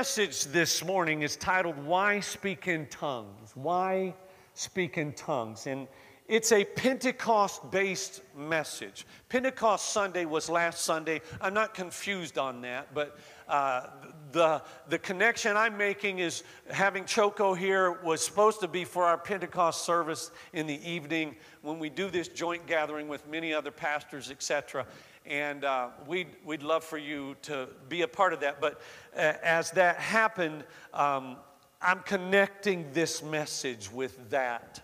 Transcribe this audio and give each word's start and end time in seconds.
Message 0.00 0.46
this 0.46 0.82
morning 0.82 1.20
is 1.20 1.36
titled 1.36 1.76
Why 1.84 2.20
Speak 2.20 2.68
in 2.68 2.86
Tongues? 2.86 3.52
Why 3.52 4.14
Speak 4.54 4.96
in 4.96 5.12
Tongues? 5.12 5.66
And 5.66 5.86
it's 6.26 6.52
a 6.52 6.64
Pentecost 6.64 7.70
based 7.70 8.22
message. 8.34 9.04
Pentecost 9.28 9.90
Sunday 9.90 10.24
was 10.24 10.48
last 10.48 10.86
Sunday. 10.86 11.20
I'm 11.38 11.52
not 11.52 11.74
confused 11.74 12.38
on 12.38 12.62
that, 12.62 12.94
but 12.94 13.18
uh, 13.46 13.88
the, 14.32 14.62
the 14.88 14.98
connection 14.98 15.54
I'm 15.54 15.76
making 15.76 16.20
is 16.20 16.44
having 16.70 17.04
Choco 17.04 17.52
here 17.52 18.00
was 18.02 18.24
supposed 18.24 18.60
to 18.60 18.68
be 18.68 18.86
for 18.86 19.04
our 19.04 19.18
Pentecost 19.18 19.84
service 19.84 20.30
in 20.54 20.66
the 20.66 20.80
evening 20.90 21.36
when 21.60 21.78
we 21.78 21.90
do 21.90 22.08
this 22.08 22.28
joint 22.28 22.66
gathering 22.66 23.06
with 23.06 23.28
many 23.28 23.52
other 23.52 23.70
pastors, 23.70 24.30
etc 24.30 24.86
and 25.30 25.64
uh, 25.64 25.88
we'd, 26.08 26.26
we'd 26.44 26.64
love 26.64 26.82
for 26.82 26.98
you 26.98 27.36
to 27.42 27.68
be 27.88 28.02
a 28.02 28.08
part 28.08 28.32
of 28.32 28.40
that. 28.40 28.60
But 28.60 28.80
uh, 29.16 29.34
as 29.42 29.70
that 29.72 29.96
happened, 29.96 30.64
um, 30.92 31.36
I'm 31.80 32.00
connecting 32.00 32.86
this 32.92 33.22
message 33.22 33.90
with 33.90 34.28
that 34.30 34.82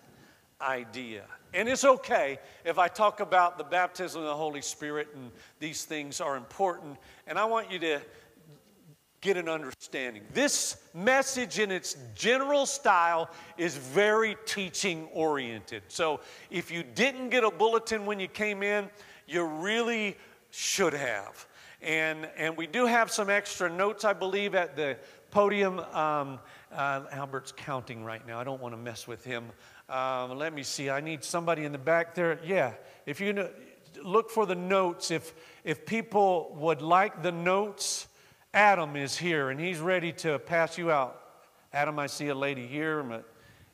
idea. 0.61 1.25
And 1.53 1.67
it's 1.67 1.83
okay 1.83 2.39
if 2.65 2.79
I 2.79 2.87
talk 2.87 3.19
about 3.19 3.57
the 3.57 3.63
baptism 3.63 4.21
of 4.21 4.27
the 4.27 4.35
Holy 4.35 4.61
Spirit 4.61 5.09
and 5.13 5.31
these 5.59 5.83
things 5.83 6.21
are 6.21 6.37
important. 6.37 6.97
And 7.27 7.37
I 7.37 7.45
want 7.45 7.69
you 7.69 7.79
to 7.79 8.01
get 9.19 9.35
an 9.35 9.49
understanding. 9.49 10.23
This 10.33 10.77
message, 10.93 11.59
in 11.59 11.71
its 11.71 11.97
general 12.15 12.65
style, 12.65 13.29
is 13.57 13.75
very 13.75 14.37
teaching 14.45 15.09
oriented. 15.11 15.83
So 15.87 16.21
if 16.49 16.71
you 16.71 16.83
didn't 16.83 17.29
get 17.29 17.43
a 17.43 17.51
bulletin 17.51 18.05
when 18.05 18.19
you 18.19 18.27
came 18.27 18.63
in, 18.63 18.89
you 19.27 19.43
really 19.43 20.15
should 20.51 20.93
have. 20.93 21.47
And, 21.81 22.27
and 22.37 22.57
we 22.57 22.67
do 22.67 22.85
have 22.85 23.11
some 23.11 23.29
extra 23.29 23.69
notes, 23.69 24.03
I 24.03 24.13
believe, 24.13 24.55
at 24.55 24.75
the 24.75 24.97
podium. 25.29 25.79
Um, 25.79 26.39
uh, 26.71 27.03
Albert's 27.11 27.51
counting 27.51 28.03
right 28.03 28.25
now. 28.25 28.39
I 28.39 28.43
don't 28.43 28.61
want 28.61 28.73
to 28.73 28.81
mess 28.81 29.07
with 29.07 29.23
him. 29.23 29.45
Um, 29.89 30.37
let 30.37 30.53
me 30.53 30.63
see. 30.63 30.89
I 30.89 30.99
need 31.01 31.23
somebody 31.23 31.65
in 31.65 31.71
the 31.71 31.77
back 31.77 32.15
there. 32.15 32.39
Yeah, 32.43 32.73
if 33.05 33.21
you 33.21 33.33
know, 33.33 33.49
look 34.03 34.29
for 34.29 34.45
the 34.45 34.55
notes, 34.55 35.11
if, 35.11 35.33
if 35.63 35.85
people 35.85 36.55
would 36.59 36.81
like 36.81 37.23
the 37.23 37.31
notes, 37.31 38.07
Adam 38.53 38.95
is 38.95 39.17
here 39.17 39.49
and 39.49 39.59
he's 39.59 39.79
ready 39.79 40.11
to 40.13 40.39
pass 40.39 40.77
you 40.77 40.91
out. 40.91 41.21
Adam, 41.73 41.99
I 41.99 42.07
see 42.07 42.29
a 42.29 42.35
lady 42.35 42.65
here, 42.65 43.03
but 43.03 43.25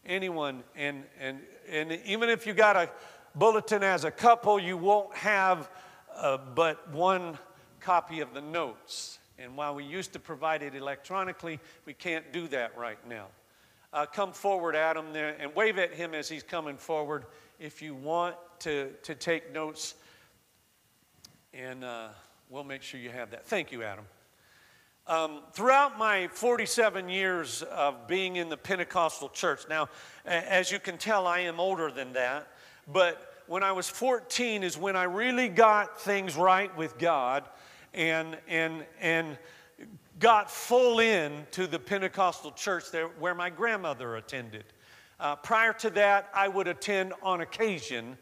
anyone, 0.05 0.63
and, 0.75 1.03
and, 1.19 1.39
and 1.69 1.91
even 2.05 2.29
if 2.29 2.45
you 2.45 2.53
got 2.53 2.75
a 2.75 2.89
bulletin 3.35 3.83
as 3.83 4.03
a 4.03 4.11
couple, 4.11 4.59
you 4.59 4.77
won't 4.77 5.15
have 5.15 5.69
uh, 6.17 6.37
but 6.55 6.91
one 6.91 7.37
copy 7.79 8.21
of 8.21 8.33
the 8.33 8.41
notes. 8.41 9.19
And 9.37 9.57
while 9.57 9.75
we 9.75 9.83
used 9.83 10.13
to 10.13 10.19
provide 10.19 10.63
it 10.63 10.75
electronically, 10.75 11.59
we 11.85 11.93
can't 11.93 12.31
do 12.31 12.47
that 12.49 12.77
right 12.77 12.99
now. 13.07 13.27
Uh, 13.91 14.05
come 14.05 14.31
forward, 14.31 14.75
Adam, 14.75 15.13
there, 15.13 15.35
and 15.39 15.53
wave 15.55 15.77
at 15.77 15.93
him 15.93 16.13
as 16.13 16.27
he's 16.27 16.43
coming 16.43 16.77
forward 16.77 17.25
if 17.59 17.81
you 17.81 17.93
want 17.93 18.35
to, 18.59 18.91
to 19.03 19.13
take 19.13 19.53
notes. 19.53 19.95
And 21.53 21.83
uh, 21.83 22.07
we'll 22.49 22.63
make 22.63 22.81
sure 22.81 22.99
you 22.99 23.09
have 23.09 23.31
that. 23.31 23.45
Thank 23.45 23.71
you, 23.71 23.83
Adam. 23.83 24.05
Um, 25.05 25.41
throughout 25.51 25.97
my 25.97 26.29
47 26.29 27.09
years 27.09 27.61
of 27.63 28.07
being 28.07 28.37
in 28.37 28.47
the 28.47 28.55
Pentecostal 28.55 29.27
church, 29.29 29.63
now, 29.69 29.89
as 30.25 30.71
you 30.71 30.79
can 30.79 30.97
tell, 30.97 31.27
I 31.27 31.39
am 31.39 31.59
older 31.59 31.91
than 31.91 32.13
that, 32.13 32.47
but 32.87 33.32
when 33.47 33.63
I 33.63 33.71
was 33.71 33.89
14 33.89 34.63
is 34.63 34.77
when 34.77 34.95
I 34.95 35.03
really 35.03 35.49
got 35.49 35.99
things 35.99 36.35
right 36.35 36.75
with 36.77 36.97
God 36.97 37.43
and, 37.93 38.37
and, 38.47 38.85
and 39.01 39.37
got 40.19 40.49
full 40.49 40.99
in 40.99 41.45
to 41.51 41.67
the 41.67 41.79
Pentecostal 41.79 42.51
church 42.51 42.91
there 42.91 43.07
where 43.07 43.35
my 43.35 43.49
grandmother 43.49 44.15
attended. 44.15 44.65
Uh, 45.19 45.35
prior 45.35 45.73
to 45.73 45.89
that, 45.91 46.29
I 46.33 46.47
would 46.47 46.67
attend 46.67 47.13
on 47.21 47.41
occasion. 47.41 48.17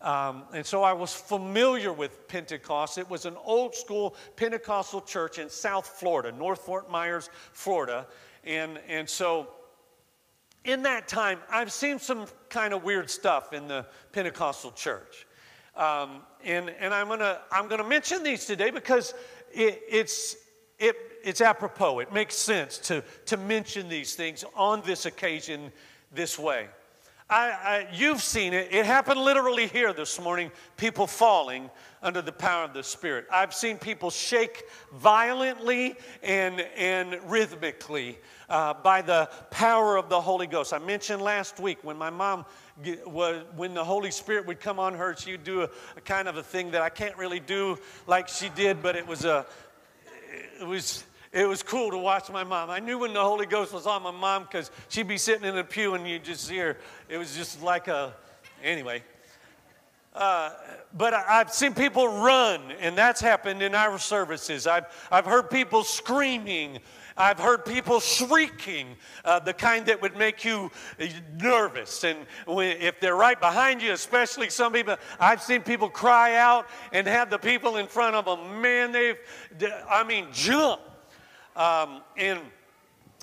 Um, 0.00 0.44
and 0.52 0.66
so 0.66 0.82
I 0.82 0.92
was 0.92 1.14
familiar 1.14 1.92
with 1.92 2.26
Pentecost. 2.26 2.98
It 2.98 3.08
was 3.08 3.24
an 3.24 3.36
old 3.44 3.74
school 3.74 4.16
Pentecostal 4.36 5.00
church 5.00 5.38
in 5.38 5.48
South 5.48 5.86
Florida, 5.86 6.32
North 6.32 6.62
Fort 6.62 6.90
Myers, 6.90 7.30
Florida. 7.52 8.06
And, 8.44 8.80
and 8.88 9.08
so 9.08 9.48
in 10.64 10.82
that 10.82 11.08
time, 11.08 11.38
I've 11.50 11.72
seen 11.72 11.98
some 11.98 12.26
kind 12.48 12.72
of 12.72 12.84
weird 12.84 13.10
stuff 13.10 13.52
in 13.52 13.68
the 13.68 13.86
Pentecostal 14.12 14.72
church. 14.72 15.26
Um, 15.76 16.22
and, 16.44 16.70
and 16.70 16.92
I'm 16.92 17.08
gonna, 17.08 17.40
I'm 17.50 17.68
gonna 17.68 17.88
mention 17.88 18.22
these 18.22 18.44
today 18.44 18.70
because 18.70 19.14
it, 19.52 19.82
it's, 19.88 20.36
it, 20.78 20.96
it's 21.24 21.40
apropos. 21.40 22.00
It 22.00 22.12
makes 22.12 22.36
sense 22.36 22.78
to, 22.78 23.02
to 23.26 23.36
mention 23.36 23.88
these 23.88 24.14
things 24.14 24.44
on 24.54 24.82
this 24.84 25.06
occasion 25.06 25.72
this 26.12 26.38
way. 26.38 26.68
I, 27.32 27.48
I, 27.48 27.88
you've 27.94 28.20
seen 28.20 28.52
it. 28.52 28.74
It 28.74 28.84
happened 28.84 29.18
literally 29.18 29.66
here 29.66 29.94
this 29.94 30.20
morning, 30.20 30.50
people 30.76 31.06
falling 31.06 31.70
under 32.02 32.20
the 32.20 32.30
power 32.30 32.64
of 32.64 32.74
the 32.74 32.82
Spirit. 32.82 33.24
I've 33.32 33.54
seen 33.54 33.78
people 33.78 34.10
shake 34.10 34.64
violently 34.92 35.94
and, 36.22 36.60
and 36.76 37.18
rhythmically 37.24 38.18
uh, 38.50 38.74
by 38.74 39.00
the 39.00 39.30
power 39.50 39.96
of 39.96 40.10
the 40.10 40.20
Holy 40.20 40.46
Ghost. 40.46 40.74
I 40.74 40.78
mentioned 40.78 41.22
last 41.22 41.58
week 41.58 41.78
when 41.80 41.96
my 41.96 42.10
mom, 42.10 42.44
was, 43.06 43.42
when 43.56 43.72
the 43.72 43.84
Holy 43.84 44.10
Spirit 44.10 44.46
would 44.46 44.60
come 44.60 44.78
on 44.78 44.92
her, 44.92 45.16
she'd 45.16 45.42
do 45.42 45.62
a, 45.62 45.70
a 45.96 46.02
kind 46.02 46.28
of 46.28 46.36
a 46.36 46.42
thing 46.42 46.72
that 46.72 46.82
I 46.82 46.90
can't 46.90 47.16
really 47.16 47.40
do 47.40 47.78
like 48.06 48.28
she 48.28 48.50
did, 48.50 48.82
but 48.82 48.94
it 48.94 49.06
was 49.06 49.24
a, 49.24 49.46
it 50.60 50.66
was, 50.66 51.02
it 51.32 51.48
was 51.48 51.62
cool 51.62 51.90
to 51.90 51.98
watch 51.98 52.30
my 52.30 52.44
mom. 52.44 52.70
I 52.70 52.78
knew 52.78 52.98
when 52.98 53.12
the 53.12 53.22
Holy 53.22 53.46
Ghost 53.46 53.72
was 53.72 53.86
on 53.86 54.02
my 54.02 54.10
mom 54.10 54.44
because 54.44 54.70
she'd 54.88 55.08
be 55.08 55.18
sitting 55.18 55.44
in 55.48 55.56
a 55.56 55.64
pew 55.64 55.94
and 55.94 56.06
you'd 56.06 56.24
just 56.24 56.44
see 56.44 56.58
her. 56.58 56.76
It 57.08 57.18
was 57.18 57.34
just 57.34 57.62
like 57.62 57.88
a, 57.88 58.14
anyway. 58.62 59.02
Uh, 60.14 60.50
but 60.94 61.14
I, 61.14 61.38
have 61.38 61.52
seen 61.52 61.72
people 61.72 62.06
run, 62.06 62.60
and 62.80 62.96
that's 62.96 63.20
happened 63.20 63.62
in 63.62 63.74
our 63.74 63.98
services. 63.98 64.66
I've, 64.66 64.84
I've 65.10 65.24
heard 65.24 65.48
people 65.48 65.84
screaming 65.84 66.80
I've 67.16 67.38
heard 67.38 67.64
people 67.64 68.00
shrieking, 68.00 68.96
uh, 69.24 69.38
the 69.40 69.52
kind 69.52 69.86
that 69.86 70.00
would 70.00 70.16
make 70.16 70.44
you 70.44 70.70
nervous. 71.40 72.04
And 72.04 72.18
when, 72.46 72.76
if 72.78 73.00
they're 73.00 73.16
right 73.16 73.38
behind 73.38 73.82
you, 73.82 73.92
especially 73.92 74.50
some 74.50 74.72
people, 74.72 74.96
I've 75.20 75.42
seen 75.42 75.62
people 75.62 75.88
cry 75.88 76.36
out 76.36 76.68
and 76.92 77.06
have 77.06 77.30
the 77.30 77.38
people 77.38 77.76
in 77.76 77.86
front 77.86 78.16
of 78.16 78.24
them, 78.24 78.60
man, 78.60 78.92
they've, 78.92 79.18
I 79.90 80.04
mean, 80.04 80.26
jump. 80.32 80.80
Um, 81.56 82.02
and 82.16 82.40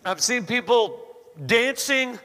I've 0.05 0.21
seen 0.21 0.45
people 0.45 0.99
dancing 1.45 2.19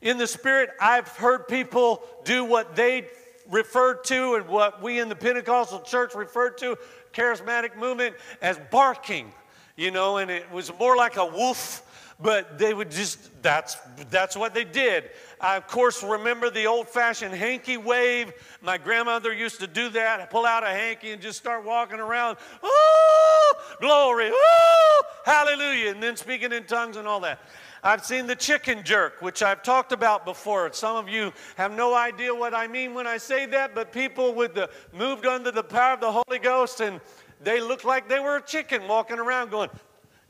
in 0.00 0.18
the 0.18 0.26
Spirit. 0.26 0.70
I've 0.80 1.08
heard 1.08 1.48
people 1.48 2.02
do 2.24 2.44
what 2.44 2.74
they 2.74 3.08
referred 3.50 4.04
to 4.04 4.34
and 4.34 4.48
what 4.48 4.82
we 4.82 4.98
in 4.98 5.08
the 5.08 5.16
Pentecostal 5.16 5.80
church 5.80 6.14
referred 6.14 6.58
to, 6.58 6.76
charismatic 7.12 7.76
movement, 7.76 8.16
as 8.40 8.58
barking 8.70 9.32
you 9.76 9.90
know, 9.90 10.18
and 10.18 10.30
it 10.30 10.50
was 10.52 10.70
more 10.78 10.96
like 10.96 11.16
a 11.16 11.26
wolf 11.26 11.88
but 12.20 12.56
they 12.58 12.72
would 12.72 12.90
just 12.90 13.42
that's 13.42 13.76
that's 14.10 14.36
what 14.36 14.54
they 14.54 14.64
did 14.64 15.10
i 15.42 15.56
of 15.56 15.66
course 15.66 16.02
remember 16.02 16.48
the 16.50 16.66
old-fashioned 16.66 17.34
hanky 17.34 17.76
wave 17.76 18.32
my 18.62 18.78
grandmother 18.78 19.32
used 19.32 19.60
to 19.60 19.66
do 19.66 19.88
that 19.90 20.20
I 20.20 20.26
pull 20.26 20.46
out 20.46 20.62
a 20.62 20.68
hanky 20.68 21.10
and 21.10 21.20
just 21.20 21.38
start 21.38 21.64
walking 21.64 22.00
around 22.00 22.38
oh 22.62 23.54
glory 23.80 24.30
oh 24.32 25.02
hallelujah 25.24 25.90
and 25.90 26.02
then 26.02 26.16
speaking 26.16 26.52
in 26.52 26.64
tongues 26.64 26.96
and 26.96 27.06
all 27.06 27.20
that 27.20 27.40
I've 27.84 28.04
seen 28.04 28.28
the 28.28 28.36
chicken 28.36 28.84
jerk, 28.84 29.20
which 29.20 29.42
I've 29.42 29.64
talked 29.64 29.90
about 29.90 30.24
before. 30.24 30.72
Some 30.72 30.94
of 30.94 31.08
you 31.08 31.32
have 31.56 31.72
no 31.72 31.94
idea 31.94 32.32
what 32.32 32.54
I 32.54 32.68
mean 32.68 32.94
when 32.94 33.08
I 33.08 33.16
say 33.16 33.44
that, 33.46 33.74
but 33.74 33.90
people 33.90 34.34
with 34.34 34.54
the 34.54 34.70
moved 34.92 35.26
under 35.26 35.50
the 35.50 35.64
power 35.64 35.94
of 35.94 36.00
the 36.00 36.12
Holy 36.12 36.38
Ghost 36.38 36.80
and 36.80 37.00
they 37.42 37.60
looked 37.60 37.84
like 37.84 38.08
they 38.08 38.20
were 38.20 38.36
a 38.36 38.42
chicken 38.42 38.86
walking 38.86 39.18
around 39.18 39.50
going, 39.50 39.68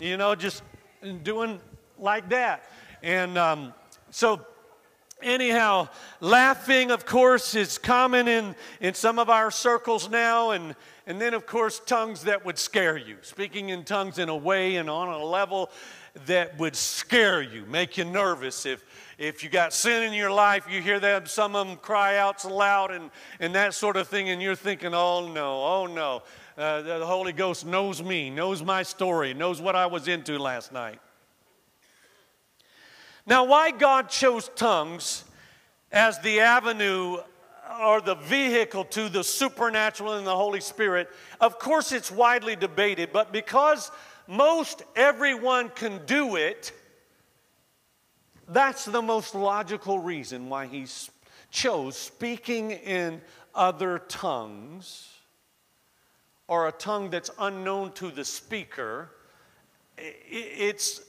you 0.00 0.16
know, 0.16 0.34
just 0.34 0.62
doing 1.22 1.60
like 1.98 2.30
that. 2.30 2.64
And 3.02 3.36
um, 3.36 3.74
so 4.10 4.46
anyhow, 5.22 5.88
laughing, 6.20 6.90
of 6.90 7.06
course, 7.06 7.54
is 7.54 7.78
common 7.78 8.28
in, 8.28 8.54
in 8.80 8.94
some 8.94 9.18
of 9.18 9.30
our 9.30 9.50
circles 9.50 10.10
now. 10.10 10.50
And, 10.50 10.74
and 11.06 11.20
then, 11.20 11.34
of 11.34 11.46
course, 11.46 11.80
tongues 11.80 12.24
that 12.24 12.44
would 12.44 12.58
scare 12.58 12.96
you. 12.96 13.16
Speaking 13.22 13.70
in 13.70 13.84
tongues 13.84 14.18
in 14.18 14.28
a 14.28 14.36
way 14.36 14.76
and 14.76 14.90
on 14.90 15.08
a 15.08 15.24
level 15.24 15.70
that 16.26 16.58
would 16.58 16.76
scare 16.76 17.40
you, 17.40 17.64
make 17.66 17.96
you 17.96 18.04
nervous. 18.04 18.66
If, 18.66 18.84
if 19.18 19.42
you 19.42 19.48
got 19.48 19.72
sin 19.72 20.02
in 20.02 20.12
your 20.12 20.30
life, 20.30 20.66
you 20.70 20.82
hear 20.82 21.00
them, 21.00 21.26
some 21.26 21.56
of 21.56 21.66
them 21.66 21.76
cry 21.76 22.18
out 22.18 22.44
loud 22.44 22.90
and, 22.90 23.10
and 23.40 23.54
that 23.54 23.74
sort 23.74 23.96
of 23.96 24.08
thing, 24.08 24.28
and 24.28 24.42
you're 24.42 24.54
thinking, 24.54 24.94
oh 24.94 25.32
no, 25.32 25.64
oh 25.64 25.86
no. 25.86 26.22
Uh, 26.58 26.82
the 26.82 27.06
Holy 27.06 27.32
Ghost 27.32 27.64
knows 27.64 28.02
me, 28.02 28.28
knows 28.28 28.62
my 28.62 28.82
story, 28.82 29.32
knows 29.32 29.60
what 29.60 29.74
I 29.74 29.86
was 29.86 30.06
into 30.06 30.38
last 30.38 30.70
night. 30.70 31.00
Now, 33.26 33.44
why 33.44 33.70
God 33.70 34.08
chose 34.08 34.50
tongues 34.56 35.24
as 35.90 36.18
the 36.20 36.40
avenue 36.40 37.18
or 37.80 38.00
the 38.00 38.16
vehicle 38.16 38.84
to 38.84 39.08
the 39.08 39.22
supernatural 39.22 40.14
and 40.14 40.26
the 40.26 40.36
Holy 40.36 40.60
Spirit, 40.60 41.08
of 41.40 41.58
course, 41.58 41.92
it's 41.92 42.10
widely 42.10 42.56
debated, 42.56 43.12
but 43.12 43.32
because 43.32 43.90
most 44.26 44.82
everyone 44.96 45.68
can 45.70 46.04
do 46.04 46.36
it, 46.36 46.72
that's 48.48 48.84
the 48.84 49.02
most 49.02 49.34
logical 49.34 49.98
reason 49.98 50.48
why 50.48 50.66
he 50.66 50.86
chose 51.50 51.96
speaking 51.96 52.72
in 52.72 53.20
other 53.54 53.98
tongues 54.00 55.08
or 56.48 56.68
a 56.68 56.72
tongue 56.72 57.08
that's 57.10 57.30
unknown 57.38 57.92
to 57.92 58.10
the 58.10 58.24
speaker. 58.24 59.10
It's 59.96 61.02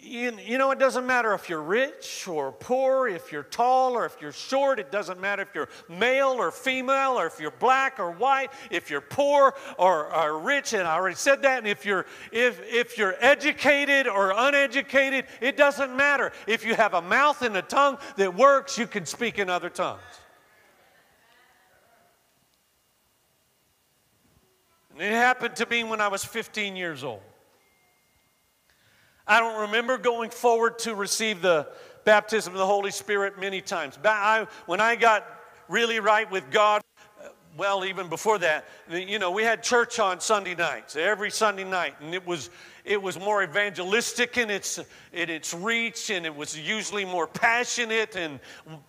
you, 0.00 0.36
you, 0.44 0.58
know, 0.58 0.70
it 0.70 0.78
doesn't 0.78 1.06
matter 1.06 1.34
if 1.34 1.48
you're 1.48 1.62
rich 1.62 2.26
or 2.28 2.52
poor, 2.52 3.08
if 3.08 3.32
you're 3.32 3.42
tall 3.42 3.94
or 3.94 4.06
if 4.06 4.16
you're 4.20 4.32
short. 4.32 4.78
It 4.78 4.92
doesn't 4.92 5.20
matter 5.20 5.42
if 5.42 5.54
you're 5.54 5.68
male 5.88 6.34
or 6.38 6.50
female 6.50 7.18
or 7.18 7.26
if 7.26 7.40
you're 7.40 7.50
black 7.50 7.98
or 7.98 8.10
white, 8.12 8.50
if 8.70 8.90
you're 8.90 9.00
poor 9.00 9.54
or, 9.76 10.14
or 10.14 10.38
rich. 10.38 10.72
And 10.72 10.86
I 10.86 10.94
already 10.94 11.16
said 11.16 11.42
that. 11.42 11.58
And 11.58 11.66
if 11.66 11.84
you're, 11.84 12.06
if, 12.32 12.60
if 12.64 12.96
you're 12.96 13.14
educated 13.20 14.06
or 14.06 14.32
uneducated, 14.36 15.26
it 15.40 15.56
doesn't 15.56 15.94
matter. 15.96 16.32
If 16.46 16.64
you 16.64 16.74
have 16.74 16.94
a 16.94 17.02
mouth 17.02 17.42
and 17.42 17.56
a 17.56 17.62
tongue 17.62 17.98
that 18.16 18.34
works, 18.34 18.78
you 18.78 18.86
can 18.86 19.04
speak 19.04 19.38
in 19.38 19.50
other 19.50 19.70
tongues. 19.70 20.00
And 24.92 25.02
it 25.02 25.12
happened 25.12 25.56
to 25.56 25.66
me 25.66 25.84
when 25.84 26.00
I 26.00 26.08
was 26.08 26.24
15 26.24 26.74
years 26.74 27.04
old. 27.04 27.22
I 29.28 29.40
don't 29.40 29.60
remember 29.60 29.98
going 29.98 30.30
forward 30.30 30.78
to 30.80 30.94
receive 30.94 31.42
the 31.42 31.68
baptism 32.04 32.54
of 32.54 32.58
the 32.58 32.66
Holy 32.66 32.90
Spirit 32.90 33.38
many 33.38 33.60
times. 33.60 33.98
I, 34.02 34.46
when 34.64 34.80
I 34.80 34.96
got 34.96 35.26
really 35.68 36.00
right 36.00 36.30
with 36.30 36.50
God, 36.50 36.80
well, 37.58 37.84
even 37.84 38.08
before 38.08 38.38
that, 38.38 38.64
you 38.90 39.18
know, 39.18 39.30
we 39.30 39.42
had 39.42 39.62
church 39.62 39.98
on 39.98 40.18
Sunday 40.18 40.54
nights, 40.54 40.96
every 40.96 41.30
Sunday 41.30 41.64
night, 41.64 41.96
and 42.00 42.14
it 42.14 42.26
was 42.26 42.48
it 42.84 43.02
was 43.02 43.18
more 43.18 43.42
evangelistic 43.42 44.38
in 44.38 44.48
its 44.48 44.78
in 45.12 45.28
its 45.28 45.52
reach, 45.52 46.08
and 46.08 46.24
it 46.24 46.34
was 46.34 46.58
usually 46.58 47.04
more 47.04 47.26
passionate 47.26 48.16
and 48.16 48.40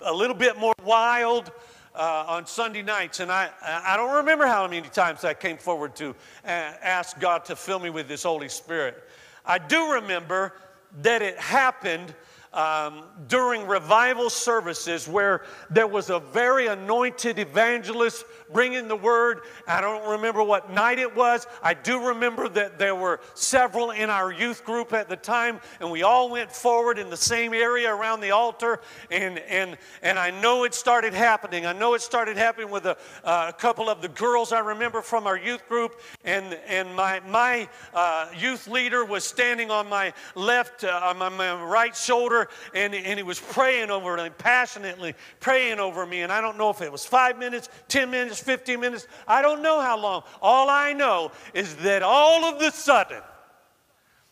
a 0.05 0.13
little 0.13 0.35
bit 0.35 0.57
more 0.57 0.75
wild. 0.85 1.51
Uh, 1.95 2.23
on 2.27 2.45
Sunday 2.45 2.83
nights, 2.83 3.19
and 3.19 3.31
I, 3.31 3.49
I 3.61 3.97
don't 3.97 4.17
remember 4.17 4.45
how 4.45 4.65
many 4.67 4.87
times 4.87 5.25
I 5.25 5.33
came 5.33 5.57
forward 5.57 5.95
to 5.95 6.11
uh, 6.11 6.15
ask 6.45 7.19
God 7.19 7.43
to 7.45 7.55
fill 7.55 7.79
me 7.79 7.89
with 7.89 8.07
this 8.07 8.23
Holy 8.23 8.47
Spirit. 8.47 9.03
I 9.49 9.57
do 9.57 9.93
remember 9.93 10.53
that 11.01 11.23
it 11.23 11.35
happened 11.39 12.13
um, 12.53 13.05
during 13.27 13.65
revival 13.65 14.29
services 14.29 15.07
where 15.07 15.41
there 15.71 15.87
was 15.87 16.11
a 16.11 16.19
very 16.19 16.67
anointed 16.67 17.39
evangelist 17.39 18.25
bringing 18.51 18.87
the 18.87 18.95
word. 18.95 19.41
I 19.67 19.81
don't 19.81 20.09
remember 20.09 20.43
what 20.43 20.71
night 20.71 20.99
it 20.99 21.15
was. 21.15 21.47
I 21.61 21.73
do 21.73 22.07
remember 22.07 22.49
that 22.49 22.79
there 22.79 22.95
were 22.95 23.19
several 23.33 23.91
in 23.91 24.09
our 24.09 24.31
youth 24.31 24.63
group 24.65 24.93
at 24.93 25.09
the 25.09 25.15
time, 25.15 25.59
and 25.79 25.91
we 25.91 26.03
all 26.03 26.29
went 26.29 26.51
forward 26.51 26.97
in 26.99 27.09
the 27.09 27.17
same 27.17 27.53
area 27.53 27.93
around 27.93 28.21
the 28.21 28.31
altar. 28.31 28.81
And, 29.11 29.39
and, 29.39 29.77
and 30.01 30.17
I 30.17 30.31
know 30.31 30.63
it 30.63 30.73
started 30.73 31.13
happening. 31.13 31.65
I 31.65 31.73
know 31.73 31.93
it 31.93 32.01
started 32.01 32.37
happening 32.37 32.69
with 32.69 32.85
a, 32.85 32.97
uh, 33.23 33.47
a 33.49 33.53
couple 33.53 33.89
of 33.89 34.01
the 34.01 34.09
girls 34.09 34.51
I 34.51 34.59
remember 34.59 35.01
from 35.01 35.27
our 35.27 35.37
youth 35.37 35.67
group. 35.67 35.99
And, 36.23 36.53
and 36.67 36.95
my, 36.95 37.19
my 37.21 37.67
uh, 37.93 38.27
youth 38.37 38.67
leader 38.67 39.05
was 39.05 39.23
standing 39.23 39.71
on 39.71 39.89
my 39.89 40.13
left, 40.35 40.83
uh, 40.83 41.01
on 41.03 41.17
my, 41.17 41.29
my 41.29 41.63
right 41.63 41.95
shoulder 41.95 42.49
and, 42.73 42.93
and 42.93 43.19
he 43.19 43.23
was 43.23 43.39
praying 43.39 43.89
over 43.89 44.17
me, 44.17 44.29
passionately 44.37 45.15
praying 45.39 45.79
over 45.79 46.05
me. 46.05 46.21
And 46.21 46.31
I 46.31 46.41
don't 46.41 46.57
know 46.57 46.69
if 46.69 46.81
it 46.81 46.91
was 46.91 47.05
five 47.05 47.37
minutes, 47.37 47.69
10 47.87 48.09
minutes, 48.09 48.38
15 48.39 48.79
minutes. 48.79 49.07
I 49.27 49.41
don't 49.41 49.61
know 49.61 49.81
how 49.81 49.99
long. 49.99 50.23
All 50.41 50.69
I 50.69 50.93
know 50.93 51.31
is 51.53 51.75
that 51.77 52.03
all 52.03 52.45
of 52.45 52.59
the 52.59 52.71
sudden, 52.71 53.21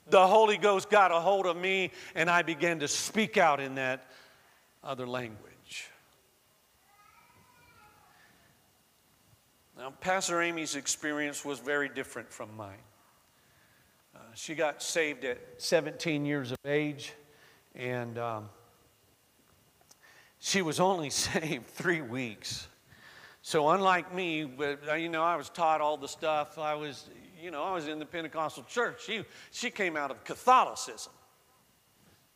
the 0.09 0.25
Holy 0.25 0.57
Ghost 0.57 0.89
got 0.89 1.11
a 1.11 1.19
hold 1.19 1.45
of 1.45 1.57
me 1.57 1.91
and 2.15 2.29
I 2.29 2.41
began 2.41 2.79
to 2.79 2.87
speak 2.87 3.37
out 3.37 3.59
in 3.59 3.75
that 3.75 4.07
other 4.83 5.07
language. 5.07 5.89
Now, 9.77 9.91
Pastor 10.01 10.41
Amy's 10.41 10.75
experience 10.75 11.45
was 11.45 11.59
very 11.59 11.87
different 11.87 12.31
from 12.31 12.55
mine. 12.55 12.79
Uh, 14.15 14.19
she 14.33 14.55
got 14.55 14.81
saved 14.81 15.23
at 15.23 15.37
17 15.57 16.25
years 16.25 16.51
of 16.51 16.57
age. 16.65 17.13
And 17.77 18.17
um, 18.17 18.49
she 20.39 20.61
was 20.61 20.79
only 20.79 21.09
saved 21.11 21.67
three 21.67 22.01
weeks. 22.01 22.67
So 23.47 23.69
unlike 23.69 24.13
me, 24.13 24.43
uh, 24.43 24.95
you 24.95 25.07
know, 25.07 25.23
I 25.23 25.37
was 25.37 25.47
taught 25.47 25.79
all 25.79 25.95
the 25.95 26.09
stuff. 26.09 26.57
I 26.57 26.73
was, 26.73 27.09
you 27.41 27.49
know, 27.49 27.63
I 27.63 27.71
was 27.71 27.87
in 27.87 27.97
the 27.97 28.05
Pentecostal 28.05 28.63
church. 28.63 29.05
She, 29.05 29.23
she 29.51 29.69
came 29.69 29.95
out 29.95 30.11
of 30.11 30.21
Catholicism. 30.25 31.13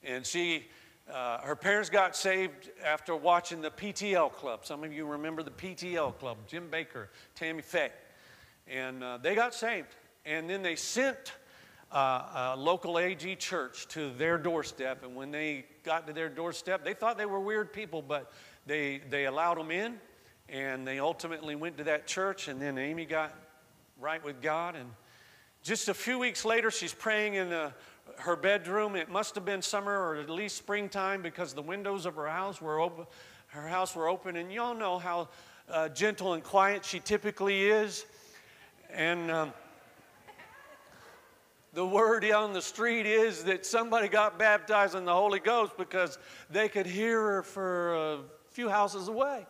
And 0.06 0.26
she, 0.26 0.68
uh, 1.14 1.40
her 1.40 1.58
parents 1.58 1.90
got 1.90 2.16
saved 2.16 2.70
after 2.82 3.14
watching 3.14 3.60
the 3.60 3.72
PTL 3.72 4.32
Club. 4.32 4.66
Some 4.66 4.86
of 4.86 4.94
you 4.94 5.06
remember 5.06 5.44
the 5.44 5.52
PTL 5.52 6.18
Club, 6.18 6.38
Jim 6.48 6.70
Bakker, 6.72 7.08
Tammy 7.36 7.62
Faye. 7.62 7.92
And 8.66 9.04
uh, 9.04 9.18
they 9.22 9.36
got 9.36 9.54
saved. 9.54 9.94
And 10.26 10.50
then 10.50 10.62
they 10.62 10.78
sent 10.78 11.34
uh, 11.92 12.54
a 12.54 12.58
local 12.58 12.98
AG 12.98 13.36
church 13.36 13.86
to 13.90 14.12
their 14.12 14.38
doorstep. 14.38 15.04
And 15.04 15.14
when 15.14 15.30
they 15.30 15.66
got 15.84 16.08
to 16.08 16.14
their 16.14 16.30
doorstep, 16.30 16.86
they 16.86 16.94
thought 16.94 17.18
they 17.18 17.26
were 17.26 17.42
weird 17.42 17.74
people, 17.74 18.02
but 18.02 18.32
they, 18.66 19.02
they 19.10 19.26
allowed 19.26 19.58
them 19.58 19.72
in. 19.72 20.00
And 20.52 20.86
they 20.86 21.00
ultimately 21.00 21.56
went 21.56 21.78
to 21.78 21.86
that 21.86 22.06
church. 22.06 22.48
And 22.48 22.62
then 22.62 22.78
Amy 22.78 23.06
got 23.06 23.34
right 24.00 24.24
with 24.24 24.42
God. 24.42 24.76
And 24.76 24.90
just 25.64 25.88
a 25.88 25.94
few 25.94 26.20
weeks 26.20 26.44
later, 26.44 26.70
she's 26.70 26.94
praying 26.94 27.36
in 27.36 27.50
the, 27.50 27.74
her 28.18 28.36
bedroom. 28.36 28.96
It 28.96 29.10
must 29.10 29.34
have 29.36 29.46
been 29.46 29.62
summer 29.62 29.98
or 29.98 30.18
at 30.18 30.30
least 30.30 30.58
springtime 30.58 31.22
because 31.22 31.54
the 31.54 31.62
windows 31.62 32.06
of 32.06 32.16
her 32.16 32.28
house 32.28 32.62
were 32.62 32.80
open. 32.80 33.06
Her 33.48 33.68
house 33.68 33.96
were 33.96 34.08
open, 34.08 34.38
and 34.38 34.52
y'all 34.52 34.76
know 34.76 34.98
how 34.98 35.28
uh, 35.70 35.90
gentle 35.90 36.34
and 36.34 36.44
quiet 36.44 36.86
she 36.86 37.00
typically 37.00 37.64
is. 37.64 38.06
And 38.94 39.32
um, 39.32 39.54
the 41.74 41.86
word 41.86 42.24
on 42.32 42.54
the 42.54 42.62
street 42.62 43.06
is 43.06 43.44
that 43.46 43.66
somebody 43.66 44.08
got 44.08 44.38
baptized 44.38 44.96
in 44.96 45.06
the 45.06 45.14
Holy 45.14 45.40
Ghost 45.40 45.78
because 45.78 46.18
they 46.50 46.68
could 46.68 46.86
hear 46.86 47.22
her 47.22 47.44
for 47.44 47.96
a 47.96 48.20
few 48.52 48.68
houses 48.68 49.08
away. 49.08 49.46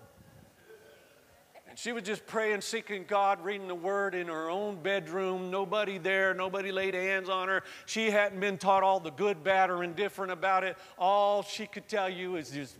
And 1.71 1.79
she 1.79 1.93
was 1.93 2.03
just 2.03 2.25
praying, 2.27 2.59
seeking 2.59 3.05
God, 3.07 3.45
reading 3.45 3.69
the 3.69 3.73
word 3.73 4.13
in 4.13 4.27
her 4.27 4.49
own 4.49 4.83
bedroom. 4.83 5.49
Nobody 5.49 5.97
there, 5.97 6.33
nobody 6.33 6.69
laid 6.69 6.93
hands 6.93 7.29
on 7.29 7.47
her. 7.47 7.63
She 7.85 8.11
hadn't 8.11 8.41
been 8.41 8.57
taught 8.57 8.83
all 8.83 8.99
the 8.99 9.11
good, 9.11 9.41
bad, 9.41 9.69
or 9.69 9.81
indifferent 9.81 10.33
about 10.33 10.65
it. 10.65 10.77
All 10.97 11.43
she 11.43 11.65
could 11.65 11.87
tell 11.87 12.09
you 12.09 12.35
is 12.35 12.49
just, 12.49 12.75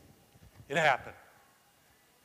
it 0.68 0.76
happened. 0.76 1.16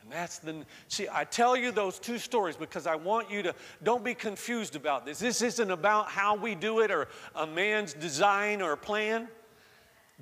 And 0.02 0.10
that's 0.10 0.40
the, 0.40 0.66
see, 0.88 1.06
I 1.08 1.22
tell 1.22 1.56
you 1.56 1.70
those 1.70 2.00
two 2.00 2.18
stories 2.18 2.56
because 2.56 2.88
I 2.88 2.96
want 2.96 3.30
you 3.30 3.44
to, 3.44 3.54
don't 3.84 4.02
be 4.02 4.14
confused 4.14 4.74
about 4.74 5.06
this. 5.06 5.20
This 5.20 5.42
isn't 5.42 5.70
about 5.70 6.08
how 6.08 6.34
we 6.34 6.56
do 6.56 6.80
it 6.80 6.90
or 6.90 7.06
a 7.36 7.46
man's 7.46 7.94
design 7.94 8.60
or 8.60 8.74
plan. 8.74 9.28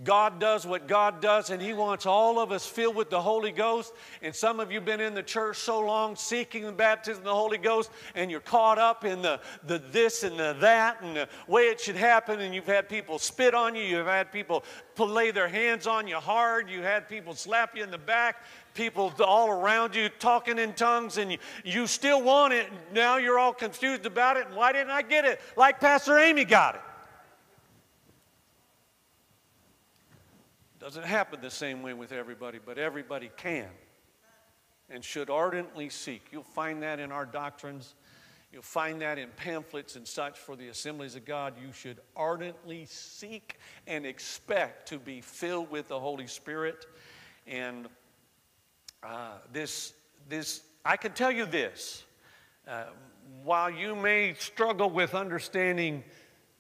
God 0.03 0.41
does 0.41 0.67
what 0.67 0.89
God 0.89 1.21
does, 1.23 1.51
and 1.51 1.63
He 1.63 1.73
wants 1.73 2.05
all 2.05 2.41
of 2.41 2.51
us 2.51 2.67
filled 2.67 2.97
with 2.97 3.11
the 3.11 3.21
Holy 3.21 3.53
Ghost. 3.53 3.93
And 4.23 4.35
some 4.35 4.59
of 4.59 4.73
you 4.73 4.79
have 4.79 4.85
been 4.85 5.01
in 5.01 5.15
the 5.15 5.23
church 5.23 5.59
so 5.59 5.79
long 5.79 6.17
seeking 6.17 6.65
the 6.65 6.73
baptism 6.73 7.21
of 7.21 7.27
the 7.27 7.35
Holy 7.35 7.59
Ghost, 7.59 7.93
and 8.17 8.29
you're 8.29 8.41
caught 8.41 8.77
up 8.77 9.05
in 9.05 9.23
the, 9.23 9.39
the 9.69 9.79
this 9.79 10.25
and 10.25 10.37
the 10.37 10.57
that 10.59 11.01
and 11.01 11.15
the 11.15 11.29
way 11.47 11.69
it 11.69 11.81
should 11.81 11.95
happen. 11.95 12.41
And 12.41 12.53
you've 12.53 12.67
had 12.67 12.89
people 12.89 13.21
spit 13.21 13.55
on 13.55 13.77
you, 13.77 13.85
you've 13.85 14.09
had 14.09 14.33
people 14.33 14.65
lay 14.99 15.31
their 15.31 15.49
hands 15.49 15.87
on 15.87 16.09
you 16.09 16.17
hard, 16.17 16.69
you 16.69 16.83
had 16.83 17.09
people 17.09 17.33
slap 17.33 17.77
you 17.77 17.85
in 17.85 17.93
the 17.93 17.99
back, 17.99 18.43
people 18.75 19.13
all 19.25 19.49
around 19.49 19.95
you 19.95 20.09
talking 20.09 20.59
in 20.59 20.73
tongues, 20.73 21.19
and 21.19 21.31
you, 21.31 21.39
you 21.65 21.87
still 21.87 22.21
want 22.21 22.53
it. 22.53 22.67
Now 22.93 23.19
you're 23.19 23.39
all 23.39 23.53
confused 23.53 24.07
about 24.07 24.39
it. 24.39 24.49
And 24.49 24.57
why 24.57 24.73
didn't 24.73 24.91
I 24.91 25.03
get 25.03 25.25
it 25.25 25.41
like 25.57 25.79
Pastor 25.79 26.19
Amy 26.19 26.45
got 26.45 26.75
it? 26.75 26.81
Doesn't 30.85 31.07
happen 31.07 31.41
the 31.41 31.51
same 31.51 31.81
way 31.81 31.95
with 31.95 32.13
everybody, 32.13 32.59
but 32.63 32.77
everybody 32.77 33.31
can 33.39 33.71
and 34.91 35.03
should 35.03 35.31
ardently 35.31 35.89
seek. 35.89 36.27
You'll 36.31 36.43
find 36.43 36.83
that 36.83 37.01
in 37.01 37.11
our 37.11 37.25
doctrines. 37.25 37.95
You'll 38.53 38.61
find 38.61 39.01
that 39.01 39.17
in 39.17 39.31
pamphlets 39.35 39.97
and 39.97 40.07
such 40.07 40.39
for 40.39 40.57
the 40.57 40.69
assemblies 40.69 41.17
of 41.17 41.25
God. 41.25 41.55
You 41.59 41.73
should 41.73 42.01
ardently 42.15 42.85
seek 42.85 43.57
and 43.87 44.05
expect 44.05 44.87
to 44.89 44.99
be 44.99 45.23
filled 45.23 45.71
with 45.71 45.89
the 45.89 45.99
Holy 45.99 46.27
Spirit. 46.27 46.85
And 47.47 47.89
uh, 49.03 49.39
this, 49.55 49.95
this, 50.29 50.65
I 50.85 50.99
can 50.99 51.13
tell 51.13 51.33
you 51.33 51.47
this. 51.47 52.05
Uh, 52.69 52.85
while 53.43 53.71
you 53.71 53.97
may 53.97 54.35
struggle 54.35 54.91
with 54.91 55.15
understanding 55.15 56.05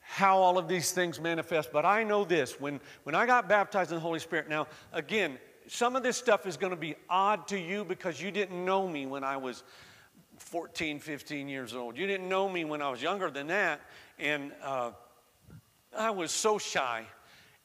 how 0.06 0.36
all 0.36 0.58
of 0.58 0.68
these 0.68 0.92
things 0.92 1.18
manifest, 1.18 1.72
but 1.72 1.86
I 1.86 2.04
know 2.04 2.24
this. 2.24 2.60
When, 2.60 2.78
when 3.04 3.14
I 3.14 3.24
got 3.24 3.48
baptized 3.48 3.90
in 3.90 3.96
the 3.96 4.02
Holy 4.02 4.18
Spirit, 4.18 4.48
now, 4.48 4.66
again, 4.92 5.38
some 5.66 5.96
of 5.96 6.02
this 6.02 6.18
stuff 6.18 6.46
is 6.46 6.58
going 6.58 6.70
to 6.72 6.76
be 6.76 6.94
odd 7.08 7.48
to 7.48 7.58
you 7.58 7.84
because 7.84 8.20
you 8.20 8.30
didn't 8.30 8.64
know 8.64 8.86
me 8.86 9.06
when 9.06 9.24
I 9.24 9.38
was 9.38 9.64
14, 10.36 11.00
15 11.00 11.48
years 11.48 11.74
old. 11.74 11.96
You 11.96 12.06
didn't 12.06 12.28
know 12.28 12.48
me 12.48 12.64
when 12.66 12.82
I 12.82 12.90
was 12.90 13.00
younger 13.00 13.30
than 13.30 13.46
that. 13.46 13.80
And 14.18 14.52
uh, 14.62 14.90
I 15.96 16.10
was 16.10 16.30
so 16.30 16.58
shy. 16.58 17.06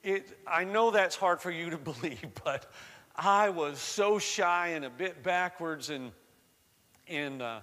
It, 0.01 0.39
I 0.47 0.63
know 0.63 0.91
that's 0.91 1.17
hard 1.17 1.41
for 1.41 1.51
you 1.51 1.69
to 1.71 1.77
believe, 1.91 2.25
but 2.45 2.71
I 3.15 3.49
was 3.49 3.79
so 3.79 4.17
shy 4.17 4.69
and 4.69 4.85
a 4.85 4.89
bit 4.89 5.23
backwards. 5.23 5.89
And, 5.89 6.13
and 7.07 7.41
uh, 7.41 7.59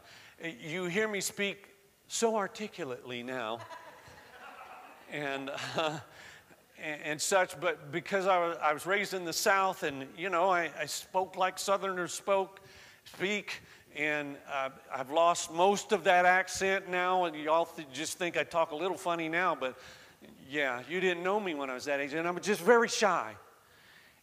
you 0.60 0.84
hear 0.84 1.08
me 1.08 1.22
speak 1.22 1.70
so 2.08 2.36
articulately 2.36 3.22
now. 3.22 3.60
And. 5.12 5.50
Uh, 5.76 5.98
and, 7.04 7.20
such, 7.20 7.58
but 7.58 7.90
because 7.90 8.26
I 8.26 8.38
was, 8.38 8.56
I 8.62 8.72
was, 8.72 8.86
raised 8.86 9.14
in 9.14 9.24
the 9.24 9.32
South 9.32 9.82
and, 9.82 10.06
you 10.16 10.28
know, 10.28 10.50
I, 10.50 10.70
I 10.78 10.84
spoke 10.86 11.36
like 11.36 11.58
Southerners 11.58 12.12
spoke, 12.12 12.60
speak, 13.04 13.62
and 13.96 14.36
uh, 14.52 14.68
I've 14.94 15.10
lost 15.10 15.52
most 15.52 15.92
of 15.92 16.04
that 16.04 16.26
accent 16.26 16.88
now, 16.90 17.24
and 17.24 17.34
y'all 17.34 17.64
th- 17.64 17.88
just 17.92 18.18
think 18.18 18.36
I 18.36 18.44
talk 18.44 18.72
a 18.72 18.76
little 18.76 18.96
funny 18.96 19.28
now, 19.28 19.54
but 19.54 19.78
yeah, 20.50 20.82
you 20.88 21.00
didn't 21.00 21.22
know 21.22 21.40
me 21.40 21.54
when 21.54 21.70
I 21.70 21.74
was 21.74 21.86
that 21.86 22.00
age, 22.00 22.12
and 22.12 22.28
I'm 22.28 22.38
just 22.40 22.60
very 22.60 22.88
shy. 22.88 23.34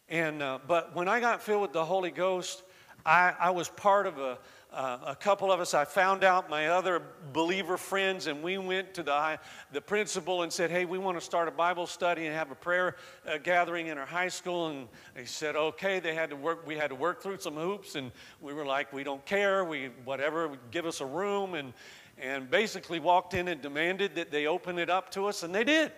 And, 0.10 0.44
uh, 0.44 0.60
but 0.68 0.96
when 0.96 1.08
I 1.08 1.20
got 1.20 1.42
filled 1.42 1.63
with 1.63 1.74
the 1.74 1.84
Holy 1.84 2.12
Ghost, 2.12 2.62
I, 3.06 3.34
I 3.40 3.50
was 3.50 3.68
part 3.68 4.06
of 4.06 4.20
a, 4.20 4.38
uh, 4.74 4.98
a 5.06 5.15
couple 5.15 5.51
of 5.51 5.60
us, 5.60 5.75
I 5.75 5.86
found 5.86 6.24
out 6.24 6.50
my 6.50 6.70
other 6.70 7.00
believer 7.32 7.77
friends, 7.77 8.25
and 8.25 8.42
we 8.42 8.58
went 8.58 8.96
to 8.96 9.03
the, 9.03 9.39
the 9.72 9.82
principal 9.82 10.42
and 10.42 10.51
said, 10.51 10.72
Hey, 10.72 10.86
we 10.86 10.98
want 10.98 11.15
to 11.15 11.24
start 11.24 11.48
a 11.48 11.51
Bible 11.51 11.86
study 11.86 12.25
and 12.25 12.36
have 12.36 12.50
a 12.50 12.56
prayer 12.56 12.96
uh, 13.27 13.38
gathering 13.38 13.88
in 13.88 14.00
our 14.00 14.06
high 14.06 14.30
school. 14.30 14.70
And 14.70 14.88
they 15.13 15.25
said, 15.25 15.56
Okay. 15.56 16.00
They 16.00 16.15
had 16.15 16.32
to 16.32 16.36
work, 16.36 16.65
we 16.65 16.75
had 16.75 16.88
to 16.88 16.96
work 16.96 17.22
through 17.22 17.38
some 17.39 17.53
hoops, 17.53 17.94
and 17.94 18.12
we 18.42 18.53
were 18.53 18.65
like, 18.65 18.92
We 18.92 19.03
don't 19.03 19.24
care. 19.25 19.63
We, 19.63 19.92
whatever, 20.06 20.58
give 20.72 20.88
us 20.88 21.01
a 21.01 21.06
room. 21.06 21.53
And, 21.53 21.74
and 22.18 22.50
basically 22.50 23.00
walked 23.00 23.34
in 23.34 23.48
and 23.48 23.62
demanded 23.62 24.15
that 24.15 24.32
they 24.32 24.48
open 24.48 24.80
it 24.80 24.89
up 24.89 25.12
to 25.12 25.27
us, 25.27 25.44
and 25.44 25.53
they 25.53 25.63
did. 25.63 25.92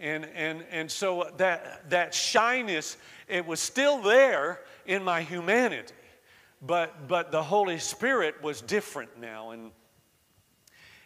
And, 0.00 0.24
and, 0.36 0.64
and 0.70 0.90
so 0.90 1.30
that, 1.38 1.90
that 1.90 2.14
shyness, 2.14 2.96
it 3.26 3.44
was 3.44 3.58
still 3.58 4.00
there 4.00 4.60
in 4.86 5.02
my 5.02 5.22
humanity 5.22 5.92
but, 6.60 7.08
but 7.08 7.30
the 7.30 7.42
Holy 7.42 7.78
Spirit 7.78 8.42
was 8.42 8.60
different 8.60 9.18
now. 9.20 9.50
And, 9.50 9.70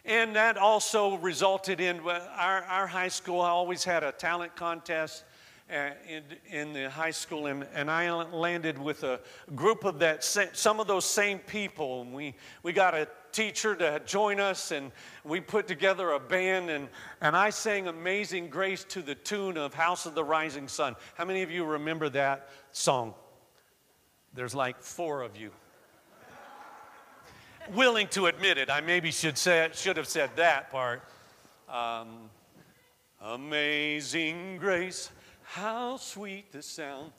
and 0.05 0.35
that 0.35 0.57
also 0.57 1.17
resulted 1.17 1.79
in 1.79 1.99
our, 1.99 2.63
our 2.63 2.87
high 2.87 3.07
school 3.07 3.41
always 3.41 3.83
had 3.83 4.03
a 4.03 4.11
talent 4.11 4.55
contest. 4.55 5.23
Uh, 5.71 5.91
in, 6.07 6.23
in 6.51 6.73
the 6.73 6.89
high 6.89 7.09
school, 7.09 7.45
and, 7.47 7.65
and 7.73 7.89
I 7.89 8.11
landed 8.11 8.77
with 8.77 9.03
a 9.03 9.21
group 9.55 9.85
of 9.85 9.97
that 9.99 10.21
some 10.21 10.81
of 10.81 10.87
those 10.87 11.05
same 11.05 11.39
people. 11.39 12.01
And 12.01 12.13
we, 12.13 12.35
we 12.63 12.73
got 12.73 12.93
a 12.93 13.07
teacher 13.31 13.73
to 13.75 14.01
join 14.05 14.41
us, 14.41 14.71
and 14.71 14.91
we 15.23 15.39
put 15.39 15.65
together 15.65 16.11
a 16.11 16.19
band, 16.19 16.69
and, 16.69 16.89
and 17.21 17.35
I 17.35 17.49
sang 17.49 17.87
Amazing 17.87 18.49
Grace 18.49 18.83
to 18.89 19.01
the 19.01 19.15
tune 19.15 19.57
of 19.57 19.73
House 19.73 20.05
of 20.05 20.15
the 20.15 20.23
Rising 20.23 20.67
Sun. 20.67 20.97
How 21.15 21.23
many 21.23 21.41
of 21.41 21.49
you 21.49 21.63
remember 21.63 22.09
that 22.09 22.49
song? 22.73 23.13
There's 24.33 24.55
like 24.55 24.81
four 24.81 25.21
of 25.21 25.37
you. 25.37 25.51
Willing 27.73 28.07
to 28.09 28.25
admit 28.25 28.57
it. 28.57 28.69
I 28.69 28.81
maybe 28.81 29.11
should, 29.11 29.37
say, 29.37 29.69
should 29.73 29.97
have 29.97 30.07
said 30.07 30.31
that 30.35 30.71
part. 30.71 31.01
Um, 31.69 32.29
Amazing 33.25 34.57
grace, 34.57 35.09
how 35.43 35.95
sweet 35.95 36.51
the 36.51 36.61
sound 36.61 37.13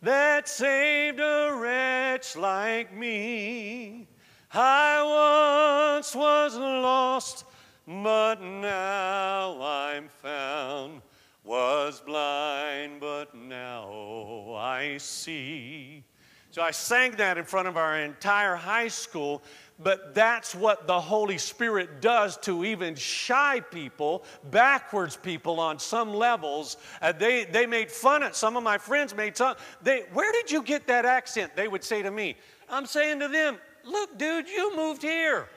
that 0.00 0.48
saved 0.48 1.18
a 1.18 1.58
wretch 1.60 2.36
like 2.36 2.94
me. 2.94 4.06
I 4.52 5.96
once 5.96 6.14
was 6.14 6.56
lost, 6.56 7.44
but 7.88 8.40
now 8.40 9.60
I'm 9.60 10.08
found. 10.08 11.02
Was 11.42 12.00
blind, 12.06 13.00
but 13.00 13.34
now 13.34 14.54
I 14.54 14.98
see. 14.98 16.04
So 16.50 16.62
I 16.62 16.70
sang 16.70 17.12
that 17.12 17.36
in 17.36 17.44
front 17.44 17.68
of 17.68 17.76
our 17.76 17.98
entire 17.98 18.56
high 18.56 18.88
school, 18.88 19.42
but 19.78 20.14
that's 20.14 20.54
what 20.54 20.86
the 20.86 20.98
Holy 20.98 21.36
Spirit 21.38 22.00
does 22.00 22.36
to 22.38 22.64
even 22.64 22.94
shy 22.94 23.60
people, 23.60 24.24
backwards 24.50 25.16
people 25.16 25.60
on 25.60 25.78
some 25.78 26.14
levels. 26.14 26.78
Uh, 27.02 27.12
they, 27.12 27.44
they 27.44 27.66
made 27.66 27.92
fun 27.92 28.22
of, 28.22 28.34
some 28.34 28.56
of 28.56 28.62
my 28.62 28.78
friends 28.78 29.14
made 29.14 29.36
fun. 29.36 29.56
They, 29.82 30.00
Where 30.12 30.32
did 30.32 30.50
you 30.50 30.62
get 30.62 30.86
that 30.86 31.04
accent? 31.04 31.54
They 31.54 31.68
would 31.68 31.84
say 31.84 32.02
to 32.02 32.10
me. 32.10 32.34
I'm 32.70 32.86
saying 32.86 33.20
to 33.20 33.28
them, 33.28 33.58
look, 33.84 34.18
dude, 34.18 34.48
you 34.48 34.74
moved 34.74 35.02
here. 35.02 35.48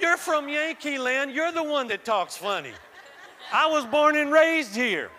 You're 0.00 0.16
from 0.16 0.48
Yankee 0.48 0.98
land. 0.98 1.32
You're 1.32 1.52
the 1.52 1.62
one 1.62 1.86
that 1.88 2.04
talks 2.04 2.36
funny. 2.36 2.72
I 3.52 3.66
was 3.66 3.84
born 3.84 4.16
and 4.16 4.32
raised 4.32 4.74
here. 4.74 5.10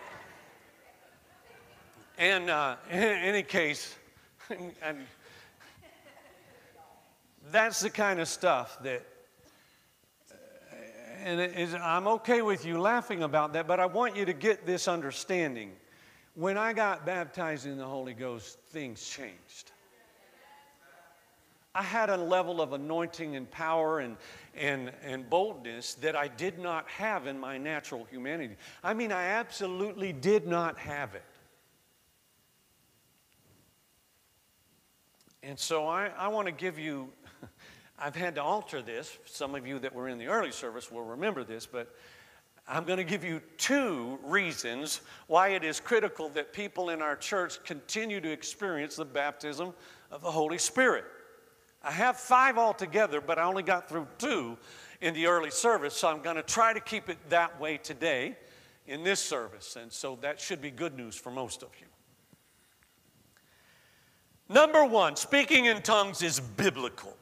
And 2.18 2.50
uh, 2.50 2.76
in 2.90 2.98
any 2.98 3.42
case, 3.42 3.96
and 4.82 4.98
that's 7.50 7.80
the 7.80 7.90
kind 7.90 8.20
of 8.20 8.28
stuff 8.28 8.78
that, 8.82 9.06
uh, 10.30 10.34
and 11.24 11.40
is, 11.40 11.74
I'm 11.74 12.06
okay 12.08 12.42
with 12.42 12.64
you 12.64 12.80
laughing 12.80 13.22
about 13.22 13.52
that, 13.52 13.66
but 13.66 13.80
I 13.80 13.86
want 13.86 14.16
you 14.16 14.24
to 14.24 14.32
get 14.32 14.66
this 14.66 14.88
understanding. 14.88 15.72
When 16.34 16.56
I 16.56 16.72
got 16.72 17.04
baptized 17.06 17.66
in 17.66 17.76
the 17.76 17.84
Holy 17.84 18.14
Ghost, 18.14 18.58
things 18.70 19.08
changed. 19.08 19.72
I 21.72 21.82
had 21.82 22.10
a 22.10 22.16
level 22.16 22.60
of 22.60 22.72
anointing 22.72 23.36
and 23.36 23.48
power 23.48 24.00
and, 24.00 24.16
and, 24.56 24.90
and 25.04 25.30
boldness 25.30 25.94
that 25.94 26.16
I 26.16 26.26
did 26.26 26.58
not 26.58 26.88
have 26.88 27.28
in 27.28 27.38
my 27.38 27.58
natural 27.58 28.04
humanity. 28.10 28.56
I 28.82 28.92
mean, 28.92 29.12
I 29.12 29.24
absolutely 29.26 30.12
did 30.12 30.48
not 30.48 30.76
have 30.78 31.14
it. 31.14 31.22
And 35.42 35.58
so 35.58 35.86
I, 35.86 36.10
I 36.18 36.28
want 36.28 36.46
to 36.46 36.52
give 36.52 36.78
you, 36.78 37.08
I've 37.98 38.16
had 38.16 38.34
to 38.34 38.42
alter 38.42 38.82
this. 38.82 39.16
Some 39.24 39.54
of 39.54 39.66
you 39.66 39.78
that 39.78 39.94
were 39.94 40.08
in 40.08 40.18
the 40.18 40.26
early 40.26 40.52
service 40.52 40.90
will 40.90 41.04
remember 41.04 41.44
this, 41.44 41.66
but 41.66 41.94
I'm 42.68 42.84
going 42.84 42.98
to 42.98 43.04
give 43.04 43.24
you 43.24 43.40
two 43.56 44.18
reasons 44.22 45.00
why 45.26 45.48
it 45.48 45.64
is 45.64 45.80
critical 45.80 46.28
that 46.30 46.52
people 46.52 46.90
in 46.90 47.02
our 47.02 47.16
church 47.16 47.62
continue 47.64 48.20
to 48.20 48.30
experience 48.30 48.96
the 48.96 49.04
baptism 49.04 49.72
of 50.10 50.22
the 50.22 50.30
Holy 50.30 50.58
Spirit. 50.58 51.04
I 51.82 51.90
have 51.90 52.16
five 52.16 52.58
altogether, 52.58 53.20
but 53.20 53.38
I 53.38 53.44
only 53.44 53.62
got 53.62 53.88
through 53.88 54.06
two 54.18 54.58
in 55.00 55.14
the 55.14 55.26
early 55.26 55.50
service, 55.50 55.94
so 55.94 56.08
I'm 56.08 56.20
going 56.20 56.36
to 56.36 56.42
try 56.42 56.74
to 56.74 56.80
keep 56.80 57.08
it 57.08 57.16
that 57.30 57.58
way 57.58 57.78
today 57.78 58.36
in 58.86 59.02
this 59.02 59.20
service. 59.20 59.76
And 59.76 59.90
so 59.90 60.18
that 60.20 60.38
should 60.38 60.60
be 60.60 60.70
good 60.70 60.94
news 60.94 61.16
for 61.16 61.30
most 61.30 61.62
of 61.62 61.70
you. 61.80 61.86
Number 64.50 64.84
one, 64.84 65.14
speaking 65.14 65.66
in 65.66 65.80
tongues 65.80 66.22
is 66.22 66.40
biblical. 66.40 67.16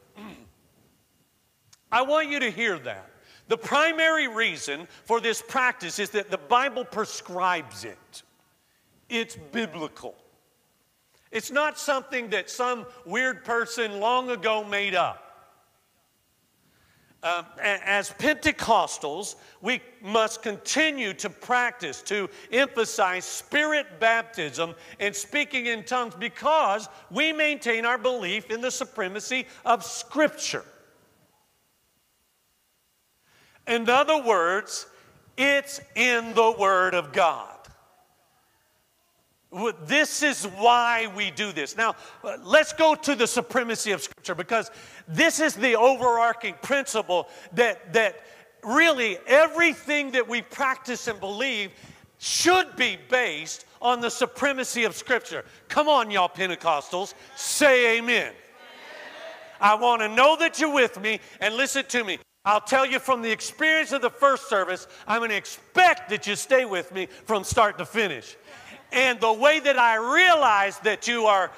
I 1.92 2.00
want 2.00 2.30
you 2.30 2.40
to 2.40 2.50
hear 2.50 2.78
that. 2.78 3.10
The 3.48 3.58
primary 3.58 4.28
reason 4.28 4.88
for 5.04 5.20
this 5.20 5.42
practice 5.42 5.98
is 5.98 6.08
that 6.10 6.30
the 6.30 6.38
Bible 6.38 6.86
prescribes 6.86 7.84
it, 7.84 8.22
it's 9.10 9.36
biblical. 9.52 10.14
It's 11.30 11.50
not 11.50 11.78
something 11.78 12.30
that 12.30 12.48
some 12.48 12.86
weird 13.04 13.44
person 13.44 14.00
long 14.00 14.30
ago 14.30 14.64
made 14.64 14.94
up. 14.94 15.27
Um, 17.20 17.44
as 17.60 18.10
Pentecostals, 18.10 19.34
we 19.60 19.80
must 20.00 20.40
continue 20.40 21.12
to 21.14 21.28
practice, 21.28 22.00
to 22.02 22.30
emphasize 22.52 23.24
spirit 23.24 23.98
baptism 23.98 24.74
and 25.00 25.14
speaking 25.14 25.66
in 25.66 25.82
tongues 25.82 26.14
because 26.14 26.88
we 27.10 27.32
maintain 27.32 27.84
our 27.84 27.98
belief 27.98 28.52
in 28.52 28.60
the 28.60 28.70
supremacy 28.70 29.46
of 29.64 29.82
Scripture. 29.82 30.64
In 33.66 33.90
other 33.90 34.22
words, 34.22 34.86
it's 35.36 35.80
in 35.96 36.34
the 36.34 36.54
Word 36.56 36.94
of 36.94 37.12
God. 37.12 37.57
This 39.86 40.22
is 40.22 40.44
why 40.44 41.10
we 41.16 41.30
do 41.30 41.52
this. 41.52 41.76
Now, 41.76 41.96
uh, 42.22 42.36
let's 42.42 42.74
go 42.74 42.94
to 42.94 43.14
the 43.14 43.26
supremacy 43.26 43.92
of 43.92 44.02
Scripture 44.02 44.34
because 44.34 44.70
this 45.06 45.40
is 45.40 45.54
the 45.54 45.74
overarching 45.74 46.54
principle 46.60 47.28
that, 47.52 47.94
that 47.94 48.20
really 48.62 49.16
everything 49.26 50.10
that 50.10 50.28
we 50.28 50.42
practice 50.42 51.08
and 51.08 51.18
believe 51.18 51.70
should 52.18 52.76
be 52.76 52.98
based 53.08 53.64
on 53.80 54.00
the 54.00 54.10
supremacy 54.10 54.84
of 54.84 54.94
Scripture. 54.94 55.44
Come 55.68 55.88
on, 55.88 56.10
y'all 56.10 56.28
Pentecostals, 56.28 57.14
say 57.34 57.98
amen. 57.98 58.34
I 59.60 59.74
want 59.74 60.02
to 60.02 60.08
know 60.08 60.36
that 60.36 60.60
you're 60.60 60.72
with 60.72 61.00
me 61.00 61.20
and 61.40 61.54
listen 61.56 61.84
to 61.86 62.04
me. 62.04 62.18
I'll 62.44 62.60
tell 62.60 62.86
you 62.86 62.98
from 62.98 63.22
the 63.22 63.30
experience 63.30 63.92
of 63.92 64.02
the 64.02 64.10
first 64.10 64.48
service, 64.48 64.86
I'm 65.06 65.18
going 65.18 65.30
to 65.30 65.36
expect 65.36 66.08
that 66.10 66.26
you 66.26 66.36
stay 66.36 66.64
with 66.64 66.92
me 66.92 67.06
from 67.24 67.44
start 67.44 67.78
to 67.78 67.84
finish. 67.84 68.36
And 68.92 69.20
the 69.20 69.32
way 69.32 69.60
that 69.60 69.78
I 69.78 69.96
realize 69.96 70.78
that 70.80 71.06
you 71.06 71.26
are 71.26 71.50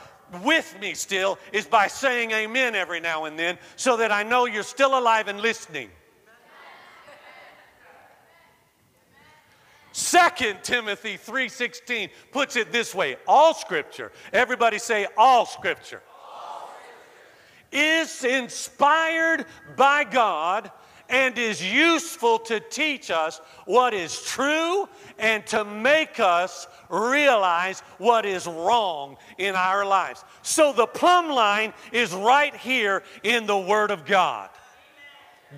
with 0.43 0.77
me 0.81 0.95
still 0.95 1.39
is 1.53 1.67
by 1.67 1.87
saying 1.87 2.31
amen 2.31 2.75
every 2.75 3.01
now 3.01 3.25
and 3.25 3.39
then 3.39 3.59
so 3.77 3.97
that 3.97 4.13
I 4.13 4.23
know 4.23 4.47
you're 4.47 4.63
still 4.63 4.99
alive 4.99 5.29
and 5.29 5.41
listening. 5.41 5.91
Second 9.93 10.63
Timothy 10.63 11.17
3:16 11.17 12.11
puts 12.31 12.57
it 12.57 12.71
this 12.71 12.95
way, 12.95 13.17
all 13.27 13.55
scripture. 13.55 14.13
Everybody 14.33 14.79
say 14.79 15.07
all 15.17 15.47
scripture. 15.47 16.03
all 16.33 16.71
scripture. 17.71 18.03
Is 18.03 18.25
inspired 18.25 19.47
by 19.77 20.05
God 20.05 20.71
and 21.11 21.37
is 21.37 21.63
useful 21.63 22.39
to 22.39 22.61
teach 22.61 23.11
us 23.11 23.41
what 23.67 23.93
is 23.93 24.23
true 24.23 24.89
and 25.19 25.45
to 25.49 25.65
make 25.65 26.21
us 26.21 26.69
realize 26.89 27.81
what 27.99 28.25
is 28.25 28.47
wrong 28.47 29.17
in 29.37 29.55
our 29.55 29.85
lives. 29.85 30.25
So 30.43 30.73
the 30.73 30.87
plumb 30.87 31.29
line 31.29 31.75
is 31.93 32.15
right 32.15 32.55
here 32.55 33.03
in 33.23 33.47
the 33.47 33.59
Word 33.59 33.91
of 33.91 34.07
God. 34.07 34.51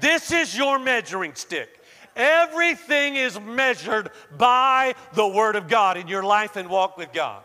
This 0.01 0.33
is 0.33 0.57
your 0.57 0.79
measuring 0.79 1.35
stick. 1.35 1.81
Everything 2.17 3.17
is 3.17 3.39
measured 3.41 4.11
by 4.37 4.95
the 5.15 5.27
Word 5.27 5.57
of 5.57 5.69
God 5.69 5.97
in 5.97 6.09
your 6.09 6.23
life 6.23 6.57
and 6.57 6.69
walk 6.69 6.97
with 6.97 7.13
God. 7.13 7.45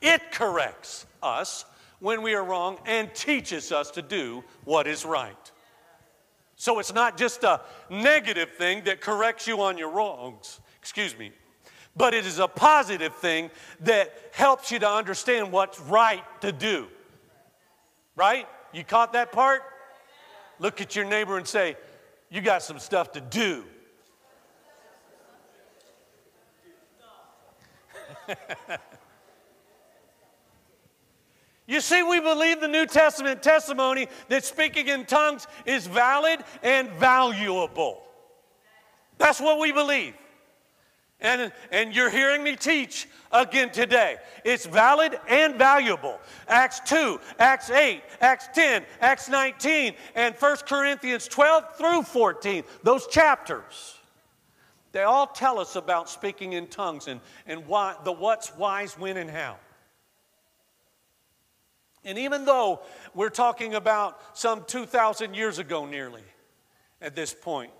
It 0.00 0.30
corrects 0.30 1.06
us 1.22 1.64
when 2.00 2.22
we 2.22 2.34
are 2.34 2.44
wrong 2.44 2.78
and 2.86 3.14
teaches 3.14 3.72
us 3.72 3.90
to 3.92 4.02
do 4.02 4.42
what 4.64 4.86
is 4.86 5.04
right. 5.04 5.49
So 6.60 6.78
it's 6.78 6.92
not 6.92 7.16
just 7.16 7.42
a 7.42 7.62
negative 7.88 8.50
thing 8.50 8.84
that 8.84 9.00
corrects 9.00 9.46
you 9.46 9.62
on 9.62 9.78
your 9.78 9.88
wrongs, 9.88 10.60
excuse 10.78 11.16
me, 11.16 11.32
but 11.96 12.12
it 12.12 12.26
is 12.26 12.38
a 12.38 12.46
positive 12.46 13.14
thing 13.14 13.50
that 13.80 14.12
helps 14.32 14.70
you 14.70 14.78
to 14.80 14.86
understand 14.86 15.52
what's 15.52 15.80
right 15.80 16.22
to 16.42 16.52
do. 16.52 16.88
Right? 18.14 18.46
You 18.74 18.84
caught 18.84 19.14
that 19.14 19.32
part? 19.32 19.62
Look 20.58 20.82
at 20.82 20.94
your 20.94 21.06
neighbor 21.06 21.38
and 21.38 21.48
say, 21.48 21.78
You 22.28 22.42
got 22.42 22.62
some 22.62 22.78
stuff 22.78 23.12
to 23.12 23.22
do. 23.22 23.64
You 31.70 31.80
see, 31.80 32.02
we 32.02 32.18
believe 32.18 32.60
the 32.60 32.66
New 32.66 32.84
Testament 32.84 33.44
testimony 33.44 34.08
that 34.26 34.44
speaking 34.44 34.88
in 34.88 35.06
tongues 35.06 35.46
is 35.64 35.86
valid 35.86 36.40
and 36.64 36.90
valuable. 36.94 38.02
That's 39.18 39.40
what 39.40 39.60
we 39.60 39.70
believe. 39.70 40.14
And, 41.20 41.52
and 41.70 41.94
you're 41.94 42.10
hearing 42.10 42.42
me 42.42 42.56
teach 42.56 43.06
again 43.30 43.70
today. 43.70 44.16
It's 44.44 44.66
valid 44.66 45.20
and 45.28 45.54
valuable. 45.54 46.18
Acts 46.48 46.80
2, 46.86 47.20
Acts 47.38 47.70
8, 47.70 48.02
Acts 48.20 48.48
10, 48.52 48.84
Acts 49.00 49.28
19, 49.28 49.94
and 50.16 50.34
1 50.34 50.56
Corinthians 50.66 51.28
12 51.28 51.76
through 51.76 52.02
14, 52.02 52.64
those 52.82 53.06
chapters. 53.06 53.94
They 54.90 55.04
all 55.04 55.28
tell 55.28 55.60
us 55.60 55.76
about 55.76 56.10
speaking 56.10 56.54
in 56.54 56.66
tongues 56.66 57.06
and, 57.06 57.20
and 57.46 57.64
why, 57.68 57.94
the 58.02 58.10
what's, 58.10 58.48
why's, 58.56 58.98
when, 58.98 59.16
and 59.18 59.30
how. 59.30 59.56
And 62.04 62.18
even 62.18 62.44
though 62.44 62.80
we're 63.14 63.30
talking 63.30 63.74
about 63.74 64.18
some 64.38 64.64
2,000 64.66 65.34
years 65.34 65.58
ago 65.58 65.84
nearly 65.84 66.22
at 67.00 67.14
this 67.14 67.34
point, 67.34 67.72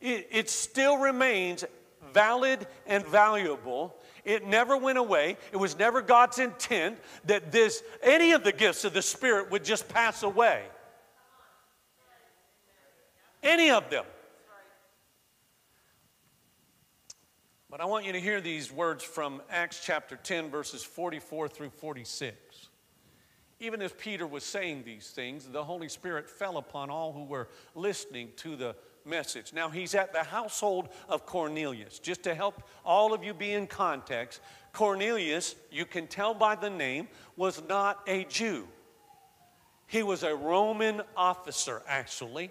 it, 0.00 0.28
it 0.30 0.48
still 0.48 0.98
remains 0.98 1.64
valid 2.12 2.66
and 2.86 3.04
valuable. 3.06 3.96
It 4.24 4.46
never 4.46 4.76
went 4.76 4.98
away. 4.98 5.36
It 5.52 5.56
was 5.56 5.78
never 5.78 6.00
God's 6.00 6.38
intent 6.38 6.98
that 7.24 7.52
this 7.52 7.82
any 8.02 8.32
of 8.32 8.44
the 8.44 8.52
gifts 8.52 8.84
of 8.84 8.92
the 8.92 9.02
Spirit 9.02 9.50
would 9.50 9.64
just 9.64 9.88
pass 9.88 10.22
away. 10.22 10.64
Any 13.42 13.70
of 13.70 13.88
them. 13.90 14.04
But 17.70 17.80
I 17.80 17.84
want 17.84 18.04
you 18.04 18.12
to 18.12 18.20
hear 18.20 18.40
these 18.40 18.72
words 18.72 19.04
from 19.04 19.40
Acts 19.48 19.80
chapter 19.84 20.16
10, 20.16 20.50
verses 20.50 20.82
44 20.82 21.48
through 21.48 21.70
46. 21.70 22.36
Even 23.62 23.82
as 23.82 23.92
Peter 23.92 24.26
was 24.26 24.42
saying 24.42 24.84
these 24.84 25.10
things, 25.10 25.46
the 25.46 25.62
Holy 25.62 25.88
Spirit 25.88 26.30
fell 26.30 26.56
upon 26.56 26.88
all 26.88 27.12
who 27.12 27.24
were 27.24 27.48
listening 27.74 28.30
to 28.36 28.56
the 28.56 28.74
message. 29.04 29.52
Now, 29.52 29.68
he's 29.68 29.94
at 29.94 30.14
the 30.14 30.24
household 30.24 30.88
of 31.10 31.26
Cornelius. 31.26 31.98
Just 31.98 32.22
to 32.22 32.34
help 32.34 32.62
all 32.86 33.12
of 33.12 33.22
you 33.22 33.34
be 33.34 33.52
in 33.52 33.66
context, 33.66 34.40
Cornelius, 34.72 35.56
you 35.70 35.84
can 35.84 36.06
tell 36.06 36.32
by 36.32 36.54
the 36.54 36.70
name, 36.70 37.08
was 37.36 37.62
not 37.68 38.00
a 38.06 38.24
Jew. 38.24 38.66
He 39.86 40.02
was 40.02 40.22
a 40.22 40.34
Roman 40.34 41.02
officer, 41.14 41.82
actually. 41.86 42.50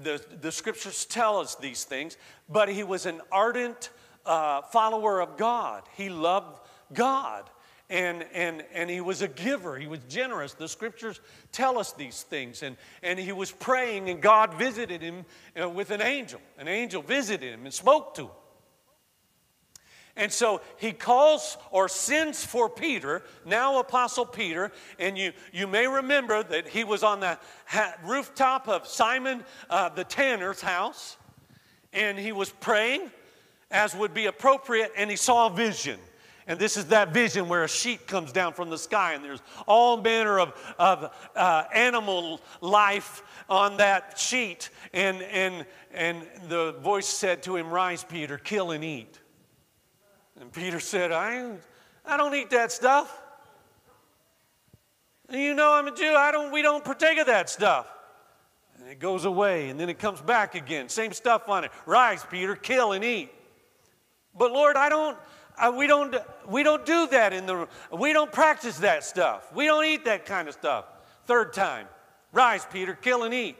The, 0.00 0.24
the 0.40 0.52
scriptures 0.52 1.04
tell 1.04 1.38
us 1.38 1.56
these 1.56 1.84
things, 1.84 2.16
but 2.48 2.70
he 2.70 2.84
was 2.84 3.04
an 3.04 3.20
ardent 3.30 3.90
uh, 4.24 4.62
follower 4.62 5.20
of 5.20 5.36
God. 5.36 5.82
He 5.94 6.08
loved 6.08 6.60
God 6.94 7.50
and, 7.90 8.24
and, 8.34 8.64
and 8.74 8.90
he 8.90 9.00
was 9.00 9.22
a 9.22 9.28
giver. 9.28 9.78
He 9.78 9.86
was 9.86 10.00
generous. 10.08 10.52
The 10.52 10.68
scriptures 10.68 11.20
tell 11.52 11.78
us 11.78 11.92
these 11.92 12.22
things. 12.22 12.62
And, 12.62 12.76
and 13.02 13.18
he 13.18 13.32
was 13.32 13.50
praying, 13.50 14.10
and 14.10 14.20
God 14.20 14.54
visited 14.54 15.00
him 15.00 15.24
uh, 15.60 15.68
with 15.68 15.90
an 15.90 16.02
angel. 16.02 16.40
An 16.58 16.68
angel 16.68 17.02
visited 17.02 17.52
him 17.52 17.64
and 17.64 17.72
spoke 17.72 18.14
to 18.16 18.24
him. 18.24 18.30
And 20.16 20.32
so 20.32 20.60
he 20.78 20.92
calls 20.92 21.56
or 21.70 21.88
sends 21.88 22.44
for 22.44 22.68
Peter, 22.68 23.22
now 23.44 23.78
Apostle 23.78 24.26
Peter. 24.26 24.72
And 24.98 25.16
you, 25.16 25.32
you 25.52 25.68
may 25.68 25.86
remember 25.86 26.42
that 26.42 26.68
he 26.68 26.82
was 26.82 27.02
on 27.04 27.20
the 27.20 27.38
ha- 27.66 27.94
rooftop 28.04 28.68
of 28.68 28.86
Simon 28.86 29.44
uh, 29.70 29.88
the 29.90 30.04
tanner's 30.04 30.60
house. 30.60 31.16
And 31.92 32.18
he 32.18 32.32
was 32.32 32.50
praying 32.50 33.10
as 33.70 33.94
would 33.94 34.14
be 34.14 34.26
appropriate, 34.26 34.92
and 34.96 35.10
he 35.10 35.16
saw 35.16 35.46
a 35.46 35.50
vision. 35.50 36.00
And 36.48 36.58
this 36.58 36.78
is 36.78 36.86
that 36.86 37.12
vision 37.12 37.46
where 37.46 37.62
a 37.62 37.68
sheet 37.68 38.06
comes 38.06 38.32
down 38.32 38.54
from 38.54 38.70
the 38.70 38.78
sky, 38.78 39.12
and 39.12 39.22
there's 39.22 39.42
all 39.66 39.98
manner 40.00 40.40
of, 40.40 40.74
of 40.78 41.14
uh, 41.36 41.64
animal 41.74 42.40
life 42.62 43.22
on 43.50 43.76
that 43.76 44.18
sheet. 44.18 44.70
And, 44.94 45.22
and, 45.24 45.66
and 45.92 46.26
the 46.48 46.72
voice 46.80 47.06
said 47.06 47.42
to 47.42 47.54
him, 47.54 47.68
Rise, 47.68 48.02
Peter, 48.02 48.38
kill 48.38 48.70
and 48.70 48.82
eat. 48.82 49.20
And 50.40 50.50
Peter 50.50 50.80
said, 50.80 51.12
I, 51.12 51.52
I 52.06 52.16
don't 52.16 52.34
eat 52.34 52.48
that 52.50 52.72
stuff. 52.72 53.22
You 55.30 55.52
know 55.52 55.74
I'm 55.74 55.86
a 55.86 55.94
Jew. 55.94 56.14
I 56.16 56.32
don't, 56.32 56.50
we 56.50 56.62
don't 56.62 56.82
partake 56.82 57.18
of 57.18 57.26
that 57.26 57.50
stuff. 57.50 57.86
And 58.78 58.88
it 58.88 58.98
goes 59.00 59.26
away, 59.26 59.68
and 59.68 59.78
then 59.78 59.90
it 59.90 59.98
comes 59.98 60.22
back 60.22 60.54
again. 60.54 60.88
Same 60.88 61.12
stuff 61.12 61.50
on 61.50 61.64
it. 61.64 61.72
Rise, 61.84 62.24
Peter, 62.30 62.56
kill 62.56 62.92
and 62.92 63.04
eat. 63.04 63.30
But 64.34 64.52
Lord, 64.52 64.76
I 64.76 64.88
don't, 64.88 65.18
we, 65.76 65.86
don't, 65.86 66.14
we 66.46 66.62
don't 66.62 66.84
do 66.86 67.06
that 67.08 67.32
in 67.32 67.46
the 67.46 67.68
we 67.92 68.12
don't 68.12 68.32
practice 68.32 68.78
that 68.78 69.04
stuff. 69.04 69.52
We 69.54 69.66
don't 69.66 69.84
eat 69.84 70.04
that 70.04 70.26
kind 70.26 70.48
of 70.48 70.54
stuff. 70.54 70.84
Third 71.26 71.52
time, 71.52 71.86
rise, 72.32 72.66
Peter, 72.70 72.94
kill 72.94 73.24
and 73.24 73.34
eat. 73.34 73.56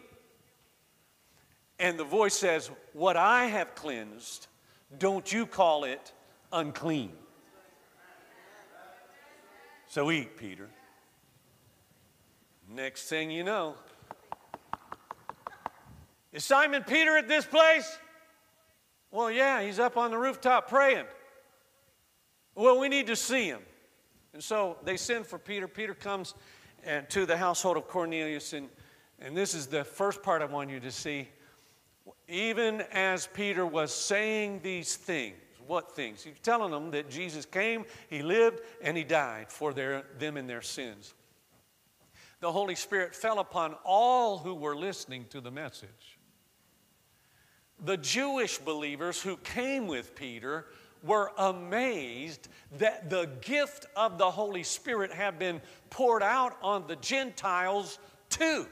And 1.79 1.99
the 1.99 2.05
voice 2.05 2.35
says, 2.35 2.71
What 2.93 3.17
I 3.17 3.47
have 3.47 3.75
cleansed, 3.75 4.47
don't 4.99 5.31
you 5.33 5.47
call 5.47 5.85
it 5.85 6.13
unclean. 6.53 7.13
So 9.87 10.11
eat, 10.11 10.37
Peter. 10.37 10.69
Next 12.71 13.09
thing 13.09 13.31
you 13.31 13.45
know, 13.45 13.75
is 16.33 16.45
Simon 16.45 16.85
Peter 16.85 17.17
at 17.17 17.27
this 17.27 17.47
place? 17.47 17.99
Well, 19.11 19.31
yeah, 19.31 19.63
he's 19.63 19.79
up 19.79 19.97
on 19.97 20.11
the 20.11 20.19
rooftop 20.19 20.69
praying. 20.69 21.07
Well, 22.59 22.81
we 22.81 22.89
need 22.89 23.07
to 23.07 23.15
see 23.15 23.45
him. 23.45 23.61
And 24.35 24.43
so 24.43 24.79
they 24.83 24.97
send 24.97 25.29
for 25.29 25.39
Peter. 25.39 25.69
Peter 25.69 25.95
comes 25.95 26.35
and, 26.83 27.09
to 27.11 27.25
the 27.25 27.37
household 27.37 27.77
of 27.77 27.87
Cornelius, 27.87 28.53
and, 28.53 28.69
and 29.21 29.37
this 29.37 29.55
is 29.55 29.69
the 29.69 29.85
first 29.85 30.25
part 30.25 30.43
I 30.43 30.47
want 30.47 30.69
you 30.69 30.81
to 30.81 30.91
see. 30.91 31.29
Even 32.27 32.81
as 32.91 33.29
Peter 33.29 33.65
was 33.65 33.95
saying 33.95 34.59
these 34.65 34.97
things, 34.97 35.37
What 35.69 35.95
things? 35.95 36.25
He's 36.25 36.41
telling 36.41 36.73
them 36.73 36.91
that 36.91 37.09
Jesus 37.09 37.47
came, 37.47 37.85
He 38.11 38.23
lived, 38.23 38.61
and 38.83 38.97
He 38.97 39.05
died 39.05 39.53
for 39.53 39.73
their, 39.73 40.07
them 40.19 40.37
and 40.37 40.51
their 40.51 40.63
sins. 40.63 41.15
The 42.41 42.51
Holy 42.51 42.75
Spirit 42.75 43.15
fell 43.15 43.39
upon 43.39 43.77
all 43.85 44.37
who 44.37 44.57
were 44.57 44.75
listening 44.75 45.27
to 45.31 45.41
the 45.41 45.53
message. 45.53 46.19
The 47.85 47.99
Jewish 47.99 48.59
believers 48.59 49.23
who 49.23 49.37
came 49.37 49.87
with 49.87 50.17
Peter 50.17 50.67
were 51.03 51.33
amazed 51.39 52.49
that 52.79 53.11
the 53.11 53.29
gift 53.41 53.87
of 53.97 54.19
the 54.19 54.31
Holy 54.31 54.63
Spirit 54.63 55.13
had 55.13 55.39
been 55.39 55.61
poured 55.91 56.23
out 56.23 56.57
on 56.63 56.87
the 56.87 56.97
Gentiles 56.97 57.99
too. 58.29 58.67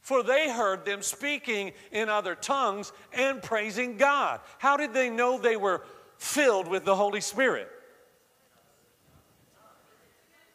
For 0.00 0.22
they 0.22 0.50
heard 0.50 0.84
them 0.84 1.02
speaking 1.02 1.72
in 1.92 2.08
other 2.08 2.34
tongues 2.34 2.92
and 3.12 3.42
praising 3.42 3.96
God. 3.96 4.40
How 4.58 4.76
did 4.76 4.92
they 4.92 5.10
know 5.10 5.38
they 5.38 5.56
were 5.56 5.82
filled 6.18 6.66
with 6.66 6.84
the 6.84 6.96
Holy 6.96 7.20
Spirit? 7.20 7.68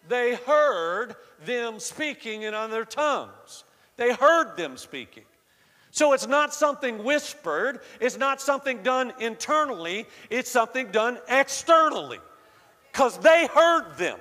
They 0.08 0.36
heard 0.36 1.16
them 1.46 1.80
speaking 1.80 2.44
in 2.44 2.54
other 2.54 2.86
tongues. 2.86 3.64
They 3.98 4.14
heard 4.14 4.58
them 4.58 4.78
speaking. 4.78 5.24
So 5.96 6.12
it's 6.12 6.28
not 6.28 6.54
something 6.54 7.06
whispered, 7.06 7.80
it's 8.02 8.18
not 8.18 8.42
something 8.42 8.84
done 8.84 9.14
internally, 9.18 10.06
it's 10.30 10.52
something 10.52 10.92
done 10.92 11.18
externally. 11.30 12.20
Because 12.92 13.18
they 13.20 13.48
heard 13.48 13.96
them. 13.96 14.20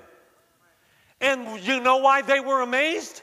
And 1.20 1.60
you 1.66 1.80
know 1.80 1.96
why 1.96 2.22
they 2.22 2.38
were 2.38 2.60
amazed? 2.60 3.22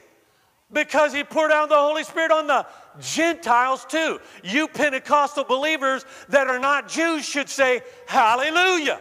Because 0.70 1.14
he 1.14 1.24
poured 1.24 1.54
out 1.54 1.70
the 1.70 1.78
Holy 1.78 2.04
Spirit 2.04 2.32
on 2.32 2.48
the 2.48 2.66
Gentiles 3.00 3.86
too. 3.86 4.20
You 4.44 4.68
Pentecostal 4.68 5.46
believers 5.46 6.04
that 6.28 6.48
are 6.48 6.60
not 6.60 6.90
Jews 6.90 7.24
should 7.24 7.48
say, 7.48 7.80
Hallelujah. 8.06 9.00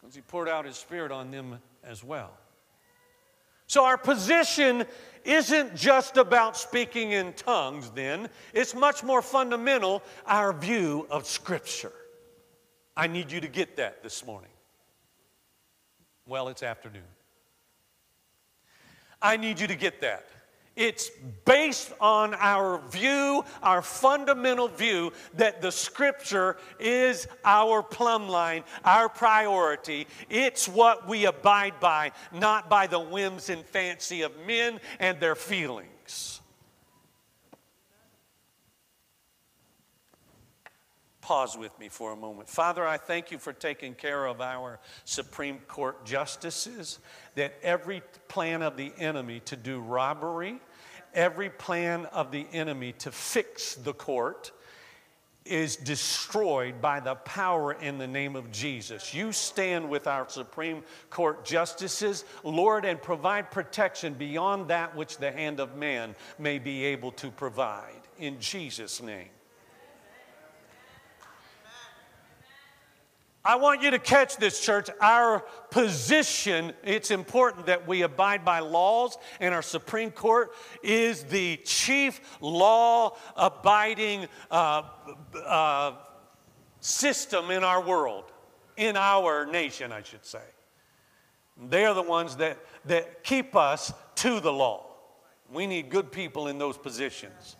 Because 0.00 0.14
he 0.14 0.22
poured 0.22 0.48
out 0.48 0.64
his 0.64 0.76
Spirit 0.76 1.12
on 1.12 1.30
them 1.30 1.58
as 1.84 2.02
well. 2.02 2.32
So 3.68 3.84
our 3.84 3.98
position 3.98 4.86
isn't 5.24 5.74
just 5.74 6.16
about 6.16 6.56
speaking 6.56 7.12
in 7.12 7.32
tongues, 7.34 7.90
then, 7.90 8.28
it's 8.52 8.74
much 8.74 9.02
more 9.02 9.22
fundamental 9.22 10.02
our 10.26 10.52
view 10.52 11.06
of 11.10 11.26
Scripture. 11.26 11.92
I 12.96 13.06
need 13.06 13.30
you 13.30 13.40
to 13.40 13.48
get 13.48 13.76
that 13.76 14.02
this 14.02 14.26
morning. 14.26 14.50
Well, 16.26 16.48
it's 16.48 16.62
afternoon. 16.62 17.02
I 19.20 19.36
need 19.36 19.60
you 19.60 19.66
to 19.66 19.76
get 19.76 20.00
that. 20.02 20.26
It's 20.78 21.10
based 21.44 21.92
on 22.00 22.34
our 22.34 22.80
view, 22.88 23.44
our 23.64 23.82
fundamental 23.82 24.68
view, 24.68 25.12
that 25.34 25.60
the 25.60 25.72
Scripture 25.72 26.56
is 26.78 27.26
our 27.44 27.82
plumb 27.82 28.28
line, 28.28 28.62
our 28.84 29.08
priority. 29.08 30.06
It's 30.30 30.68
what 30.68 31.08
we 31.08 31.26
abide 31.26 31.80
by, 31.80 32.12
not 32.32 32.70
by 32.70 32.86
the 32.86 33.00
whims 33.00 33.50
and 33.50 33.66
fancy 33.66 34.22
of 34.22 34.30
men 34.46 34.78
and 35.00 35.18
their 35.18 35.34
feelings. 35.34 36.40
Pause 41.20 41.58
with 41.58 41.78
me 41.78 41.88
for 41.88 42.12
a 42.12 42.16
moment. 42.16 42.48
Father, 42.48 42.86
I 42.86 42.98
thank 42.98 43.32
you 43.32 43.38
for 43.38 43.52
taking 43.52 43.94
care 43.94 44.26
of 44.26 44.40
our 44.40 44.78
Supreme 45.04 45.58
Court 45.66 46.06
justices, 46.06 47.00
that 47.34 47.52
every 47.62 48.00
plan 48.28 48.62
of 48.62 48.76
the 48.76 48.92
enemy 48.96 49.40
to 49.40 49.56
do 49.56 49.80
robbery, 49.80 50.60
every 51.14 51.50
plan 51.50 52.06
of 52.06 52.30
the 52.30 52.46
enemy 52.52 52.92
to 52.98 53.10
fix 53.12 53.74
the 53.74 53.92
court 53.92 54.52
is 55.44 55.76
destroyed 55.76 56.80
by 56.80 57.00
the 57.00 57.14
power 57.14 57.72
in 57.72 57.98
the 57.98 58.06
name 58.06 58.36
of 58.36 58.52
Jesus. 58.52 59.14
You 59.14 59.32
stand 59.32 59.88
with 59.88 60.06
our 60.06 60.28
Supreme 60.28 60.82
Court 61.10 61.44
justices, 61.44 62.24
Lord, 62.44 62.84
and 62.84 63.00
provide 63.00 63.50
protection 63.50 64.14
beyond 64.14 64.68
that 64.68 64.94
which 64.94 65.16
the 65.16 65.32
hand 65.32 65.58
of 65.60 65.76
man 65.76 66.14
may 66.38 66.58
be 66.58 66.84
able 66.84 67.12
to 67.12 67.30
provide. 67.30 68.02
In 68.18 68.38
Jesus' 68.40 69.02
name. 69.02 69.28
I 73.48 73.56
want 73.56 73.80
you 73.80 73.90
to 73.92 73.98
catch 73.98 74.36
this, 74.36 74.60
church. 74.60 74.90
Our 75.00 75.42
position, 75.70 76.74
it's 76.84 77.10
important 77.10 77.64
that 77.64 77.88
we 77.88 78.02
abide 78.02 78.44
by 78.44 78.58
laws, 78.58 79.16
and 79.40 79.54
our 79.54 79.62
Supreme 79.62 80.10
Court 80.10 80.50
is 80.82 81.24
the 81.24 81.56
chief 81.64 82.20
law 82.42 83.16
abiding 83.36 84.26
uh, 84.50 84.82
uh, 85.46 85.92
system 86.80 87.50
in 87.50 87.64
our 87.64 87.82
world, 87.82 88.24
in 88.76 88.98
our 88.98 89.46
nation, 89.46 89.92
I 89.92 90.02
should 90.02 90.26
say. 90.26 90.44
They 91.70 91.86
are 91.86 91.94
the 91.94 92.02
ones 92.02 92.36
that, 92.36 92.58
that 92.84 93.24
keep 93.24 93.56
us 93.56 93.94
to 94.16 94.40
the 94.40 94.52
law. 94.52 94.84
We 95.50 95.66
need 95.66 95.88
good 95.88 96.12
people 96.12 96.48
in 96.48 96.58
those 96.58 96.76
positions. 96.76 97.56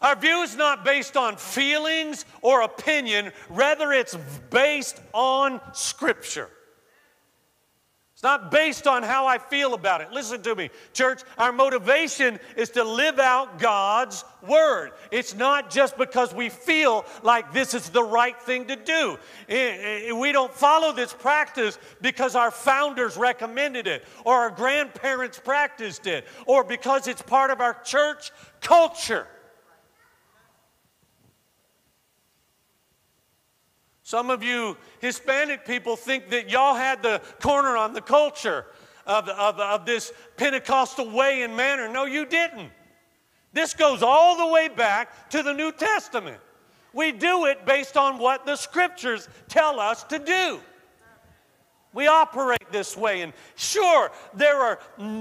Our 0.00 0.16
view 0.16 0.42
is 0.42 0.56
not 0.56 0.84
based 0.84 1.16
on 1.16 1.36
feelings 1.36 2.24
or 2.40 2.62
opinion, 2.62 3.32
rather, 3.50 3.92
it's 3.92 4.16
based 4.50 5.00
on 5.12 5.60
Scripture. 5.72 6.48
It's 8.20 8.22
not 8.22 8.50
based 8.50 8.86
on 8.86 9.02
how 9.02 9.26
I 9.26 9.38
feel 9.38 9.72
about 9.72 10.02
it. 10.02 10.12
Listen 10.12 10.42
to 10.42 10.54
me, 10.54 10.68
church. 10.92 11.22
Our 11.38 11.52
motivation 11.52 12.38
is 12.54 12.68
to 12.70 12.84
live 12.84 13.18
out 13.18 13.58
God's 13.58 14.26
word. 14.46 14.90
It's 15.10 15.34
not 15.34 15.70
just 15.70 15.96
because 15.96 16.34
we 16.34 16.50
feel 16.50 17.06
like 17.22 17.54
this 17.54 17.72
is 17.72 17.88
the 17.88 18.02
right 18.04 18.38
thing 18.42 18.66
to 18.66 18.76
do. 18.76 19.18
Eh, 19.48 20.08
eh, 20.08 20.12
we 20.12 20.32
don't 20.32 20.52
follow 20.52 20.92
this 20.92 21.14
practice 21.14 21.78
because 22.02 22.36
our 22.36 22.50
founders 22.50 23.16
recommended 23.16 23.86
it, 23.86 24.04
or 24.26 24.34
our 24.34 24.50
grandparents 24.50 25.40
practiced 25.42 26.06
it, 26.06 26.26
or 26.44 26.62
because 26.62 27.08
it's 27.08 27.22
part 27.22 27.50
of 27.50 27.62
our 27.62 27.72
church 27.84 28.32
culture. 28.60 29.26
Some 34.10 34.28
of 34.28 34.42
you 34.42 34.76
Hispanic 34.98 35.64
people 35.64 35.94
think 35.94 36.30
that 36.30 36.50
y'all 36.50 36.74
had 36.74 37.00
the 37.00 37.22
corner 37.40 37.76
on 37.76 37.92
the 37.92 38.00
culture 38.00 38.66
of, 39.06 39.28
of, 39.28 39.60
of 39.60 39.86
this 39.86 40.12
Pentecostal 40.36 41.08
way 41.08 41.44
and 41.44 41.56
manner. 41.56 41.88
No, 41.88 42.06
you 42.06 42.26
didn't. 42.26 42.72
This 43.52 43.72
goes 43.72 44.02
all 44.02 44.36
the 44.36 44.52
way 44.52 44.66
back 44.66 45.30
to 45.30 45.44
the 45.44 45.52
New 45.52 45.70
Testament. 45.70 46.38
We 46.92 47.12
do 47.12 47.44
it 47.44 47.64
based 47.64 47.96
on 47.96 48.18
what 48.18 48.44
the 48.46 48.56
scriptures 48.56 49.28
tell 49.46 49.78
us 49.78 50.02
to 50.02 50.18
do. 50.18 50.58
We 51.92 52.08
operate 52.08 52.72
this 52.72 52.96
way. 52.96 53.20
And 53.20 53.32
sure, 53.54 54.10
there 54.34 54.56
are 54.56 54.80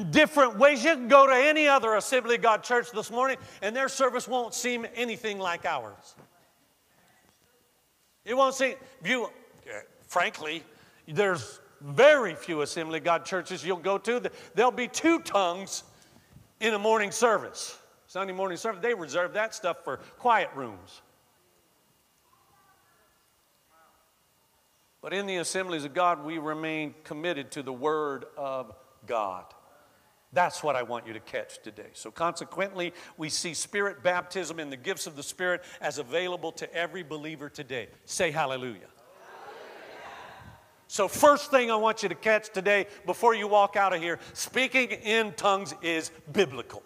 different 0.10 0.58
ways. 0.58 0.84
You 0.84 0.95
can 0.95 1.08
go 1.08 1.28
to 1.28 1.36
any 1.36 1.67
other 1.67 1.93
Assembly 1.93 2.38
of 2.38 2.41
God 2.41 2.63
church 2.63 2.89
this 2.89 3.12
morning, 3.12 3.38
and 3.62 3.75
their 3.75 3.88
service 3.88 4.28
won't 4.28 4.56
seem 4.56 4.88
anything 4.95 5.38
like 5.38 5.63
ours. 5.65 6.15
You 8.30 8.38
won't 8.38 8.54
see, 8.54 8.76
you, 9.04 9.24
uh, 9.26 9.80
frankly, 10.08 10.63
there's 11.08 11.60
very 11.82 12.36
few 12.36 12.62
Assembly 12.62 13.00
God 13.00 13.26
churches 13.26 13.65
you'll 13.65 13.78
go 13.78 13.98
to. 13.98 14.22
There'll 14.54 14.72
be 14.72 14.88
two 14.88 15.20
tongues 15.22 15.84
in 16.60 16.76
a 16.76 16.78
morning 16.78 17.10
service. 17.10 17.76
Sunday 18.06 18.34
morning 18.34 18.56
service, 18.56 18.84
they 18.84 18.94
reserve 18.94 19.34
that 19.34 19.56
stuff 19.56 19.84
for 19.84 19.98
quiet 20.20 20.52
rooms. 20.54 21.02
But 25.02 25.12
in 25.12 25.26
the 25.26 25.38
assemblies 25.38 25.84
of 25.84 25.96
God, 25.96 26.24
we 26.24 26.38
remain 26.38 26.94
committed 27.04 27.50
to 27.54 27.63
the 27.63 27.74
Word 27.74 28.26
of 28.38 28.76
God. 29.08 29.46
That's 30.32 30.62
what 30.62 30.76
I 30.76 30.84
want 30.84 31.08
you 31.08 31.13
to 31.13 31.20
catch 31.20 31.62
today. 31.63 31.89
So, 31.94 32.12
consequently, 32.12 32.94
we 33.18 33.30
see 33.30 33.56
Spirit 33.56 34.04
baptism 34.04 34.60
and 34.60 34.72
the 34.72 34.78
gifts 34.78 35.08
of 35.08 35.15
the 35.15 35.24
Spirit 35.24 35.63
as 35.82 35.98
available 35.98 36.52
to 36.54 36.72
every 36.74 37.02
believer 37.02 37.50
today. 37.50 37.88
Say 38.06 38.30
hallelujah. 38.30 38.74
hallelujah. 38.74 38.88
So, 40.88 41.08
first 41.08 41.50
thing 41.50 41.72
I 41.72 41.76
want 41.76 42.04
you 42.04 42.10
to 42.10 42.15
catch 42.15 42.52
today 42.52 42.86
before 43.08 43.34
you 43.34 43.48
walk 43.48 43.76
out 43.76 43.94
of 43.94 44.02
here 44.02 44.20
speaking 44.34 44.92
in 44.92 45.34
tongues 45.34 45.74
is 45.82 46.12
biblical. 46.32 46.84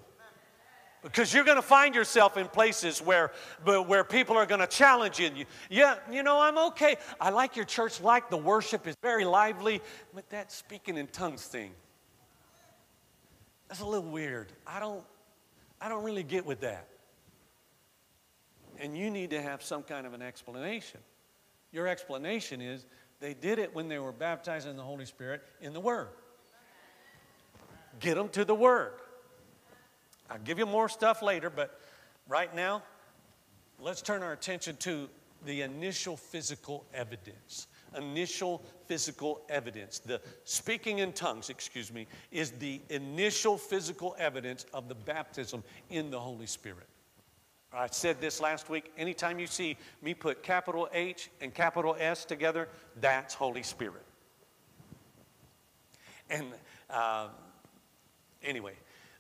Because 1.01 1.33
you're 1.33 1.43
going 1.43 1.57
to 1.57 1.61
find 1.61 1.93
yourself 1.93 2.37
in 2.37 2.47
places 2.47 3.01
where, 3.01 3.33
where 3.65 4.05
people 4.05 4.37
are 4.37 4.45
going 4.45 4.61
to 4.61 4.67
challenge 4.67 5.19
you. 5.19 5.29
Yeah, 5.69 5.95
you 6.09 6.23
know, 6.23 6.39
I'm 6.39 6.57
okay. 6.69 6.95
I 7.19 7.29
like 7.29 7.57
your 7.57 7.65
church, 7.65 7.99
like 7.99 8.29
the 8.29 8.37
worship 8.37 8.87
is 8.87 8.95
very 9.01 9.25
lively, 9.25 9.81
but 10.15 10.29
that 10.29 10.49
speaking 10.49 10.95
in 10.95 11.07
tongues 11.07 11.43
thing, 11.43 11.73
that's 13.67 13.81
a 13.81 13.85
little 13.85 14.09
weird. 14.09 14.51
I 14.67 14.79
don't, 14.79 15.03
I 15.81 15.89
don't 15.89 16.03
really 16.03 16.23
get 16.23 16.45
with 16.45 16.61
that. 16.61 16.87
And 18.79 18.97
you 18.97 19.09
need 19.09 19.29
to 19.31 19.41
have 19.41 19.63
some 19.63 19.83
kind 19.83 20.05
of 20.05 20.13
an 20.13 20.21
explanation. 20.21 20.99
Your 21.71 21.87
explanation 21.87 22.61
is 22.61 22.85
they 23.19 23.33
did 23.33 23.59
it 23.59 23.73
when 23.73 23.87
they 23.87 23.99
were 23.99 24.11
baptized 24.11 24.67
in 24.67 24.77
the 24.77 24.83
Holy 24.83 25.05
Spirit 25.05 25.41
in 25.61 25.73
the 25.73 25.79
Word. 25.79 26.09
Get 27.99 28.15
them 28.15 28.29
to 28.29 28.45
the 28.45 28.55
Word. 28.55 28.93
I'll 30.29 30.39
give 30.39 30.59
you 30.59 30.65
more 30.65 30.89
stuff 30.89 31.21
later, 31.21 31.49
but 31.49 31.79
right 32.27 32.53
now, 32.55 32.83
let's 33.79 34.01
turn 34.01 34.23
our 34.23 34.33
attention 34.33 34.75
to 34.77 35.09
the 35.45 35.61
initial 35.61 36.17
physical 36.17 36.85
evidence. 36.93 37.67
Initial 37.97 38.63
physical 38.87 39.41
evidence. 39.49 39.99
The 39.99 40.21
speaking 40.43 40.99
in 40.99 41.13
tongues, 41.13 41.49
excuse 41.49 41.91
me, 41.91 42.07
is 42.31 42.51
the 42.51 42.81
initial 42.89 43.57
physical 43.57 44.15
evidence 44.19 44.65
of 44.73 44.87
the 44.87 44.95
baptism 44.95 45.63
in 45.89 46.11
the 46.11 46.19
Holy 46.19 46.47
Spirit. 46.47 46.87
I 47.71 47.87
said 47.87 48.21
this 48.21 48.39
last 48.39 48.69
week. 48.69 48.91
Anytime 48.97 49.39
you 49.39 49.47
see 49.47 49.77
me 50.01 50.13
put 50.13 50.43
capital 50.43 50.87
H 50.93 51.29
and 51.41 51.53
capital 51.53 51.95
S 51.99 52.23
together, 52.23 52.69
that's 53.01 53.33
Holy 53.33 53.63
Spirit. 53.63 54.03
And 56.29 56.47
uh, 56.89 57.29
anyway, 58.43 58.73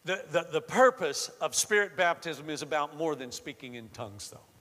the, 0.05 0.23
the, 0.31 0.47
the 0.51 0.61
purpose 0.61 1.29
of 1.41 1.55
spirit 1.55 1.97
baptism 1.97 2.49
is 2.49 2.61
about 2.61 2.97
more 2.97 3.15
than 3.15 3.31
speaking 3.31 3.75
in 3.75 3.89
tongues, 3.89 4.29
though. 4.29 4.52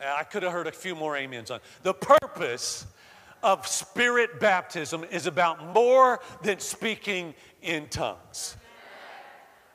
Uh, 0.00 0.14
I 0.18 0.24
could 0.24 0.42
have 0.42 0.52
heard 0.52 0.66
a 0.66 0.72
few 0.72 0.94
more 0.94 1.16
amens 1.16 1.50
on. 1.50 1.60
The 1.82 1.94
purpose 1.94 2.86
of 3.42 3.66
spirit 3.66 4.40
baptism 4.40 5.04
is 5.10 5.26
about 5.26 5.74
more 5.74 6.20
than 6.42 6.58
speaking 6.58 7.34
in 7.62 7.88
tongues. 7.88 8.56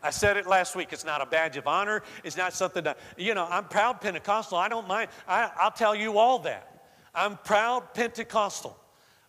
I 0.01 0.11
said 0.11 0.37
it 0.37 0.45
last 0.45 0.75
week. 0.75 0.89
It's 0.93 1.05
not 1.05 1.21
a 1.21 1.25
badge 1.25 1.57
of 1.57 1.67
honor. 1.67 2.03
It's 2.23 2.37
not 2.37 2.53
something 2.53 2.83
that, 2.83 2.99
you 3.17 3.33
know, 3.33 3.47
I'm 3.49 3.65
proud 3.65 4.01
Pentecostal. 4.01 4.57
I 4.57 4.69
don't 4.69 4.87
mind. 4.87 5.09
I, 5.27 5.49
I'll 5.59 5.71
tell 5.71 5.95
you 5.95 6.19
all 6.19 6.39
that. 6.39 6.91
I'm 7.15 7.37
proud 7.37 7.93
Pentecostal. 7.95 8.77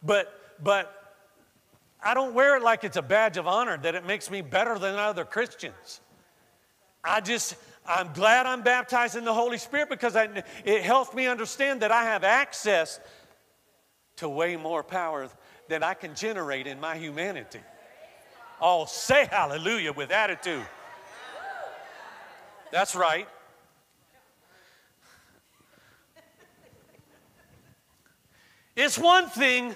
But, 0.02 0.38
but 0.62 1.14
I 2.04 2.12
don't 2.12 2.35
wear 2.35 2.56
it 2.56 2.62
like 2.62 2.85
it's 2.85 2.98
a 2.98 3.02
badge 3.02 3.38
of 3.38 3.46
honor 3.46 3.78
that 3.78 3.94
it 3.94 4.04
makes 4.04 4.30
me 4.30 4.42
better 4.42 4.78
than 4.78 4.96
other 4.96 5.24
Christians. 5.24 6.00
I 7.02 7.20
just, 7.22 7.56
I'm 7.88 8.12
glad 8.12 8.46
I'm 8.46 8.62
baptized 8.62 9.16
in 9.16 9.25
the 9.25 9.35
Holy 9.35 9.59
Spirit 9.59 9.88
because 9.88 10.16
I, 10.16 10.29
it 10.64 10.83
helps 10.83 11.14
me 11.14 11.27
understand 11.27 11.83
that 11.83 11.92
I 11.92 12.05
have 12.05 12.25
access 12.25 13.01
to 14.16 14.29
way 14.29 14.57
more 14.57 14.83
power 14.83 15.29
than 15.68 15.83
I 15.83 15.94
can 15.94 16.14
generate 16.14 16.66
in 16.66 16.81
my 16.81 16.96
humanity. 16.96 17.61
Oh, 18.61 18.87
say 18.87 19.29
hallelujah 19.31 19.92
with 19.92 20.11
attitude. 20.11 20.66
That's 22.72 22.94
right. 22.94 23.29
It's 28.75 28.99
one 28.99 29.29
thing, 29.29 29.75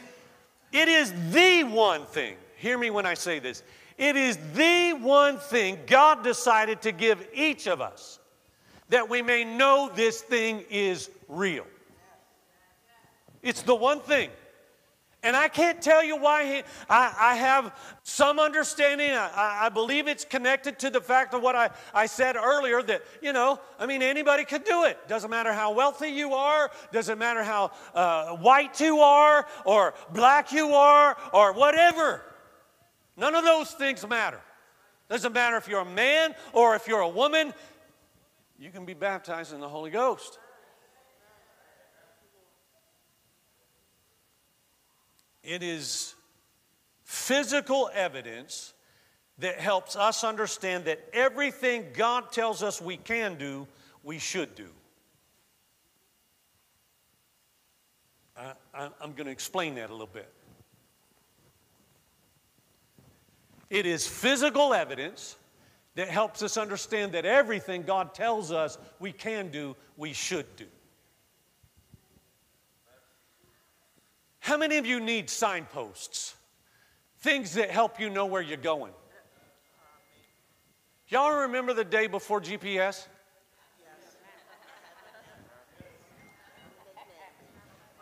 it 0.73 0.89
is 0.89 1.13
the 1.33 1.65
one 1.65 2.05
thing. 2.05 2.37
Hear 2.57 2.77
me 2.77 2.91
when 2.91 3.07
I 3.07 3.15
say 3.15 3.39
this. 3.39 3.63
It 4.01 4.17
is 4.17 4.39
the 4.55 4.95
one 4.99 5.37
thing 5.37 5.79
God 5.87 6.25
decided 6.25 6.81
to 6.83 6.91
give 6.91 7.23
each 7.35 7.67
of 7.67 7.83
us 7.83 8.19
that 8.89 9.11
we 9.11 9.21
may 9.21 9.45
know 9.45 9.91
this 9.95 10.23
thing 10.23 10.65
is 10.71 11.11
real. 11.29 11.67
It's 13.43 13.61
the 13.61 13.75
one 13.75 14.01
thing. 14.01 14.31
And 15.23 15.37
I 15.37 15.49
can't 15.49 15.83
tell 15.83 16.03
you 16.03 16.17
why 16.17 16.47
he, 16.47 16.63
I, 16.89 17.15
I 17.21 17.35
have 17.35 17.75
some 18.03 18.39
understanding. 18.39 19.11
I, 19.11 19.65
I, 19.65 19.69
believe 19.69 20.09
it's 20.09 20.25
connected 20.25 20.79
to 20.79 20.89
the 20.89 21.03
fact 21.03 21.35
of 21.35 21.43
what 21.43 21.55
I, 21.55 21.69
I 21.93 22.07
said 22.07 22.37
earlier 22.37 22.83
that, 22.85 23.03
you 23.21 23.35
know, 23.35 23.61
I 23.79 23.85
mean, 23.85 24.01
anybody 24.01 24.47
could 24.47 24.65
do 24.65 24.85
it. 24.85 24.97
Doesn't 25.09 25.29
matter 25.29 25.53
how 25.53 25.75
wealthy 25.75 26.09
you 26.09 26.33
are, 26.33 26.71
doesn't 26.91 27.19
matter 27.19 27.43
how 27.43 27.73
uh, 27.95 28.37
white 28.37 28.81
you 28.81 29.01
are, 29.01 29.47
or 29.67 29.93
black 30.11 30.53
you 30.53 30.73
are, 30.73 31.19
or 31.35 31.53
whatever. 31.53 32.23
None 33.21 33.35
of 33.35 33.45
those 33.45 33.71
things 33.73 34.07
matter. 34.09 34.41
Doesn't 35.11 35.35
matter 35.35 35.59
if 35.59 35.69
you're 35.69 35.83
a 35.83 35.85
man 35.85 36.35
or 36.55 36.75
if 36.75 36.89
you're 36.89 37.01
a 37.01 37.09
woman, 37.09 37.53
you 38.59 38.71
can 38.71 38.87
be 38.87 38.95
baptized 38.95 39.53
in 39.53 39.61
the 39.61 39.69
Holy 39.69 39.91
Ghost. 39.91 40.39
It 45.43 45.63
is 45.63 46.15
physical 47.05 47.91
evidence 47.93 48.73
that 49.39 49.61
helps 49.61 49.97
us 49.97 50.25
understand 50.25 50.87
that 50.87 51.07
everything 51.13 51.89
God 51.93 52.33
tells 52.33 52.63
us 52.63 52.81
we 52.81 52.97
can 52.97 53.37
do, 53.37 53.69
we 54.03 54.19
should 54.19 54.55
do. 54.55 54.69
I, 58.35 58.55
am 59.03 59.13
going 59.13 59.27
to 59.27 59.31
explain 59.31 59.75
that 59.75 59.91
a 59.91 59.93
little 59.93 60.07
bit. 60.07 60.33
It 63.71 63.87
is 63.87 64.07
physical 64.07 64.75
evidence 64.75 65.37
that 65.95 66.09
helps 66.09 66.43
us 66.43 66.57
understand 66.57 67.13
that 67.13 67.25
everything 67.25 67.83
God 67.83 68.15
tells 68.15 68.51
us 68.51 68.77
we 68.99 69.13
can 69.13 69.51
do, 69.51 69.77
we 69.97 70.13
should 70.13 70.57
do. 70.57 70.67
How 74.41 74.57
many 74.57 74.79
of 74.79 74.87
you 74.87 74.99
need 74.99 75.31
signposts? 75.31 76.35
Things 77.21 77.55
that 77.55 77.71
help 77.71 78.01
you 78.01 78.11
know 78.11 78.27
where 78.27 78.43
you're 78.43 78.57
going. 78.57 78.93
Y'all 81.09 81.43
remember 81.43 81.75
the 81.75 81.85
day 81.85 82.07
before 82.07 82.41
GPS? 82.41 83.07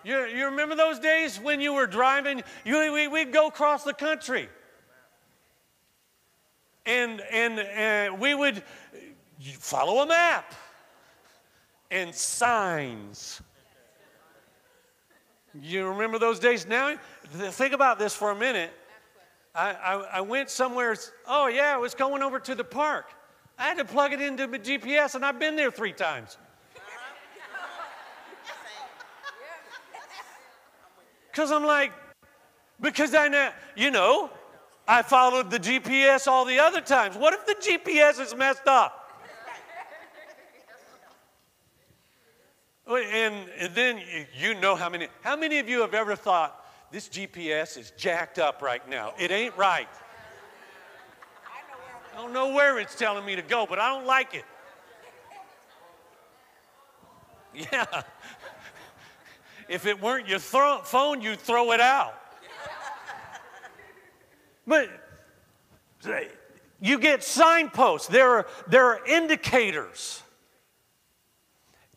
You, 0.04 0.24
you 0.26 0.44
remember 0.46 0.76
those 0.76 0.98
days 0.98 1.38
when 1.38 1.60
you 1.60 1.74
were 1.74 1.86
driving? 1.86 2.42
You, 2.64 2.92
we, 2.92 3.08
we'd 3.08 3.32
go 3.32 3.48
across 3.48 3.82
the 3.82 3.92
country. 3.92 4.48
And, 6.88 7.20
and, 7.30 7.58
and 7.60 8.18
we 8.18 8.34
would 8.34 8.62
follow 9.58 10.02
a 10.02 10.06
map 10.06 10.54
and 11.90 12.14
signs. 12.14 13.42
You 15.60 15.86
remember 15.88 16.18
those 16.18 16.38
days 16.38 16.66
now? 16.66 16.96
Think 17.26 17.74
about 17.74 17.98
this 17.98 18.14
for 18.14 18.30
a 18.30 18.34
minute. 18.34 18.72
I, 19.54 19.72
I, 19.72 19.94
I, 19.94 20.20
went 20.22 20.48
somewhere, 20.48 20.96
oh, 21.26 21.48
yeah, 21.48 21.74
I 21.74 21.76
was 21.76 21.94
going 21.94 22.22
over 22.22 22.40
to 22.40 22.54
the 22.54 22.64
park. 22.64 23.10
I 23.58 23.64
had 23.64 23.76
to 23.76 23.84
plug 23.84 24.14
it 24.14 24.22
into 24.22 24.48
my 24.48 24.58
GPS, 24.58 25.14
and 25.14 25.26
I've 25.26 25.38
been 25.38 25.56
there 25.56 25.70
three 25.70 25.92
times. 25.92 26.38
Because 31.30 31.52
I'm 31.52 31.64
like, 31.64 31.92
because 32.80 33.14
I 33.14 33.28
know, 33.28 33.50
you 33.76 33.90
know, 33.92 34.30
I 34.90 35.02
followed 35.02 35.50
the 35.50 35.58
GPS 35.58 36.26
all 36.26 36.46
the 36.46 36.58
other 36.58 36.80
times. 36.80 37.14
What 37.14 37.34
if 37.34 37.44
the 37.44 37.54
GPS 37.54 38.18
is 38.18 38.34
messed 38.34 38.66
up? 38.66 39.04
And, 42.88 43.50
then 43.74 44.00
you 44.34 44.54
know 44.54 44.74
how 44.74 44.88
many, 44.88 45.08
how 45.20 45.36
many 45.36 45.58
of 45.58 45.68
you 45.68 45.82
have 45.82 45.92
ever 45.92 46.16
thought, 46.16 46.64
this 46.90 47.06
GPS 47.06 47.76
is 47.76 47.92
jacked 47.98 48.38
up 48.38 48.62
right 48.62 48.88
now? 48.88 49.12
It 49.18 49.30
ain't 49.30 49.54
right. 49.58 49.88
I 52.14 52.16
don't 52.16 52.32
know 52.32 52.54
where 52.54 52.78
it's 52.78 52.94
telling 52.94 53.26
me 53.26 53.36
to 53.36 53.42
go, 53.42 53.66
but 53.68 53.78
I 53.78 53.90
don't 53.90 54.06
like 54.06 54.34
it. 54.34 54.44
Yeah. 57.54 58.02
If 59.68 59.84
it 59.84 60.00
weren't 60.00 60.26
your 60.26 60.38
thro- 60.38 60.80
phone, 60.82 61.20
you'd 61.20 61.40
throw 61.40 61.72
it 61.72 61.80
out. 61.80 62.17
But 64.68 64.90
you 66.80 66.98
get 66.98 67.24
signposts, 67.24 68.06
there 68.06 68.30
are, 68.30 68.46
there 68.68 68.84
are 68.84 69.04
indicators. 69.06 70.22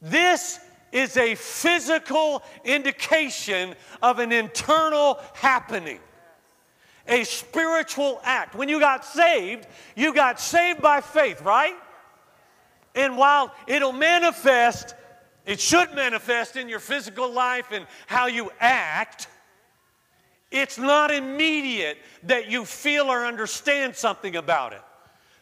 This 0.01 0.57
is 0.93 1.17
a 1.17 1.35
physical 1.35 2.41
indication 2.63 3.75
of 4.01 4.19
an 4.19 4.31
internal 4.31 5.19
happening, 5.33 5.99
a 7.07 7.25
spiritual 7.25 8.21
act. 8.23 8.55
When 8.55 8.69
you 8.69 8.79
got 8.79 9.03
saved, 9.05 9.67
you 9.95 10.13
got 10.13 10.39
saved 10.39 10.81
by 10.81 11.01
faith, 11.01 11.41
right? 11.41 11.75
And 12.95 13.17
while 13.17 13.53
it'll 13.67 13.91
manifest, 13.91 14.95
it 15.45 15.59
should 15.59 15.93
manifest 15.93 16.55
in 16.55 16.69
your 16.69 16.79
physical 16.79 17.31
life 17.31 17.67
and 17.71 17.85
how 18.07 18.27
you 18.27 18.49
act. 18.61 19.27
It's 20.51 20.77
not 20.77 21.11
immediate 21.11 21.97
that 22.23 22.51
you 22.51 22.65
feel 22.65 23.05
or 23.05 23.25
understand 23.25 23.95
something 23.95 24.35
about 24.35 24.73
it. 24.73 24.81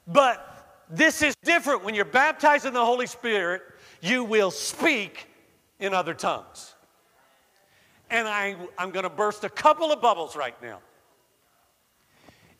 But 0.07 0.45
this 0.89 1.21
is 1.21 1.35
different. 1.43 1.83
When 1.83 1.95
you're 1.95 2.05
baptized 2.05 2.65
in 2.65 2.73
the 2.73 2.85
Holy 2.85 3.07
Spirit, 3.07 3.63
you 4.01 4.23
will 4.23 4.51
speak 4.51 5.27
in 5.79 5.93
other 5.93 6.13
tongues. 6.13 6.75
And 8.11 8.27
I, 8.27 8.55
I'm 8.77 8.91
going 8.91 9.03
to 9.03 9.09
burst 9.09 9.43
a 9.43 9.49
couple 9.49 9.91
of 9.91 10.01
bubbles 10.01 10.35
right 10.35 10.59
now. 10.61 10.79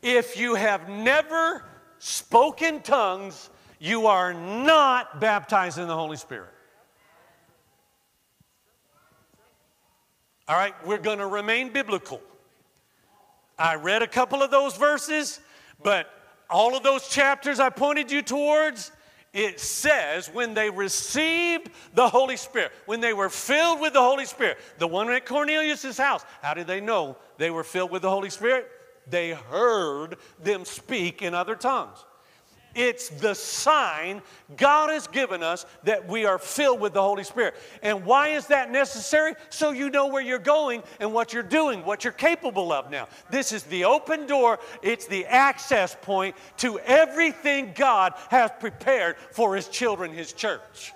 If 0.01 0.37
you 0.37 0.55
have 0.55 0.89
never 0.89 1.63
spoken 1.99 2.81
tongues, 2.81 3.49
you 3.79 4.07
are 4.07 4.33
not 4.33 5.19
baptized 5.19 5.77
in 5.77 5.87
the 5.87 5.95
Holy 5.95 6.17
Spirit. 6.17 6.49
All 10.47 10.55
right, 10.55 10.73
we're 10.85 10.97
going 10.97 11.19
to 11.19 11.27
remain 11.27 11.71
biblical. 11.71 12.21
I 13.59 13.75
read 13.75 14.01
a 14.01 14.07
couple 14.07 14.41
of 14.41 14.51
those 14.51 14.77
verses, 14.77 15.39
but 15.83 16.09
all 16.49 16.75
of 16.75 16.83
those 16.83 17.09
chapters 17.09 17.59
I 17.59 17.69
pointed 17.69 18.09
you 18.09 18.21
towards, 18.21 18.91
it 19.33 19.59
says 19.59 20.29
when 20.33 20.53
they 20.53 20.69
received 20.69 21.69
the 21.93 22.07
Holy 22.07 22.37
Spirit, 22.37 22.71
when 22.85 23.01
they 23.01 23.13
were 23.13 23.29
filled 23.29 23.81
with 23.81 23.93
the 23.93 24.01
Holy 24.01 24.25
Spirit, 24.25 24.57
the 24.77 24.87
one 24.87 25.11
at 25.11 25.25
Cornelius' 25.25 25.97
house, 25.97 26.23
how 26.41 26.53
did 26.53 26.67
they 26.67 26.81
know 26.81 27.17
they 27.37 27.51
were 27.51 27.63
filled 27.63 27.91
with 27.91 28.01
the 28.01 28.09
Holy 28.09 28.29
Spirit? 28.29 28.67
They 29.07 29.31
heard 29.31 30.17
them 30.41 30.65
speak 30.65 31.21
in 31.21 31.33
other 31.33 31.55
tongues. 31.55 32.05
It's 32.75 33.09
the 33.09 33.33
sign 33.33 34.21
God 34.55 34.89
has 34.89 35.07
given 35.07 35.41
us 35.41 35.65
that 35.83 36.07
we 36.07 36.25
are 36.25 36.37
filled 36.37 36.79
with 36.79 36.93
the 36.93 37.01
Holy 37.01 37.23
Spirit. 37.23 37.55
And 37.81 38.05
why 38.05 38.29
is 38.29 38.47
that 38.47 38.71
necessary? 38.71 39.33
So 39.49 39.71
you 39.71 39.89
know 39.89 40.07
where 40.07 40.21
you're 40.21 40.39
going 40.39 40.83
and 40.99 41.13
what 41.13 41.33
you're 41.33 41.43
doing, 41.43 41.83
what 41.83 42.03
you're 42.03 42.13
capable 42.13 42.71
of 42.71 42.91
now. 42.91 43.07
This 43.31 43.51
is 43.51 43.63
the 43.63 43.85
open 43.85 44.27
door, 44.27 44.59
it's 44.81 45.07
the 45.07 45.25
access 45.25 45.95
point 46.01 46.35
to 46.57 46.79
everything 46.79 47.73
God 47.75 48.13
has 48.29 48.51
prepared 48.59 49.15
for 49.31 49.55
His 49.55 49.67
children, 49.67 50.13
His 50.13 50.33
church. 50.33 50.93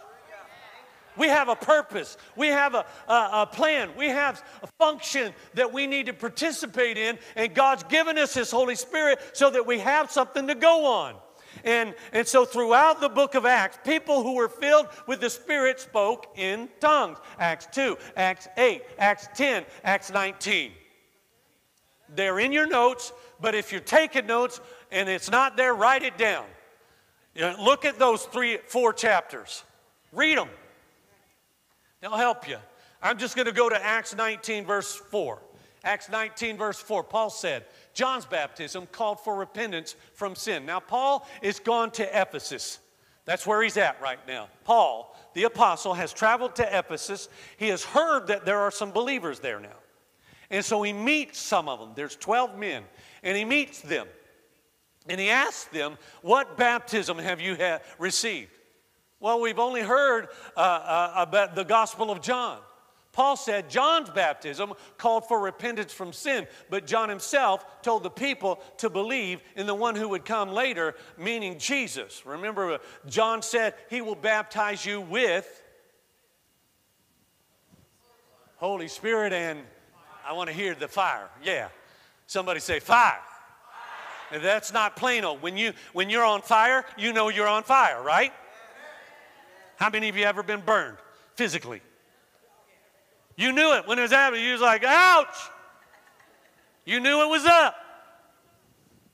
We 1.15 1.27
have 1.27 1.49
a 1.49 1.55
purpose. 1.55 2.17
We 2.35 2.47
have 2.47 2.73
a, 2.73 2.85
a, 3.07 3.29
a, 3.41 3.49
plan. 3.51 3.91
We 3.97 4.07
have 4.07 4.43
a 4.63 4.67
function 4.79 5.33
that 5.53 5.71
we 5.71 5.85
need 5.85 6.07
to 6.07 6.13
participate 6.13 6.97
in, 6.97 7.19
and 7.35 7.53
God's 7.53 7.83
given 7.83 8.17
us 8.17 8.33
His 8.33 8.49
Holy 8.49 8.75
Spirit 8.75 9.19
so 9.33 9.51
that 9.51 9.65
we 9.65 9.79
have 9.79 10.11
something 10.11 10.47
to 10.47 10.55
go 10.55 10.85
on. 10.85 11.15
And, 11.63 11.93
and 12.11 12.27
so 12.27 12.45
throughout 12.45 13.01
the 13.01 13.09
book 13.09 13.35
of 13.35 13.45
Acts, 13.45 13.77
people 13.83 14.23
who 14.23 14.35
were 14.35 14.49
filled 14.49 14.87
with 15.07 15.21
the 15.21 15.29
Spirit 15.29 15.79
spoke 15.79 16.33
in 16.37 16.69
tongues. 16.79 17.17
Acts 17.39 17.67
2, 17.71 17.97
Acts 18.15 18.47
8, 18.57 18.83
Acts 18.97 19.27
10, 19.35 19.65
Acts 19.83 20.11
19. 20.11 20.71
They're 22.15 22.39
in 22.39 22.51
your 22.51 22.67
notes, 22.67 23.13
but 23.41 23.55
if 23.55 23.71
you're 23.71 23.81
taking 23.81 24.27
notes 24.27 24.59
and 24.91 25.09
it's 25.09 25.31
not 25.31 25.57
there, 25.57 25.73
write 25.73 26.03
it 26.03 26.17
down. 26.17 26.45
Look 27.35 27.85
at 27.85 27.97
those 27.97 28.25
three, 28.25 28.59
four 28.67 28.93
chapters. 28.93 29.63
Read 30.11 30.37
them. 30.37 30.49
They'll 32.01 32.11
help 32.11 32.47
you. 32.47 32.57
I'm 33.01 33.17
just 33.17 33.35
going 33.35 33.47
to 33.47 33.51
go 33.51 33.69
to 33.69 33.83
Acts 33.83 34.15
19, 34.15 34.65
verse 34.65 34.95
4. 34.95 35.39
Acts 35.83 36.09
19, 36.09 36.57
verse 36.57 36.79
4, 36.79 37.03
Paul 37.03 37.29
said, 37.29 37.65
John's 37.93 38.25
baptism 38.25 38.87
called 38.91 39.19
for 39.19 39.35
repentance 39.35 39.95
from 40.13 40.35
sin. 40.35 40.65
Now, 40.65 40.79
Paul 40.79 41.27
is 41.41 41.59
gone 41.59 41.91
to 41.91 42.21
Ephesus. 42.21 42.79
That's 43.25 43.45
where 43.45 43.61
he's 43.61 43.77
at 43.77 44.01
right 44.01 44.19
now. 44.27 44.47
Paul, 44.63 45.15
the 45.33 45.43
apostle, 45.43 45.93
has 45.93 46.13
traveled 46.13 46.55
to 46.55 46.77
Ephesus. 46.77 47.27
He 47.57 47.67
has 47.69 47.83
heard 47.83 48.27
that 48.27 48.45
there 48.45 48.59
are 48.59 48.71
some 48.71 48.91
believers 48.91 49.39
there 49.39 49.59
now. 49.59 49.77
And 50.49 50.63
so 50.63 50.81
he 50.83 50.93
meets 50.93 51.39
some 51.39 51.67
of 51.67 51.79
them. 51.79 51.91
There's 51.95 52.15
12 52.15 52.57
men. 52.57 52.83
And 53.21 53.35
he 53.35 53.45
meets 53.45 53.81
them. 53.81 54.07
And 55.09 55.19
he 55.19 55.29
asks 55.29 55.65
them, 55.65 55.97
What 56.21 56.57
baptism 56.57 57.17
have 57.17 57.41
you 57.41 57.55
ha- 57.55 57.79
received? 57.97 58.51
Well, 59.19 59.39
we've 59.39 59.59
only 59.59 59.81
heard 59.81 60.27
uh, 60.55 60.59
uh, 60.59 61.13
about 61.15 61.55
the 61.55 61.63
Gospel 61.63 62.11
of 62.11 62.21
John. 62.21 62.59
Paul 63.13 63.37
said 63.37 63.69
John's 63.69 64.09
baptism 64.09 64.73
called 64.97 65.27
for 65.27 65.39
repentance 65.39 65.93
from 65.93 66.11
sin, 66.11 66.47
but 66.71 66.87
John 66.87 67.09
himself 67.09 67.63
told 67.83 68.01
the 68.01 68.09
people 68.09 68.59
to 68.79 68.89
believe 68.89 69.39
in 69.55 69.67
the 69.67 69.75
one 69.75 69.95
who 69.95 70.09
would 70.09 70.25
come 70.25 70.49
later, 70.49 70.95
meaning 71.17 71.59
Jesus. 71.59 72.25
Remember, 72.25 72.79
John 73.07 73.43
said 73.43 73.75
he 73.91 74.01
will 74.01 74.15
baptize 74.15 74.83
you 74.83 74.99
with 74.99 75.63
Holy 78.55 78.87
Spirit 78.87 79.31
and 79.31 79.59
I 80.25 80.33
want 80.33 80.49
to 80.49 80.55
hear 80.55 80.73
the 80.73 80.87
fire. 80.87 81.29
Yeah. 81.43 81.67
Somebody 82.25 82.61
say 82.61 82.79
fire. 82.79 83.19
fire. 84.31 84.39
That's 84.39 84.73
not 84.73 84.95
Plano. 84.95 85.33
When 85.35 85.55
you 85.55 85.73
when 85.91 86.09
you're 86.09 86.23
on 86.23 86.41
fire, 86.41 86.85
you 86.97 87.13
know 87.13 87.29
you're 87.29 87.47
on 87.47 87.63
fire, 87.63 88.01
right? 88.01 88.33
How 89.75 89.89
many 89.89 90.09
of 90.09 90.15
you 90.15 90.23
ever 90.23 90.41
been 90.41 90.61
burned 90.61 90.97
physically? 91.35 91.81
You 93.35 93.51
knew 93.51 93.73
it 93.73 93.87
when 93.87 93.99
it 93.99 94.03
was 94.03 94.11
happening. 94.11 94.43
You 94.45 94.53
was 94.53 94.61
like, 94.61 94.83
ouch. 94.83 95.35
You 96.85 96.99
knew 96.99 97.21
it 97.23 97.29
was 97.29 97.45
up. 97.45 97.75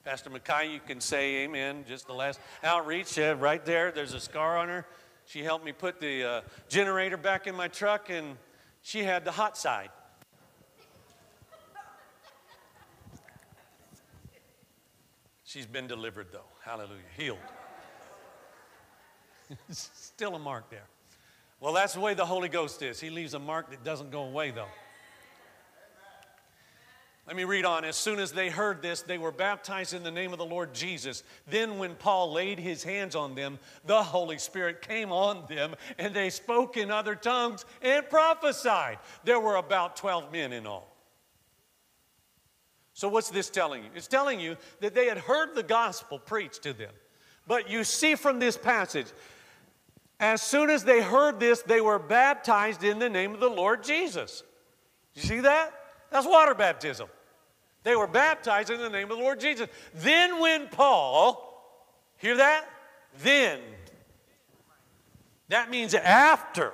Pastor 0.04 0.30
Mackay, 0.30 0.72
you 0.72 0.80
can 0.80 1.00
say 1.00 1.44
amen. 1.44 1.86
Just 1.88 2.08
the 2.08 2.14
last 2.14 2.40
outreach, 2.64 3.20
uh, 3.20 3.36
right 3.38 3.64
there, 3.64 3.92
there's 3.92 4.14
a 4.14 4.20
scar 4.20 4.58
on 4.58 4.68
her. 4.68 4.86
She 5.26 5.44
helped 5.44 5.64
me 5.64 5.72
put 5.72 6.00
the 6.00 6.24
uh, 6.24 6.42
generator 6.68 7.18
back 7.18 7.46
in 7.46 7.56
my 7.56 7.68
truck, 7.68 8.10
and 8.10 8.38
she 8.82 9.04
had 9.04 9.24
the 9.24 9.32
hot 9.32 9.58
side. 9.58 9.90
She's 15.44 15.68
been 15.68 15.88
delivered, 15.88 16.28
though. 16.32 16.50
Hallelujah. 16.64 17.02
Healed. 17.18 17.38
Still 19.70 20.36
a 20.36 20.40
mark 20.40 20.70
there. 20.70 20.88
Well, 21.60 21.74
that's 21.74 21.94
the 21.94 22.00
way 22.00 22.14
the 22.14 22.26
Holy 22.26 22.48
Ghost 22.50 22.82
is. 22.82 23.00
He 23.00 23.10
leaves 23.10 23.34
a 23.34 23.40
mark 23.40 23.70
that 23.72 23.84
doesn't 23.84 24.12
go 24.12 24.24
away, 24.24 24.52
though. 24.52 24.70
Let 27.28 27.36
me 27.36 27.44
read 27.44 27.64
on. 27.64 27.86
As 27.86 27.96
soon 27.96 28.18
as 28.18 28.32
they 28.32 28.50
heard 28.50 28.82
this, 28.82 29.04
they 29.04 29.20
were 29.20 29.32
baptized 29.32 29.94
in 29.94 30.02
the 30.02 30.10
name 30.10 30.32
of 30.32 30.40
the 30.40 30.46
Lord 30.46 30.74
Jesus. 30.74 31.22
Then, 31.48 31.78
when 31.78 31.94
Paul 31.94 32.32
laid 32.32 32.58
his 32.58 32.84
hands 32.84 33.16
on 33.16 33.36
them, 33.36 33.60
the 33.86 34.02
Holy 34.02 34.40
Spirit 34.40 34.82
came 34.82 35.12
on 35.12 35.46
them, 35.48 35.76
and 36.00 36.12
they 36.12 36.32
spoke 36.32 36.76
in 36.76 36.90
other 36.90 37.14
tongues 37.14 37.66
and 37.84 38.10
prophesied. 38.10 38.98
There 39.26 39.40
were 39.40 39.58
about 39.58 39.96
12 39.96 40.32
men 40.32 40.54
in 40.54 40.66
all. 40.66 40.96
So, 42.94 43.10
what's 43.10 43.30
this 43.30 43.52
telling 43.52 43.84
you? 43.84 43.92
It's 43.94 44.08
telling 44.08 44.40
you 44.40 44.58
that 44.80 44.96
they 44.96 45.06
had 45.06 45.20
heard 45.20 45.54
the 45.54 45.62
gospel 45.62 46.18
preached 46.18 46.64
to 46.64 46.74
them. 46.74 46.94
But 47.46 47.70
you 47.70 47.84
see 47.84 48.16
from 48.16 48.40
this 48.40 48.58
passage 48.58 49.08
as 50.20 50.42
soon 50.42 50.70
as 50.70 50.84
they 50.84 51.02
heard 51.02 51.40
this, 51.40 51.62
they 51.62 51.82
were 51.82 52.00
baptized 52.00 52.84
in 52.84 53.00
the 53.00 53.10
name 53.10 53.34
of 53.34 53.40
the 53.40 53.50
Lord 53.50 53.84
Jesus. 53.84 54.44
You 55.14 55.22
see 55.22 55.40
that? 55.40 55.74
That's 56.12 56.28
water 56.28 56.54
baptism. 56.54 57.08
They 57.84 57.96
were 57.96 58.08
baptized 58.08 58.70
in 58.70 58.80
the 58.80 58.90
name 58.90 59.10
of 59.10 59.18
the 59.18 59.24
Lord 59.24 59.40
Jesus. 59.40 59.70
Then, 59.94 60.40
when 60.40 60.68
Paul, 60.68 61.46
hear 62.18 62.38
that? 62.38 62.66
Then. 63.24 63.60
That 65.48 65.70
means 65.70 65.94
after. 65.94 66.74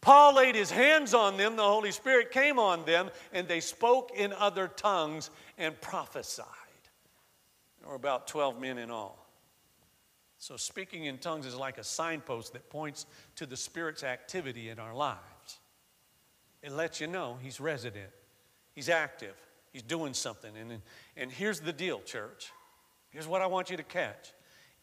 Paul 0.00 0.36
laid 0.36 0.54
his 0.54 0.70
hands 0.70 1.12
on 1.12 1.36
them, 1.36 1.56
the 1.56 1.62
Holy 1.62 1.90
Spirit 1.90 2.30
came 2.30 2.58
on 2.58 2.84
them, 2.84 3.10
and 3.32 3.48
they 3.48 3.60
spoke 3.60 4.12
in 4.14 4.32
other 4.32 4.68
tongues 4.68 5.30
and 5.58 5.78
prophesied. 5.80 6.46
There 7.80 7.90
were 7.90 7.96
about 7.96 8.28
12 8.28 8.60
men 8.60 8.78
in 8.78 8.90
all. 8.90 9.27
So, 10.38 10.56
speaking 10.56 11.06
in 11.06 11.18
tongues 11.18 11.46
is 11.46 11.56
like 11.56 11.78
a 11.78 11.84
signpost 11.84 12.52
that 12.52 12.70
points 12.70 13.06
to 13.36 13.46
the 13.46 13.56
Spirit's 13.56 14.04
activity 14.04 14.68
in 14.68 14.78
our 14.78 14.94
lives. 14.94 15.58
It 16.62 16.72
lets 16.72 17.00
you 17.00 17.08
know 17.08 17.38
He's 17.42 17.60
resident, 17.60 18.10
He's 18.72 18.88
active, 18.88 19.34
He's 19.72 19.82
doing 19.82 20.14
something. 20.14 20.56
And, 20.56 20.80
and 21.16 21.32
here's 21.32 21.60
the 21.60 21.72
deal, 21.72 22.00
church. 22.00 22.52
Here's 23.10 23.26
what 23.26 23.42
I 23.42 23.46
want 23.46 23.70
you 23.70 23.76
to 23.78 23.82
catch. 23.82 24.32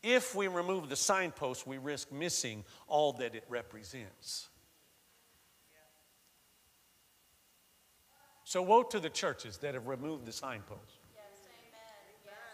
If 0.03 0.35
we 0.35 0.47
remove 0.47 0.89
the 0.89 0.95
signpost, 0.95 1.65
we 1.65 1.77
risk 1.77 2.11
missing 2.11 2.63
all 2.87 3.13
that 3.13 3.33
it 3.33 3.45
represents. 3.47 4.49
So, 8.43 8.61
woe 8.61 8.83
to 8.83 8.99
the 8.99 9.09
churches 9.09 9.57
that 9.59 9.73
have 9.73 9.87
removed 9.87 10.25
the 10.25 10.33
signpost. 10.33 10.99
Yes, 11.15 11.23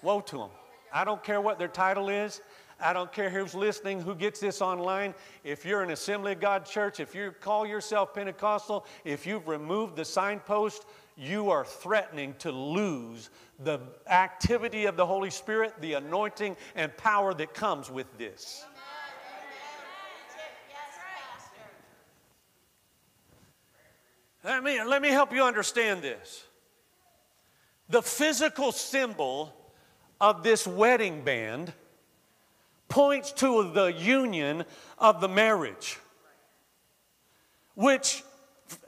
woe 0.03 0.21
to 0.21 0.37
them. 0.37 0.49
I 0.93 1.03
don't 1.03 1.23
care 1.23 1.41
what 1.41 1.57
their 1.57 1.67
title 1.67 2.09
is. 2.09 2.41
I 2.81 2.93
don't 2.93 3.11
care 3.11 3.29
who's 3.29 3.53
listening, 3.53 4.01
who 4.01 4.15
gets 4.15 4.39
this 4.39 4.61
online. 4.61 5.13
If 5.43 5.65
you're 5.65 5.83
an 5.83 5.91
Assembly 5.91 6.33
of 6.33 6.39
God 6.39 6.65
church, 6.65 6.99
if 6.99 7.13
you 7.13 7.31
call 7.39 7.65
yourself 7.65 8.13
Pentecostal, 8.13 8.85
if 9.05 9.25
you've 9.27 9.47
removed 9.47 9.95
the 9.95 10.05
signpost, 10.05 10.85
you 11.15 11.51
are 11.51 11.63
threatening 11.63 12.33
to 12.39 12.51
lose 12.51 13.29
the 13.59 13.79
activity 14.07 14.85
of 14.85 14.97
the 14.97 15.05
Holy 15.05 15.29
Spirit, 15.29 15.73
the 15.81 15.93
anointing 15.93 16.57
and 16.75 16.95
power 16.97 17.33
that 17.33 17.53
comes 17.53 17.91
with 17.91 18.17
this. 18.17 18.65
Let 24.43 24.63
me, 24.63 24.83
let 24.83 25.01
me 25.03 25.09
help 25.09 25.31
you 25.33 25.43
understand 25.43 26.01
this. 26.01 26.45
The 27.89 28.01
physical 28.01 28.71
symbol 28.71 29.53
of 30.19 30.41
this 30.41 30.65
wedding 30.65 31.23
band 31.23 31.73
points 32.91 33.31
to 33.31 33.71
the 33.71 33.85
union 33.85 34.65
of 34.99 35.21
the 35.21 35.29
marriage, 35.29 35.97
which 37.73 38.23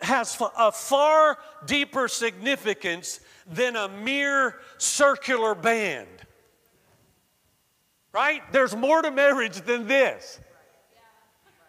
has 0.01 0.39
a 0.57 0.71
far 0.71 1.37
deeper 1.65 2.07
significance 2.07 3.21
than 3.47 3.75
a 3.75 3.87
mere 3.87 4.59
circular 4.77 5.55
band. 5.55 6.07
Right? 8.11 8.41
There's 8.51 8.75
more 8.75 9.01
to 9.01 9.09
marriage 9.09 9.61
than 9.61 9.87
this. 9.87 10.39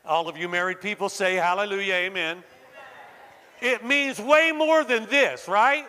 All 0.05 0.29
of 0.29 0.37
you 0.37 0.49
married 0.49 0.83
people 0.83 1.09
say 1.09 1.37
hallelujah, 1.37 1.95
amen. 1.95 2.45
It 3.63 3.85
means 3.85 4.19
way 4.19 4.53
more 4.53 4.85
than 4.85 5.07
this, 5.07 5.49
right? 5.49 5.87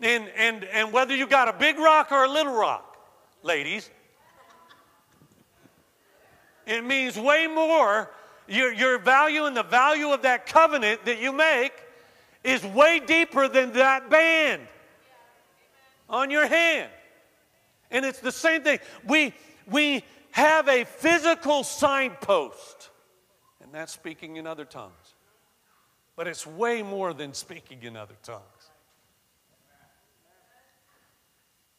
And, 0.00 0.28
and, 0.36 0.64
and 0.64 0.92
whether 0.92 1.14
you 1.14 1.26
got 1.26 1.46
a 1.48 1.52
big 1.52 1.78
rock 1.78 2.10
or 2.10 2.24
a 2.24 2.28
little 2.28 2.54
rock, 2.54 2.96
ladies, 3.42 3.88
it 6.66 6.84
means 6.84 7.18
way 7.18 7.46
more. 7.46 8.10
Your, 8.48 8.72
your 8.72 8.98
value 8.98 9.44
and 9.44 9.56
the 9.56 9.62
value 9.62 10.08
of 10.08 10.22
that 10.22 10.46
covenant 10.46 11.04
that 11.04 11.20
you 11.20 11.32
make 11.32 11.72
is 12.42 12.64
way 12.64 13.00
deeper 13.00 13.48
than 13.48 13.72
that 13.74 14.10
band 14.10 14.62
on 16.08 16.30
your 16.30 16.46
hand. 16.46 16.90
And 17.90 18.04
it's 18.04 18.20
the 18.20 18.32
same 18.32 18.62
thing. 18.62 18.78
We, 19.06 19.34
we 19.66 20.04
have 20.32 20.68
a 20.68 20.84
physical 20.84 21.64
signpost, 21.64 22.90
and 23.62 23.72
that's 23.72 23.92
speaking 23.92 24.36
in 24.36 24.46
other 24.46 24.64
tongues. 24.64 25.14
But 26.16 26.26
it's 26.26 26.46
way 26.46 26.82
more 26.82 27.14
than 27.14 27.34
speaking 27.34 27.82
in 27.82 27.96
other 27.96 28.16
tongues. 28.22 28.42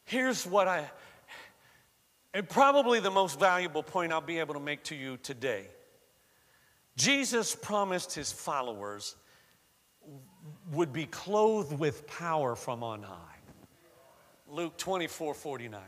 Here's 0.06 0.46
what 0.46 0.68
I, 0.68 0.90
and 2.34 2.48
probably 2.48 3.00
the 3.00 3.12
most 3.12 3.40
valuable 3.40 3.84
point 3.84 4.12
I'll 4.14 4.22
be 4.22 4.40
able 4.40 4.54
to 4.54 4.60
make 4.60 4.84
to 4.86 4.96
you 4.96 5.18
today. 5.18 5.66
Jesus 6.96 7.56
promised 7.56 8.14
his 8.14 8.32
followers 8.32 9.16
would 10.72 10.94
be 10.94 11.06
clothed 11.06 11.78
with 11.78 12.08
power 12.08 12.56
from 12.56 12.84
on 12.84 13.04
high. 13.04 13.16
Luke 14.48 14.78
24 14.78 15.34
49. 15.34 15.80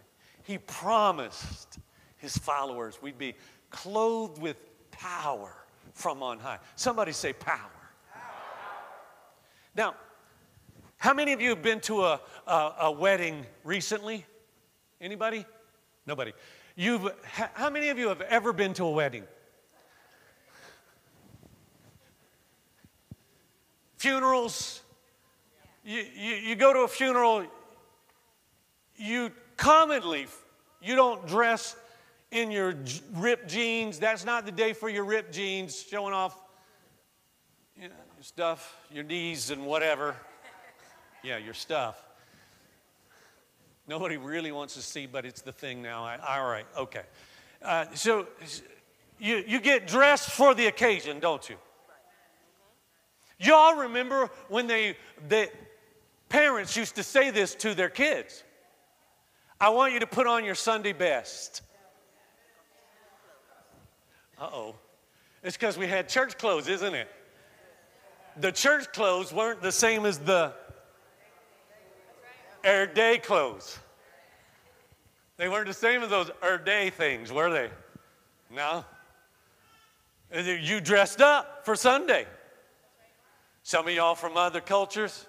He 0.43 0.57
promised 0.57 1.79
his 2.17 2.37
followers 2.37 3.01
we'd 3.01 3.17
be 3.17 3.35
clothed 3.69 4.41
with 4.41 4.57
power 4.91 5.53
from 5.93 6.23
on 6.23 6.39
high. 6.39 6.59
Somebody 6.75 7.11
say 7.11 7.33
power. 7.33 7.57
power. 7.57 8.21
Now, 9.75 9.95
how 10.97 11.13
many 11.13 11.33
of 11.33 11.41
you 11.41 11.49
have 11.49 11.61
been 11.61 11.81
to 11.81 12.03
a, 12.03 12.21
a, 12.47 12.73
a 12.81 12.91
wedding 12.91 13.45
recently? 13.63 14.25
Anybody? 15.01 15.45
Nobody. 16.05 16.33
You've, 16.75 17.09
how 17.23 17.69
many 17.69 17.89
of 17.89 17.97
you 17.97 18.09
have 18.09 18.21
ever 18.21 18.51
been 18.51 18.73
to 18.75 18.83
a 18.85 18.91
wedding? 18.91 19.23
Funerals. 23.97 24.81
You, 25.85 26.03
you, 26.15 26.35
you 26.35 26.55
go 26.55 26.73
to 26.73 26.79
a 26.79 26.87
funeral, 26.87 27.45
you 28.95 29.31
commonly, 29.57 30.27
you 30.81 30.95
don't 30.95 31.25
dress 31.27 31.75
in 32.31 32.51
your 32.51 32.75
ripped 33.13 33.49
jeans. 33.49 33.99
That's 33.99 34.25
not 34.25 34.45
the 34.45 34.51
day 34.51 34.73
for 34.73 34.89
your 34.89 35.03
ripped 35.03 35.33
jeans, 35.33 35.85
showing 35.89 36.13
off 36.13 36.37
you 37.75 37.89
know, 37.89 37.95
your 38.17 38.23
stuff, 38.23 38.75
your 38.91 39.03
knees 39.03 39.51
and 39.51 39.65
whatever. 39.65 40.15
Yeah, 41.23 41.37
your 41.37 41.53
stuff. 41.53 42.03
Nobody 43.87 44.17
really 44.17 44.51
wants 44.51 44.75
to 44.75 44.81
see, 44.81 45.05
but 45.05 45.25
it's 45.25 45.41
the 45.41 45.51
thing 45.51 45.81
now. 45.81 46.05
I, 46.05 46.17
all 46.17 46.49
right, 46.49 46.65
okay. 46.77 47.03
Uh, 47.61 47.85
so 47.93 48.27
you, 49.19 49.43
you 49.45 49.59
get 49.59 49.87
dressed 49.87 50.31
for 50.31 50.53
the 50.53 50.67
occasion, 50.67 51.19
don't 51.19 51.49
you? 51.49 51.55
Y'all 53.39 53.75
remember 53.75 54.29
when 54.47 54.67
they, 54.67 54.95
the 55.27 55.49
parents 56.29 56.77
used 56.77 56.95
to 56.95 57.03
say 57.03 57.29
this 57.29 57.55
to 57.55 57.73
their 57.73 57.89
kids 57.89 58.43
I 59.59 59.69
want 59.69 59.93
you 59.93 59.99
to 60.01 60.07
put 60.07 60.27
on 60.27 60.43
your 60.43 60.55
Sunday 60.55 60.91
best. 60.91 61.61
Uh 64.37 64.49
oh. 64.51 64.75
It's 65.41 65.55
because 65.55 65.77
we 65.77 65.87
had 65.87 66.09
church 66.09 66.37
clothes, 66.37 66.67
isn't 66.67 66.93
it? 66.93 67.07
The 68.37 68.51
church 68.51 68.91
clothes 68.91 69.31
weren't 69.31 69.61
the 69.61 69.71
same 69.71 70.05
as 70.05 70.19
the 70.19 70.53
air 72.63 72.87
day 72.87 73.17
clothes. 73.17 73.79
They 75.37 75.49
weren't 75.49 75.67
the 75.67 75.73
same 75.73 76.03
as 76.03 76.09
those 76.09 76.31
air 76.41 76.57
day 76.57 76.89
things, 76.89 77.31
were 77.31 77.51
they? 77.51 77.69
No. 78.49 78.85
You 80.33 80.79
dressed 80.79 81.21
up 81.21 81.65
for 81.65 81.75
Sunday. 81.75 82.25
Some 83.63 83.87
of 83.87 83.93
y'all 83.93 84.15
from 84.15 84.37
other 84.37 84.61
cultures. 84.61 85.27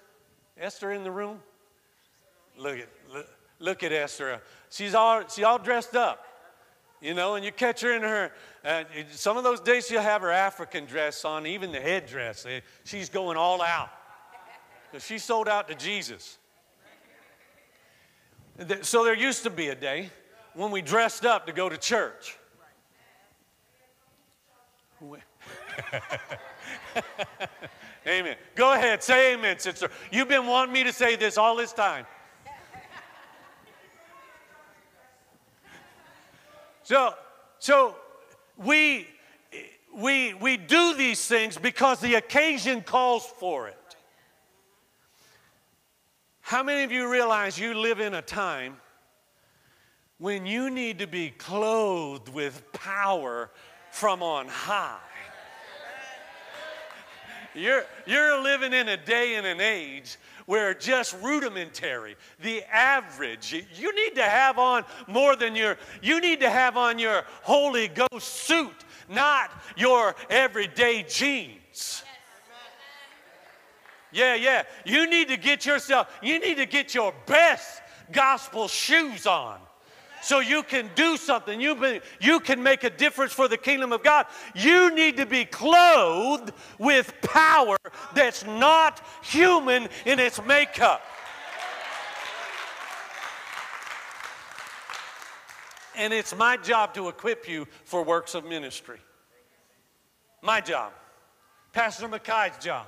Esther 0.59 0.93
in 0.93 1.05
the 1.05 1.11
room? 1.11 1.41
Look 2.57 2.79
at, 2.79 2.89
look, 3.13 3.27
look 3.59 3.83
at 3.83 3.93
Esther. 3.93 4.41
She's 4.71 4.95
all, 4.95 5.23
she's 5.29 5.45
all 5.45 5.59
dressed 5.59 5.97
up, 5.97 6.25
you 7.01 7.15
know, 7.15 7.35
and 7.35 7.45
you 7.45 7.53
catch 7.53 7.81
her 7.81 7.93
in 7.93 8.03
her, 8.03 8.33
uh, 8.65 8.85
some 9.11 9.37
of 9.37 9.45
those 9.45 9.61
days 9.61 9.87
she'll 9.87 10.01
have 10.01 10.23
her 10.23 10.31
African 10.31 10.85
dress 10.85 11.25
on, 11.25 11.47
even 11.47 11.73
the 11.73 11.81
headdress. 11.81 12.47
Eh, 12.47 12.61
she's 12.85 13.09
going 13.09 13.37
all 13.37 13.63
out. 13.63 13.91
She 15.01 15.19
sold 15.19 15.49
out 15.49 15.69
to 15.69 15.75
Jesus. 15.75 16.39
So 18.83 19.05
there 19.05 19.15
used 19.15 19.43
to 19.43 19.51
be 19.51 19.69
a 19.69 19.75
day 19.75 20.11
when 20.55 20.71
we 20.71 20.81
dressed 20.81 21.27
up 21.27 21.47
to 21.47 21.53
go 21.53 21.69
to 21.69 21.77
church. 21.77 22.39
amen. 28.07 28.37
Go 28.55 28.73
ahead, 28.73 29.03
say 29.03 29.35
amen, 29.35 29.59
sister. 29.59 29.91
You've 30.13 30.29
been 30.29 30.47
wanting 30.47 30.73
me 30.73 30.85
to 30.85 30.93
say 30.93 31.17
this 31.17 31.37
all 31.37 31.57
this 31.57 31.73
time. 31.73 32.07
So, 36.87 37.15
so 37.61 37.97
we, 38.59 39.07
we, 39.97 40.35
we 40.35 40.59
do 40.59 40.93
these 40.95 41.27
things 41.27 41.57
because 41.57 41.99
the 41.99 42.17
occasion 42.17 42.83
calls 42.83 43.25
for 43.25 43.69
it. 43.69 43.79
How 46.45 46.63
many 46.63 46.85
of 46.85 46.93
you 46.93 47.11
realize 47.11 47.59
you 47.59 47.73
live 47.73 48.01
in 48.01 48.13
a 48.13 48.21
time 48.21 48.77
when 50.19 50.45
you 50.45 50.69
need 50.69 50.99
to 50.99 51.07
be 51.07 51.31
clothed 51.31 52.29
with 52.29 52.71
power 52.75 53.49
from 53.91 54.23
on 54.23 54.49
high? 54.49 54.99
You're, 57.55 57.85
you're 58.07 58.43
living 58.43 58.75
in 58.75 58.91
a 58.91 58.97
day 58.99 59.37
and 59.37 59.47
an 59.47 59.63
age 59.63 60.19
where 60.45 60.75
just 60.75 61.17
rudimentary, 61.23 62.15
the 62.43 62.63
average, 62.65 63.55
you 63.75 63.95
need 63.95 64.15
to 64.17 64.25
have 64.25 64.59
on 64.59 64.85
more 65.07 65.37
than 65.37 65.57
your, 65.57 65.79
you 66.03 66.21
need 66.21 66.41
to 66.41 66.51
have 66.51 66.77
on 66.77 66.99
your 66.99 67.25
Holy 67.43 67.89
Ghost 67.89 68.29
suit, 68.29 68.85
not 69.09 69.51
your 69.79 70.15
everyday 70.29 71.05
jeans. 71.05 72.04
Yeah, 74.15 74.37
yeah. 74.37 74.63
You 74.85 75.11
need 75.11 75.27
to 75.29 75.37
get 75.37 75.67
yourself, 75.67 76.09
you 76.23 76.39
need 76.39 76.57
to 76.59 76.67
get 76.67 76.95
your 76.95 77.13
best 77.27 77.83
gospel 78.13 78.69
shoes 78.69 79.27
on 79.27 79.59
so 80.23 80.39
you 80.39 80.63
can 80.63 80.89
do 80.95 81.17
something. 81.17 81.61
You, 81.61 81.75
be, 81.75 82.01
you 82.21 82.39
can 82.39 82.63
make 82.63 82.85
a 82.85 82.91
difference 82.91 83.33
for 83.33 83.49
the 83.49 83.57
kingdom 83.57 83.93
of 83.93 84.05
God. 84.05 84.27
You 84.55 84.95
need 84.95 85.17
to 85.17 85.27
be 85.27 85.45
clothed 85.45 86.53
with 86.79 87.13
power 87.23 87.77
that's 88.15 88.47
not 88.47 89.05
human 89.23 89.89
in 90.07 90.21
its 90.21 90.43
makeup. 90.45 91.03
And 95.97 96.13
it's 96.13 96.35
my 96.37 96.57
job 96.57 96.95
to 96.95 97.09
equip 97.09 97.49
you 97.49 97.67
for 97.85 98.05
works 98.05 98.37
of 98.37 98.45
ministry. 98.45 98.99
My 100.41 100.61
job. 100.61 100.93
Pastor 101.73 102.07
Mackay's 102.07 102.57
job. 102.63 102.87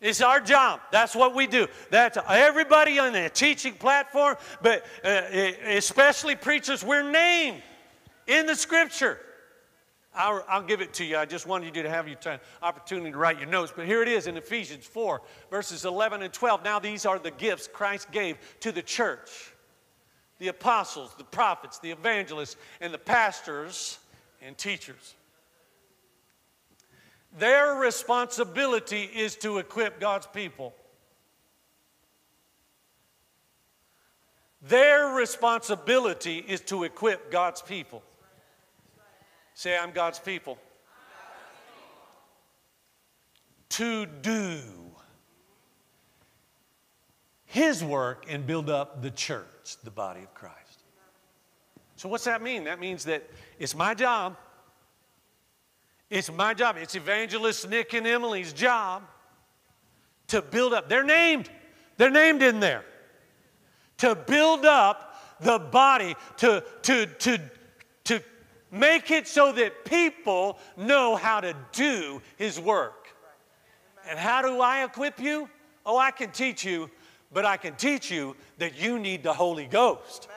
It's 0.00 0.22
our 0.22 0.40
job. 0.40 0.80
That's 0.90 1.14
what 1.14 1.34
we 1.34 1.46
do. 1.46 1.68
That's 1.90 2.16
everybody 2.28 2.98
on 2.98 3.12
the 3.12 3.28
teaching 3.28 3.74
platform, 3.74 4.36
but 4.62 4.86
uh, 5.04 5.22
especially 5.66 6.36
preachers, 6.36 6.82
we're 6.82 7.10
named 7.10 7.62
in 8.26 8.46
the 8.46 8.54
scripture. 8.54 9.18
I'll, 10.14 10.44
I'll, 10.48 10.62
give 10.62 10.80
it 10.80 10.92
to 10.94 11.04
you. 11.04 11.18
I 11.18 11.24
just 11.24 11.46
wanted 11.46 11.76
you 11.76 11.82
to 11.82 11.90
have 11.90 12.08
your 12.08 12.16
time, 12.16 12.40
opportunity 12.62 13.12
to 13.12 13.16
write 13.16 13.38
your 13.38 13.48
notes. 13.48 13.72
But 13.74 13.86
here 13.86 14.02
it 14.02 14.08
is 14.08 14.26
in 14.26 14.36
Ephesians 14.36 14.84
4, 14.86 15.20
verses 15.50 15.84
11 15.84 16.22
and 16.22 16.32
12. 16.32 16.64
Now, 16.64 16.80
these 16.80 17.06
are 17.06 17.18
the 17.18 17.30
gifts 17.30 17.68
Christ 17.68 18.10
gave 18.10 18.36
to 18.60 18.72
the 18.72 18.82
church 18.82 19.52
the 20.38 20.48
apostles, 20.48 21.14
the 21.18 21.24
prophets, 21.24 21.78
the 21.78 21.90
evangelists, 21.90 22.56
and 22.80 22.92
the 22.92 22.98
pastors 22.98 23.98
and 24.40 24.56
teachers. 24.56 25.14
Their 27.38 27.74
responsibility 27.74 29.02
is 29.02 29.36
to 29.36 29.58
equip 29.58 30.00
God's 30.00 30.26
people. 30.26 30.74
Their 34.62 35.14
responsibility 35.14 36.38
is 36.38 36.60
to 36.62 36.84
equip 36.84 37.30
God's 37.30 37.62
people. 37.62 38.02
Say, 39.54 39.76
I'm 39.76 39.92
God's 39.92 40.18
people. 40.18 40.58
To 43.70 44.06
do 44.06 44.60
His 47.46 47.82
work 47.84 48.26
and 48.28 48.46
build 48.46 48.68
up 48.68 49.02
the 49.02 49.10
church, 49.10 49.76
the 49.84 49.90
body 49.90 50.20
of 50.20 50.34
Christ. 50.34 50.56
So, 51.96 52.08
what's 52.08 52.24
that 52.24 52.42
mean? 52.42 52.64
That 52.64 52.80
means 52.80 53.04
that 53.04 53.28
it's 53.58 53.74
my 53.74 53.94
job 53.94 54.36
it's 56.10 56.30
my 56.30 56.54
job. 56.54 56.76
It's 56.76 56.94
evangelist 56.94 57.68
Nick 57.68 57.94
and 57.94 58.06
Emily's 58.06 58.52
job 58.52 59.04
to 60.28 60.42
build 60.42 60.74
up. 60.74 60.88
They're 60.88 61.04
named. 61.04 61.48
They're 61.96 62.10
named 62.10 62.42
in 62.42 62.60
there 62.60 62.84
to 63.98 64.14
build 64.14 64.64
up 64.64 65.38
the 65.40 65.58
body, 65.58 66.16
to, 66.38 66.64
to, 66.82 67.06
to, 67.06 67.38
to 68.04 68.22
make 68.70 69.10
it 69.10 69.28
so 69.28 69.52
that 69.52 69.84
people 69.84 70.58
know 70.76 71.16
how 71.16 71.40
to 71.40 71.54
do 71.72 72.20
His 72.36 72.58
work. 72.58 73.08
And 74.08 74.18
how 74.18 74.42
do 74.42 74.60
I 74.60 74.84
equip 74.84 75.20
you? 75.20 75.48
Oh, 75.84 75.98
I 75.98 76.10
can 76.10 76.30
teach 76.30 76.64
you, 76.64 76.90
but 77.32 77.44
I 77.44 77.56
can 77.56 77.74
teach 77.74 78.10
you 78.10 78.36
that 78.58 78.80
you 78.80 78.98
need 78.98 79.22
the 79.22 79.32
Holy 79.32 79.66
Ghost. 79.66 80.28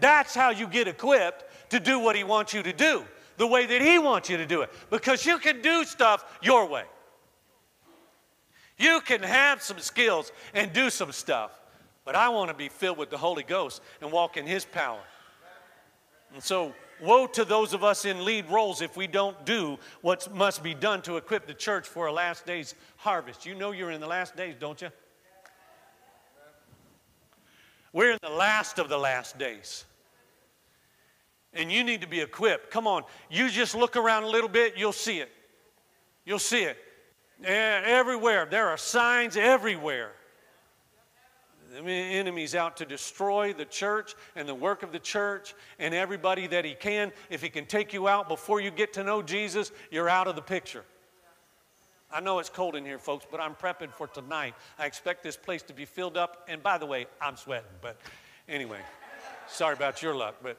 That's 0.00 0.34
how 0.34 0.50
you 0.50 0.66
get 0.66 0.88
equipped 0.88 1.70
to 1.70 1.80
do 1.80 1.98
what 1.98 2.16
He 2.16 2.24
wants 2.24 2.54
you 2.54 2.62
to 2.62 2.72
do, 2.72 3.04
the 3.38 3.46
way 3.46 3.64
that 3.64 3.80
He 3.80 3.98
wants 3.98 4.28
you 4.28 4.36
to 4.36 4.46
do 4.46 4.60
it. 4.60 4.70
Because 4.90 5.24
you 5.24 5.38
can 5.38 5.62
do 5.62 5.84
stuff 5.84 6.38
your 6.42 6.66
way. 6.66 6.84
You 8.76 9.00
can 9.00 9.22
have 9.22 9.62
some 9.62 9.78
skills 9.78 10.30
and 10.54 10.72
do 10.72 10.90
some 10.90 11.10
stuff, 11.10 11.50
but 12.04 12.14
I 12.14 12.28
want 12.28 12.50
to 12.50 12.54
be 12.54 12.68
filled 12.68 12.98
with 12.98 13.10
the 13.10 13.18
Holy 13.18 13.42
Ghost 13.42 13.82
and 14.00 14.12
walk 14.12 14.36
in 14.36 14.46
His 14.46 14.64
power. 14.64 15.00
And 16.34 16.42
so, 16.42 16.74
woe 17.00 17.26
to 17.26 17.44
those 17.44 17.72
of 17.72 17.82
us 17.82 18.04
in 18.04 18.24
lead 18.24 18.48
roles 18.50 18.82
if 18.82 18.96
we 18.96 19.06
don't 19.06 19.46
do 19.46 19.78
what 20.02 20.32
must 20.34 20.62
be 20.62 20.74
done 20.74 21.00
to 21.02 21.16
equip 21.16 21.46
the 21.46 21.54
church 21.54 21.86
for 21.86 22.06
a 22.06 22.12
last 22.12 22.44
day's 22.44 22.74
harvest. 22.96 23.46
You 23.46 23.54
know 23.54 23.72
you're 23.72 23.90
in 23.90 24.00
the 24.00 24.06
last 24.06 24.36
days, 24.36 24.54
don't 24.58 24.80
you? 24.80 24.90
We're 27.92 28.12
in 28.12 28.18
the 28.22 28.30
last 28.30 28.78
of 28.78 28.88
the 28.88 28.98
last 28.98 29.38
days. 29.38 29.84
And 31.54 31.72
you 31.72 31.82
need 31.82 32.02
to 32.02 32.06
be 32.08 32.20
equipped. 32.20 32.70
Come 32.70 32.86
on, 32.86 33.04
you 33.30 33.48
just 33.48 33.74
look 33.74 33.96
around 33.96 34.24
a 34.24 34.28
little 34.28 34.50
bit, 34.50 34.74
you'll 34.76 34.92
see 34.92 35.18
it. 35.18 35.30
You'll 36.24 36.38
see 36.38 36.62
it. 36.62 36.76
Everywhere. 37.42 38.46
There 38.50 38.68
are 38.68 38.76
signs 38.76 39.36
everywhere. 39.36 40.12
The 41.70 41.82
enemy's 41.90 42.54
out 42.54 42.78
to 42.78 42.86
destroy 42.86 43.52
the 43.52 43.64
church 43.64 44.14
and 44.36 44.48
the 44.48 44.54
work 44.54 44.82
of 44.82 44.90
the 44.90 44.98
church 44.98 45.54
and 45.78 45.94
everybody 45.94 46.46
that 46.46 46.64
he 46.64 46.74
can. 46.74 47.12
If 47.28 47.42
he 47.42 47.48
can 47.48 47.66
take 47.66 47.92
you 47.92 48.08
out 48.08 48.28
before 48.28 48.60
you 48.60 48.70
get 48.70 48.94
to 48.94 49.04
know 49.04 49.22
Jesus, 49.22 49.70
you're 49.90 50.08
out 50.08 50.26
of 50.26 50.34
the 50.34 50.42
picture. 50.42 50.84
I 52.10 52.20
know 52.20 52.38
it's 52.38 52.48
cold 52.48 52.74
in 52.74 52.86
here, 52.86 52.98
folks, 52.98 53.26
but 53.30 53.38
I'm 53.38 53.54
prepping 53.54 53.92
for 53.92 54.06
tonight. 54.06 54.54
I 54.78 54.86
expect 54.86 55.22
this 55.22 55.36
place 55.36 55.62
to 55.64 55.74
be 55.74 55.84
filled 55.84 56.16
up. 56.16 56.46
And 56.48 56.62
by 56.62 56.78
the 56.78 56.86
way, 56.86 57.06
I'm 57.20 57.36
sweating, 57.36 57.68
but 57.82 57.98
anyway, 58.48 58.80
sorry 59.46 59.74
about 59.74 60.02
your 60.02 60.14
luck. 60.14 60.36
But 60.42 60.58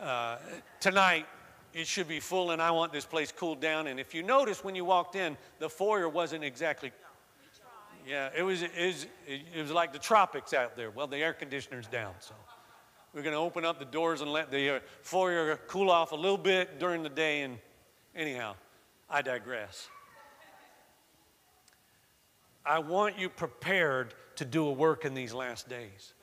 uh, 0.00 0.38
tonight, 0.80 1.26
it 1.72 1.86
should 1.86 2.08
be 2.08 2.20
full, 2.20 2.50
and 2.50 2.60
I 2.60 2.70
want 2.70 2.92
this 2.92 3.04
place 3.04 3.30
cooled 3.30 3.60
down. 3.60 3.86
And 3.86 4.00
if 4.00 4.14
you 4.14 4.22
notice 4.22 4.64
when 4.64 4.74
you 4.74 4.84
walked 4.84 5.14
in, 5.14 5.36
the 5.58 5.68
foyer 5.68 6.08
wasn't 6.08 6.42
exactly. 6.44 6.92
Yeah, 8.06 8.30
it 8.36 8.42
was, 8.42 8.62
it 8.62 8.70
was, 8.76 9.06
it 9.26 9.60
was 9.60 9.70
like 9.70 9.92
the 9.92 9.98
tropics 9.98 10.54
out 10.54 10.74
there. 10.76 10.90
Well, 10.90 11.06
the 11.06 11.18
air 11.18 11.32
conditioner's 11.32 11.86
down, 11.86 12.14
so 12.18 12.34
we're 13.12 13.22
going 13.22 13.34
to 13.34 13.40
open 13.40 13.64
up 13.64 13.78
the 13.78 13.84
doors 13.84 14.20
and 14.20 14.32
let 14.32 14.50
the 14.50 14.76
uh, 14.76 14.80
foyer 15.02 15.56
cool 15.68 15.90
off 15.90 16.12
a 16.12 16.16
little 16.16 16.38
bit 16.38 16.78
during 16.78 17.02
the 17.02 17.08
day. 17.08 17.42
And 17.42 17.58
anyhow, 18.16 18.54
I 19.08 19.22
digress. 19.22 19.88
I 22.64 22.78
want 22.78 23.18
you 23.18 23.28
prepared 23.28 24.14
to 24.36 24.44
do 24.44 24.66
a 24.66 24.72
work 24.72 25.04
in 25.04 25.14
these 25.14 25.34
last 25.34 25.68
days. 25.68 26.14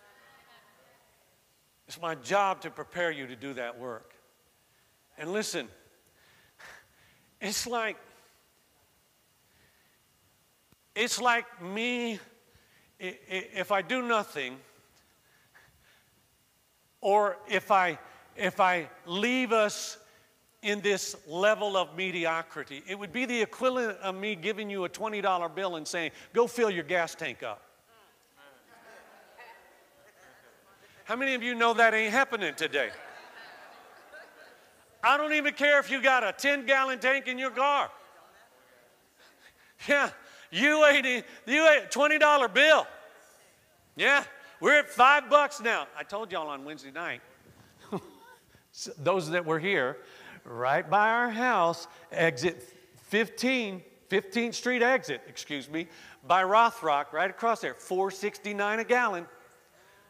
It's 1.88 2.02
my 2.02 2.16
job 2.16 2.62
to 2.62 2.70
prepare 2.70 3.12
you 3.12 3.28
to 3.28 3.36
do 3.36 3.54
that 3.54 3.80
work. 3.80 4.14
And 5.18 5.32
listen, 5.32 5.68
it's 7.40 7.66
like 7.66 7.98
it's 10.96 11.22
like 11.22 11.46
me 11.62 12.20
if 13.00 13.72
I 13.72 13.82
do 13.82 14.02
nothing 14.02 14.58
or 17.02 17.38
if 17.48 17.72
I 17.72 17.98
if 18.36 18.60
I 18.60 18.90
leave 19.06 19.52
us 19.52 19.98
in 20.62 20.82
this 20.82 21.16
level 21.28 21.78
of 21.78 21.96
mediocrity, 21.96 22.84
it 22.88 22.98
would 22.98 23.14
be 23.14 23.26
the 23.26 23.42
equivalent 23.42 23.98
of 24.00 24.16
me 24.16 24.36
giving 24.36 24.70
you 24.70 24.86
a 24.86 24.90
$20 24.90 25.56
bill 25.56 25.76
and 25.76 25.88
saying, 25.88 26.12
"Go 26.34 26.48
fill 26.48 26.70
your 26.70 26.84
gas 26.84 27.16
tank 27.16 27.44
up." 27.44 27.67
How 31.08 31.16
many 31.16 31.36
of 31.36 31.42
you 31.42 31.56
know 31.56 31.74
that 31.74 31.94
ain't 31.94 32.12
happening 32.12 32.54
today? 32.54 32.90
I 35.02 35.16
don't 35.16 35.32
even 35.32 35.54
care 35.54 35.80
if 35.80 35.90
you 35.90 36.02
got 36.02 36.22
a 36.22 36.34
10 36.34 36.66
gallon 36.66 37.00
tank 37.00 37.28
in 37.28 37.40
your 37.40 37.52
car. 37.52 37.90
Yeah, 39.88 40.10
you 40.52 40.86
ain't, 40.86 41.06
you 41.46 41.66
ain't 41.66 41.92
$20 41.92 42.54
bill. 42.54 42.86
Yeah, 43.96 44.26
we're 44.60 44.80
at 44.80 44.90
five 44.90 45.30
bucks 45.30 45.62
now. 45.62 45.88
I 45.98 46.04
told 46.04 46.30
y'all 46.30 46.50
on 46.50 46.66
Wednesday 46.66 46.92
night, 46.92 47.22
those 48.98 49.30
that 49.30 49.46
were 49.46 49.60
here, 49.60 50.00
right 50.44 50.90
by 50.90 51.08
our 51.08 51.30
house, 51.30 51.88
exit 52.12 52.62
15, 53.04 53.82
15th 54.10 54.56
Street 54.56 54.84
exit, 54.84 55.22
excuse 55.30 55.70
me, 55.70 55.88
by 56.28 56.44
Rothrock, 56.44 57.14
right 57.14 57.30
across 57.30 57.62
there, 57.62 57.76
469 57.76 58.80
a 58.80 58.84
gallon. 58.84 59.26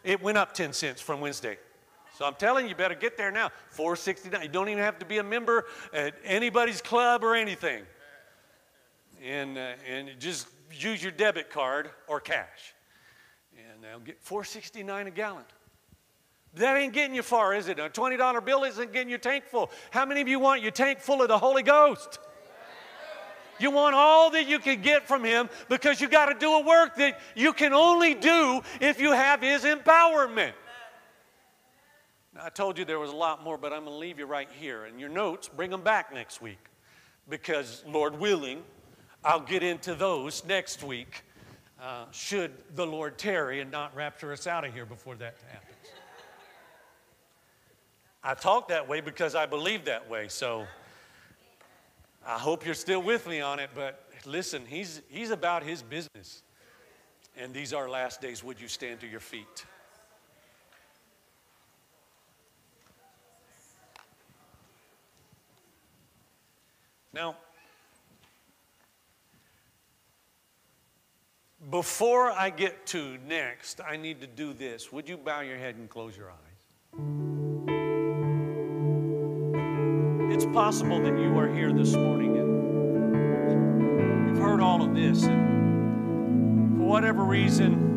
It 0.07 0.23
went 0.23 0.37
up 0.37 0.53
10 0.53 0.71
cents 0.71 1.01
from 1.01 1.19
Wednesday. 1.19 1.57
So 2.17 2.23
I'm 2.23 2.35
telling 2.35 2.69
you, 2.69 2.75
better 2.75 2.95
get 2.95 3.17
there 3.17 3.29
now. 3.29 3.51
469. 3.71 4.41
You 4.41 4.47
don't 4.47 4.69
even 4.69 4.81
have 4.81 4.97
to 4.99 5.05
be 5.05 5.17
a 5.17 5.23
member 5.23 5.65
at 5.91 6.15
anybody's 6.23 6.81
club 6.81 7.25
or 7.25 7.35
anything. 7.35 7.83
And, 9.21 9.57
uh, 9.57 9.73
and 9.85 10.11
just 10.17 10.47
use 10.71 11.03
your 11.03 11.11
debit 11.11 11.49
card 11.49 11.89
or 12.07 12.21
cash. 12.21 12.73
And 13.57 13.83
they'll 13.83 13.99
get 13.99 14.21
469 14.21 15.07
a 15.07 15.11
gallon. 15.11 15.43
That 16.53 16.77
ain't 16.77 16.93
getting 16.93 17.13
you 17.13 17.21
far, 17.21 17.53
is 17.53 17.67
it? 17.67 17.77
A 17.77 17.89
$20 17.89 18.45
bill 18.45 18.63
isn't 18.63 18.93
getting 18.93 19.09
your 19.09 19.19
tank 19.19 19.43
full. 19.43 19.69
How 19.91 20.05
many 20.05 20.21
of 20.21 20.29
you 20.29 20.39
want 20.39 20.61
your 20.61 20.71
tank 20.71 21.01
full 21.01 21.21
of 21.21 21.27
the 21.27 21.37
Holy 21.37 21.63
Ghost? 21.63 22.17
You 23.59 23.71
want 23.71 23.95
all 23.95 24.31
that 24.31 24.47
you 24.47 24.59
can 24.59 24.81
get 24.81 25.07
from 25.07 25.23
Him 25.23 25.49
because 25.69 25.99
you 26.01 26.07
got 26.07 26.27
to 26.27 26.39
do 26.39 26.53
a 26.53 26.63
work 26.63 26.95
that 26.95 27.19
you 27.35 27.53
can 27.53 27.73
only 27.73 28.13
do 28.13 28.61
if 28.79 28.99
you 28.99 29.11
have 29.11 29.41
His 29.41 29.63
empowerment. 29.63 30.53
Now, 32.35 32.45
I 32.45 32.49
told 32.49 32.77
you 32.77 32.85
there 32.85 32.99
was 32.99 33.11
a 33.11 33.15
lot 33.15 33.43
more, 33.43 33.57
but 33.57 33.73
I'm 33.73 33.85
going 33.85 33.93
to 33.93 33.99
leave 33.99 34.19
you 34.19 34.25
right 34.25 34.49
here. 34.59 34.85
And 34.85 34.99
your 34.99 35.09
notes, 35.09 35.49
bring 35.49 35.71
them 35.71 35.81
back 35.81 36.13
next 36.13 36.41
week 36.41 36.59
because, 37.29 37.83
Lord 37.87 38.19
willing, 38.19 38.63
I'll 39.23 39.39
get 39.39 39.63
into 39.63 39.95
those 39.95 40.45
next 40.45 40.83
week 40.83 41.23
uh, 41.81 42.05
should 42.11 42.51
the 42.75 42.85
Lord 42.85 43.17
tarry 43.17 43.61
and 43.61 43.71
not 43.71 43.95
rapture 43.95 44.31
us 44.31 44.47
out 44.47 44.65
of 44.65 44.73
here 44.73 44.85
before 44.85 45.15
that 45.15 45.35
happens. 45.51 45.73
I 48.23 48.33
talk 48.33 48.67
that 48.69 48.87
way 48.87 48.99
because 48.99 49.35
I 49.35 49.45
believe 49.45 49.85
that 49.85 50.09
way. 50.09 50.27
So 50.27 50.67
I 52.27 52.37
hope 52.37 52.65
you're 52.65 52.75
still 52.75 53.01
with 53.01 53.25
me 53.25 53.39
on 53.39 53.57
it, 53.59 53.69
but 53.73 54.03
listen, 54.25 54.65
he's, 54.67 55.01
he's 55.07 55.29
about 55.29 55.63
his 55.63 55.81
business. 55.81 56.43
And 57.37 57.53
these 57.53 57.71
are 57.71 57.89
last 57.89 58.19
days. 58.19 58.43
Would 58.43 58.59
you 58.59 58.67
stand 58.67 58.99
to 58.99 59.07
your 59.07 59.21
feet? 59.21 59.65
Now, 67.13 67.37
before 71.69 72.29
I 72.29 72.49
get 72.49 72.85
to 72.87 73.17
next, 73.25 73.79
I 73.79 73.95
need 73.95 74.19
to 74.19 74.27
do 74.27 74.51
this. 74.51 74.91
Would 74.91 75.07
you 75.07 75.15
bow 75.15 75.39
your 75.39 75.57
head 75.57 75.75
and 75.75 75.89
close 75.89 76.17
your 76.17 76.29
eyes? 76.29 76.46
Possible 80.53 81.01
that 81.01 81.17
you 81.17 81.37
are 81.37 81.47
here 81.47 81.71
this 81.71 81.93
morning 81.93 82.37
and 82.37 84.29
you've 84.29 84.37
heard 84.37 84.61
all 84.61 84.81
of 84.81 84.95
this, 84.95 85.23
and 85.23 86.77
for 86.77 86.83
whatever 86.83 87.23
reason, 87.23 87.87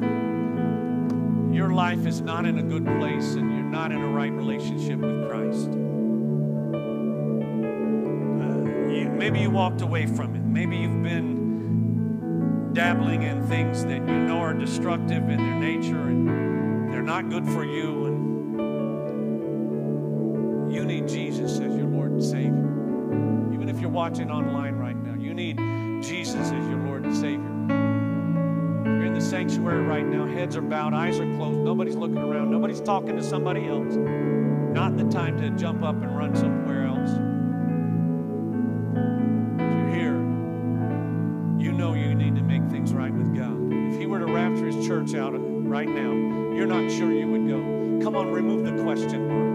your 1.52 1.70
life 1.70 2.06
is 2.06 2.20
not 2.20 2.46
in 2.46 2.58
a 2.58 2.62
good 2.62 2.84
place 2.86 3.34
and 3.34 3.50
you're 3.50 3.62
not 3.64 3.92
in 3.92 4.00
a 4.00 4.08
right 4.08 4.32
relationship 4.32 4.98
with 4.98 5.28
Christ. 5.28 5.68
Uh, 5.68 5.72
you, 8.90 9.10
maybe 9.10 9.40
you 9.40 9.50
walked 9.50 9.82
away 9.82 10.06
from 10.06 10.34
it. 10.34 10.42
Maybe 10.42 10.76
you've 10.76 11.02
been 11.02 12.72
dabbling 12.72 13.22
in 13.22 13.46
things 13.48 13.84
that 13.84 13.98
you 13.98 14.18
know 14.26 14.38
are 14.38 14.54
destructive 14.54 15.28
in 15.28 15.36
their 15.38 15.58
nature 15.58 16.00
and 16.00 16.92
they're 16.92 17.02
not 17.02 17.28
good 17.28 17.44
for 17.46 17.64
you. 17.64 17.99
Your 22.20 22.30
Savior. 22.30 23.52
Even 23.52 23.68
if 23.68 23.80
you're 23.80 23.90
watching 23.90 24.30
online 24.30 24.74
right 24.74 24.96
now, 24.96 25.14
you 25.14 25.32
need 25.32 25.56
Jesus 26.02 26.50
as 26.50 26.68
your 26.68 26.78
Lord 26.78 27.04
and 27.04 27.16
Savior. 27.16 27.48
You're 28.84 29.06
in 29.06 29.14
the 29.14 29.20
sanctuary 29.20 29.82
right 29.82 30.06
now, 30.06 30.26
heads 30.26 30.56
are 30.56 30.62
bowed, 30.62 30.92
eyes 30.92 31.18
are 31.18 31.36
closed, 31.36 31.58
nobody's 31.58 31.96
looking 31.96 32.18
around, 32.18 32.50
nobody's 32.50 32.80
talking 32.80 33.16
to 33.16 33.22
somebody 33.22 33.66
else. 33.66 33.94
Not 33.96 34.96
the 34.96 35.04
time 35.04 35.38
to 35.38 35.50
jump 35.50 35.82
up 35.82 35.94
and 36.02 36.16
run 36.16 36.36
somewhere 36.36 36.86
else. 36.86 37.10
If 39.60 39.72
you're 39.78 39.88
here, 39.88 40.18
you 41.58 41.72
know 41.72 41.94
you 41.94 42.14
need 42.14 42.36
to 42.36 42.42
make 42.42 42.68
things 42.70 42.92
right 42.92 43.12
with 43.12 43.34
God. 43.34 43.56
If 43.92 43.98
He 43.98 44.06
were 44.06 44.18
to 44.18 44.26
rapture 44.26 44.66
His 44.66 44.86
church 44.86 45.14
out 45.14 45.32
right 45.34 45.88
now, 45.88 46.12
you're 46.54 46.66
not 46.66 46.90
sure 46.90 47.12
you 47.12 47.28
would 47.28 47.48
go. 47.48 48.04
Come 48.04 48.16
on, 48.16 48.30
remove 48.30 48.64
the 48.64 48.82
question 48.82 49.28
mark. 49.28 49.49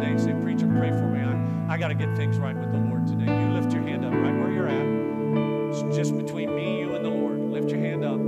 Today? 0.00 0.16
Say, 0.18 0.32
preacher, 0.42 0.66
pray 0.66 0.90
for 0.90 1.08
me. 1.08 1.20
I, 1.20 1.74
I 1.74 1.78
got 1.78 1.88
to 1.88 1.94
get 1.94 2.14
things 2.16 2.38
right 2.38 2.56
with 2.56 2.70
the 2.70 2.78
Lord 2.78 3.06
today. 3.06 3.24
You 3.24 3.48
lift 3.52 3.72
your 3.72 3.82
hand 3.82 4.04
up 4.04 4.12
right 4.12 4.36
where 4.38 4.52
you're 4.52 4.68
at. 4.68 5.70
It's 5.70 5.96
just 5.96 6.16
between 6.16 6.54
me, 6.54 6.80
you, 6.80 6.94
and 6.94 7.04
the 7.04 7.10
Lord. 7.10 7.38
Lift 7.38 7.70
your 7.70 7.80
hand 7.80 8.04
up. 8.04 8.20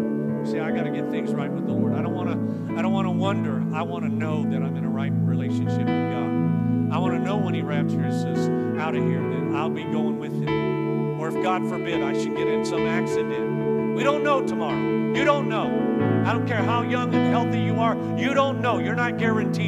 Say, 0.47 0.61
I 0.61 0.71
got 0.71 0.85
to 0.85 0.91
get 0.91 1.11
things 1.11 1.33
right 1.33 1.51
with 1.51 1.67
the 1.67 1.73
Lord. 1.73 1.95
I 1.95 2.03
don't 2.03 2.15
want 2.15 2.31
to. 2.31 2.79
I 2.79 2.83
don't 2.83 2.93
want 2.93 3.07
to 3.07 3.11
wonder. 3.11 3.63
I 3.75 3.83
want 3.83 4.05
to 4.05 4.11
know 4.11 4.45
that 4.45 4.63
I'm 4.63 4.77
in 4.77 4.85
a 4.85 4.89
right 4.89 5.13
relationship 5.13 5.79
with 5.79 5.87
God. 5.87 6.93
I 6.93 6.99
want 6.99 7.15
to 7.15 7.21
know 7.21 7.37
when 7.37 7.55
He 7.55 7.61
raptures 7.61 8.25
us 8.25 8.49
out 8.79 8.95
of 8.95 9.05
here 9.05 9.21
that 9.21 9.57
I'll 9.57 9.71
be 9.71 9.85
going 9.85 10.19
with 10.19 10.33
Him. 10.33 11.21
Or 11.21 11.29
if 11.29 11.43
God 11.43 11.69
forbid 11.69 12.03
I 12.03 12.13
should 12.15 12.37
get 12.37 12.47
in 12.47 12.65
some 12.65 12.87
accident. 12.87 13.95
We 13.95 14.05
don't 14.05 14.23
know 14.23 14.47
tomorrow. 14.47 14.79
You 15.13 15.25
don't 15.25 15.49
know. 15.49 15.89
I 16.25 16.33
don't 16.33 16.47
care 16.47 16.63
how 16.63 16.83
young 16.83 17.13
and 17.13 17.33
healthy 17.33 17.61
you 17.61 17.81
are. 17.81 17.97
You 18.17 18.33
don't 18.33 18.61
know. 18.61 18.79
You're 18.79 18.95
not 18.95 19.19
guaranteed 19.19 19.68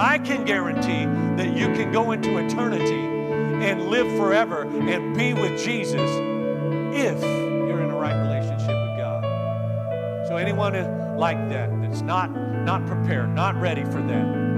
I 0.00 0.16
can 0.16 0.46
guarantee 0.46 1.04
that 1.36 1.54
you 1.54 1.66
can 1.74 1.92
go 1.92 2.12
into 2.12 2.38
eternity 2.38 3.04
and 3.66 3.90
live 3.90 4.06
forever 4.16 4.62
and 4.62 5.14
be 5.14 5.34
with 5.34 5.62
Jesus 5.62 6.10
if 6.96 7.20
you're 7.22 7.82
in 7.82 7.90
a 7.90 7.96
right 7.96 8.18
relationship 8.22 8.68
with 8.68 8.96
God. 8.96 9.22
So 10.26 10.38
anyone 10.38 10.72
like 11.18 11.36
that 11.50 11.68
that's 11.82 12.00
not 12.00 12.30
not 12.30 12.86
prepared, 12.86 13.34
not 13.34 13.60
ready 13.60 13.84
for 13.84 14.00
that, 14.00 14.49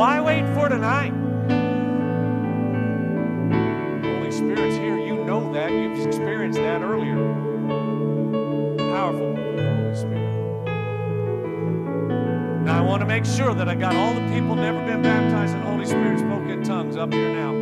why 0.00 0.18
wait 0.18 0.46
for 0.54 0.66
tonight? 0.70 1.12
Holy 4.02 4.32
Spirit's 4.32 4.76
here. 4.76 4.98
You 4.98 5.26
know 5.26 5.52
that. 5.52 5.70
You've 5.70 6.06
experienced 6.06 6.58
that 6.58 6.80
earlier. 6.80 7.16
Powerful 8.78 9.36
Holy 9.36 9.94
Spirit. 9.94 10.64
Now 12.64 12.78
I 12.78 12.80
want 12.80 13.00
to 13.00 13.06
make 13.06 13.26
sure 13.26 13.52
that 13.52 13.68
I 13.68 13.74
got 13.74 13.94
all 13.94 14.14
the 14.14 14.26
people 14.32 14.56
never 14.56 14.82
been 14.86 15.02
baptized 15.02 15.54
in 15.54 15.60
Holy 15.60 15.84
Spirit 15.84 16.18
spoken 16.20 16.64
tongues 16.64 16.96
up 16.96 17.12
here 17.12 17.34
now. 17.34 17.52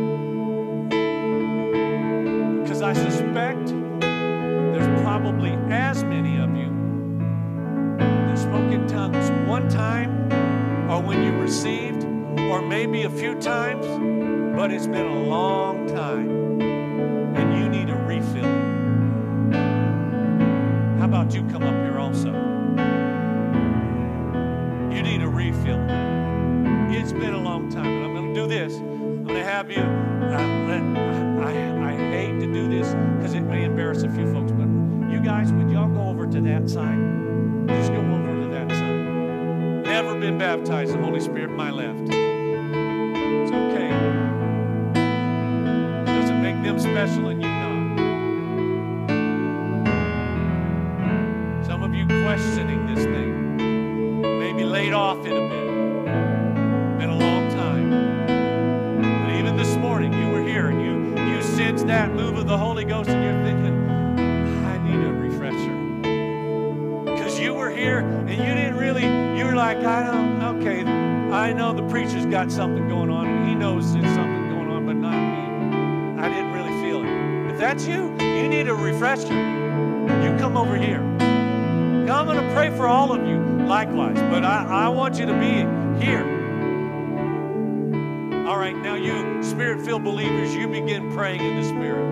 Because 2.63 2.81
I 2.81 2.93
suspect 2.93 3.67
there's 3.99 5.01
probably 5.01 5.57
as 5.69 6.05
many 6.05 6.37
of 6.37 6.55
you 6.55 6.69
that 7.97 8.37
spoke 8.37 8.71
in 8.71 8.87
tongues 8.87 9.29
one 9.45 9.67
time 9.67 10.31
or 10.89 11.01
when 11.01 11.21
you 11.21 11.33
received 11.33 12.08
or 12.49 12.63
maybe 12.63 13.03
a 13.03 13.09
few 13.09 13.39
times, 13.39 13.85
but 14.55 14.71
it's 14.71 14.87
been 14.87 15.05
a 15.05 15.23
long 15.23 15.87
time 15.87 16.59
and 17.35 17.53
you 17.57 17.69
need 17.69 17.89
a 17.89 17.95
refill. 17.95 18.43
How 20.99 21.05
about 21.05 21.33
you 21.33 21.43
come 21.43 21.61
up 21.63 21.75
here 21.85 21.99
also? 21.99 22.29
You 24.91 25.03
need 25.03 25.21
a 25.21 25.27
refill. 25.27 25.79
It's 26.91 27.13
been 27.13 27.35
a 27.35 27.39
long 27.39 27.69
time, 27.69 27.85
and 27.85 28.05
I'm 28.05 28.13
going 28.15 28.33
to 28.33 28.41
do 28.41 28.47
this. 28.47 28.77
I'm 28.77 29.25
going 29.25 29.37
to 29.37 29.43
have 29.43 29.69
you. 29.69 29.81
Uh, 29.81 30.65
let, 30.67 30.81
I, 31.45 31.91
I 31.91 31.95
hate 31.95 32.39
to 32.39 32.51
do 32.51 32.67
this 32.67 32.87
because 33.17 33.35
it 33.35 33.41
may 33.41 33.63
embarrass 33.63 34.01
a 34.01 34.09
few 34.09 34.33
folks, 34.33 34.51
but 34.51 34.67
you 35.11 35.21
guys, 35.23 35.53
would 35.53 35.69
y'all 35.69 35.87
go 35.87 36.01
over 36.01 36.25
to 36.25 36.41
that 36.41 36.67
side? 36.67 36.97
Just 37.67 37.93
go 37.93 37.99
over 37.99 38.41
to 38.41 38.47
that 38.49 38.69
side. 38.71 39.85
Never 39.85 40.19
been 40.19 40.39
baptized 40.39 40.91
in 40.91 40.99
the 40.99 41.05
Holy 41.05 41.21
Spirit, 41.21 41.51
my 41.51 41.69
left. 41.69 42.18
Special 47.09 47.29
and 47.29 47.41
you 47.41 47.47
not. 47.47 47.97
Some 51.65 51.83
of 51.83 51.93
you 51.93 52.05
questioning 52.05 52.85
this 52.93 53.03
thing 53.05 53.57
maybe 54.21 54.63
laid 54.63 54.93
off 54.93 55.25
in 55.25 55.31
a 55.31 55.49
bit. 55.49 55.67
Been 56.99 57.09
a 57.09 57.17
long 57.17 57.49
time. 57.51 57.89
But 59.01 59.33
even 59.35 59.57
this 59.57 59.75
morning, 59.77 60.13
you 60.13 60.29
were 60.29 60.43
here 60.43 60.67
and 60.67 60.81
you, 60.81 61.15
you 61.33 61.41
sensed 61.41 61.87
that 61.87 62.13
move 62.13 62.37
of 62.37 62.45
the 62.47 62.57
Holy 62.57 62.85
Ghost, 62.85 63.09
and 63.09 63.23
you're 63.23 63.41
thinking, 63.43 63.89
I 64.65 64.77
need 64.83 65.03
a 65.03 65.13
refresher. 65.13 65.75
Because 67.05 67.39
you 67.39 67.53
were 67.53 67.69
here 67.69 67.99
and 67.99 68.29
you 68.29 68.37
didn't 68.37 68.77
really, 68.77 69.05
you 69.37 69.45
were 69.45 69.55
like, 69.55 69.77
I 69.77 70.03
don't, 70.03 70.41
okay, 70.57 70.83
I 70.83 71.53
know 71.53 71.73
the 71.73 71.87
preacher's 71.87 72.25
got 72.25 72.51
something 72.51 72.87
going 72.87 73.09
on 73.09 73.28
likewise, 83.89 84.19
but 84.31 84.43
I, 84.43 84.85
I 84.85 84.89
want 84.89 85.17
you 85.17 85.25
to 85.25 85.33
be 85.33 85.65
here. 86.03 86.23
All 88.47 88.57
right, 88.57 88.75
now 88.75 88.95
you 88.95 89.43
spirit 89.43 89.81
filled 89.81 90.03
believers, 90.03 90.55
you 90.55 90.67
begin 90.67 91.11
praying 91.11 91.41
in 91.41 91.61
the 91.61 91.67
Spirit. 91.67 92.03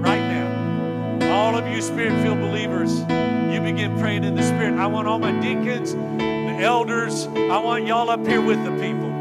Right 0.00 0.20
now. 0.20 1.32
All 1.32 1.56
of 1.56 1.66
you 1.68 1.80
spirit 1.80 2.20
filled 2.22 2.40
believers, 2.40 3.00
you 3.00 3.60
begin 3.60 3.96
praying 3.98 4.24
in 4.24 4.34
the 4.34 4.42
Spirit. 4.42 4.78
I 4.78 4.86
want 4.86 5.06
all 5.08 5.18
my 5.18 5.32
deacons, 5.40 5.94
the 5.94 6.56
elders, 6.60 7.26
I 7.26 7.58
want 7.58 7.86
y'all 7.86 8.10
up 8.10 8.26
here 8.26 8.40
with 8.40 8.62
the 8.64 8.72
people. 8.72 9.12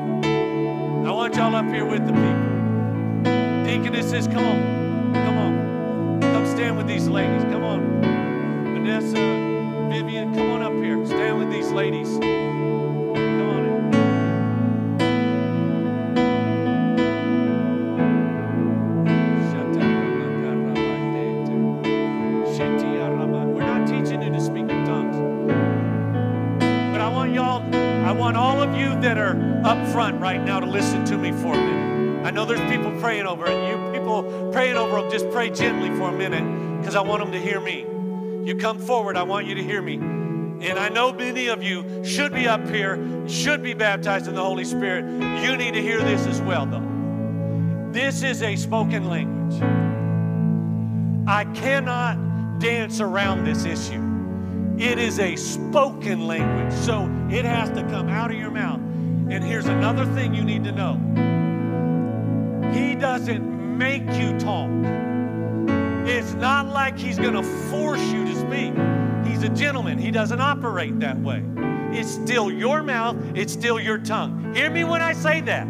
I 1.05 1.11
want 1.11 1.35
y'all 1.35 1.55
up 1.55 1.65
here 1.65 1.85
with 1.85 2.05
the 2.05 2.13
people. 2.13 3.63
Deaconesses, 3.63 4.27
come 4.27 4.45
on. 4.45 5.13
Come 5.13 5.37
on. 5.37 6.21
Come 6.21 6.45
stand 6.47 6.77
with 6.77 6.87
these 6.87 7.07
ladies. 7.07 7.43
Come 7.43 7.63
on. 7.63 8.01
Vanessa, 8.73 9.42
ladies. 11.73 12.07
Come 12.19 12.23
on. 23.33 23.53
We're 23.53 23.65
not 23.65 23.87
teaching 23.87 24.21
you 24.21 24.29
to 24.31 24.39
speak 24.39 24.69
in 24.69 24.85
tongues. 24.85 25.15
But 26.59 27.01
I 27.01 27.09
want 27.09 27.33
y'all, 27.33 27.63
I 27.75 28.11
want 28.11 28.37
all 28.37 28.61
of 28.61 28.75
you 28.77 28.89
that 29.01 29.17
are 29.17 29.35
up 29.65 29.87
front 29.87 30.21
right 30.21 30.41
now 30.43 30.59
to 30.59 30.65
listen 30.67 31.03
to 31.05 31.17
me 31.17 31.31
for 31.31 31.53
a 31.53 31.57
minute. 31.57 32.25
I 32.25 32.31
know 32.31 32.45
there's 32.45 32.61
people 32.71 32.91
praying 32.99 33.25
over 33.25 33.47
it. 33.47 33.69
You 33.69 33.91
people 33.91 34.23
praying 34.51 34.77
over 34.77 35.01
them, 35.01 35.11
just 35.11 35.29
pray 35.31 35.49
gently 35.49 35.89
for 35.97 36.09
a 36.09 36.11
minute 36.11 36.79
because 36.79 36.95
I 36.95 37.01
want 37.01 37.23
them 37.23 37.31
to 37.31 37.39
hear 37.39 37.59
me. 37.59 37.85
You 38.47 38.55
come 38.55 38.77
forward, 38.77 39.17
I 39.17 39.23
want 39.23 39.47
you 39.47 39.55
to 39.55 39.63
hear 39.63 39.81
me. 39.81 40.12
And 40.63 40.79
I 40.79 40.87
know 40.87 41.11
many 41.11 41.47
of 41.47 41.61
you 41.61 42.05
should 42.05 42.33
be 42.33 42.47
up 42.47 42.65
here, 42.69 43.27
should 43.27 43.61
be 43.61 43.73
baptized 43.73 44.29
in 44.29 44.35
the 44.35 44.43
Holy 44.43 44.63
Spirit. 44.63 45.03
You 45.43 45.57
need 45.57 45.73
to 45.73 45.81
hear 45.81 46.01
this 46.01 46.25
as 46.25 46.41
well, 46.41 46.65
though. 46.65 47.91
This 47.91 48.23
is 48.23 48.41
a 48.41 48.55
spoken 48.55 49.09
language. 49.09 49.61
I 51.27 51.43
cannot 51.53 52.59
dance 52.59 53.01
around 53.01 53.43
this 53.43 53.65
issue. 53.65 54.01
It 54.81 54.99
is 54.99 55.19
a 55.19 55.35
spoken 55.35 56.27
language, 56.27 56.73
so 56.73 57.11
it 57.29 57.43
has 57.43 57.69
to 57.71 57.83
come 57.83 58.07
out 58.07 58.31
of 58.31 58.37
your 58.37 58.49
mouth. 58.49 58.79
And 59.29 59.43
here's 59.43 59.67
another 59.67 60.05
thing 60.05 60.33
you 60.33 60.45
need 60.45 60.63
to 60.63 60.71
know 60.71 60.93
He 62.71 62.95
doesn't 62.95 63.43
make 63.77 64.03
you 64.13 64.39
talk. 64.39 64.69
It's 66.07 66.33
not 66.35 66.67
like 66.67 66.97
He's 66.97 67.19
going 67.19 67.33
to 67.33 67.43
force 67.43 68.01
you 68.13 68.23
to 68.23 68.35
speak. 68.35 69.02
A 69.43 69.49
gentleman, 69.49 69.97
He 69.97 70.09
doesn't 70.09 70.39
operate 70.39 71.01
that 71.01 71.19
way. 71.19 71.43
It's 71.91 72.09
still 72.09 72.49
your 72.49 72.81
mouth, 72.81 73.17
it's 73.35 73.51
still 73.51 73.77
your 73.77 73.97
tongue. 73.97 74.53
Hear 74.55 74.69
me 74.69 74.85
when 74.85 75.01
I 75.01 75.11
say 75.11 75.41
that. 75.41 75.67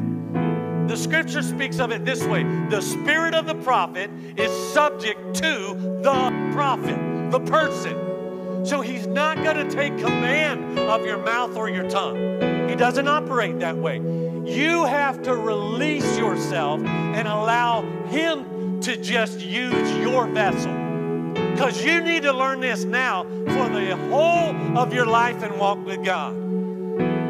The 0.87 0.95
scripture 0.95 1.41
speaks 1.41 1.79
of 1.79 1.91
it 1.91 2.05
this 2.05 2.23
way 2.23 2.43
the 2.69 2.81
spirit 2.81 3.33
of 3.33 3.47
the 3.47 3.55
prophet 3.55 4.11
is 4.37 4.51
subject 4.73 5.35
to 5.37 5.99
the 6.03 6.51
prophet, 6.53 7.31
the 7.31 7.39
person. 7.39 8.63
So 8.63 8.81
he's 8.81 9.07
not 9.07 9.37
going 9.37 9.67
to 9.67 9.75
take 9.75 9.97
command 9.97 10.77
of 10.77 11.03
your 11.03 11.17
mouth 11.17 11.57
or 11.57 11.67
your 11.67 11.89
tongue. 11.89 12.69
He 12.69 12.75
doesn't 12.75 13.07
operate 13.07 13.59
that 13.59 13.75
way. 13.75 13.97
You 13.97 14.85
have 14.85 15.23
to 15.23 15.35
release 15.35 16.17
yourself 16.17 16.79
and 16.81 17.27
allow 17.27 17.81
him 18.05 18.79
to 18.81 18.97
just 18.97 19.39
use 19.39 19.97
your 19.97 20.27
vessel. 20.27 20.82
Because 21.53 21.85
you 21.85 22.01
need 22.01 22.23
to 22.23 22.33
learn 22.33 22.61
this 22.61 22.83
now 22.83 23.23
for 23.23 23.69
the 23.69 23.95
whole 24.09 24.77
of 24.77 24.91
your 24.91 25.05
life 25.05 25.43
and 25.43 25.59
walk 25.59 25.85
with 25.85 26.03
God. 26.03 26.35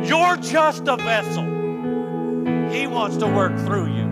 You're 0.08 0.38
just 0.38 0.88
a 0.88 0.96
vessel. 0.96 1.44
He 2.72 2.88
wants 2.88 3.18
to 3.18 3.28
work 3.28 3.54
through 3.60 3.88
you. 3.88 4.04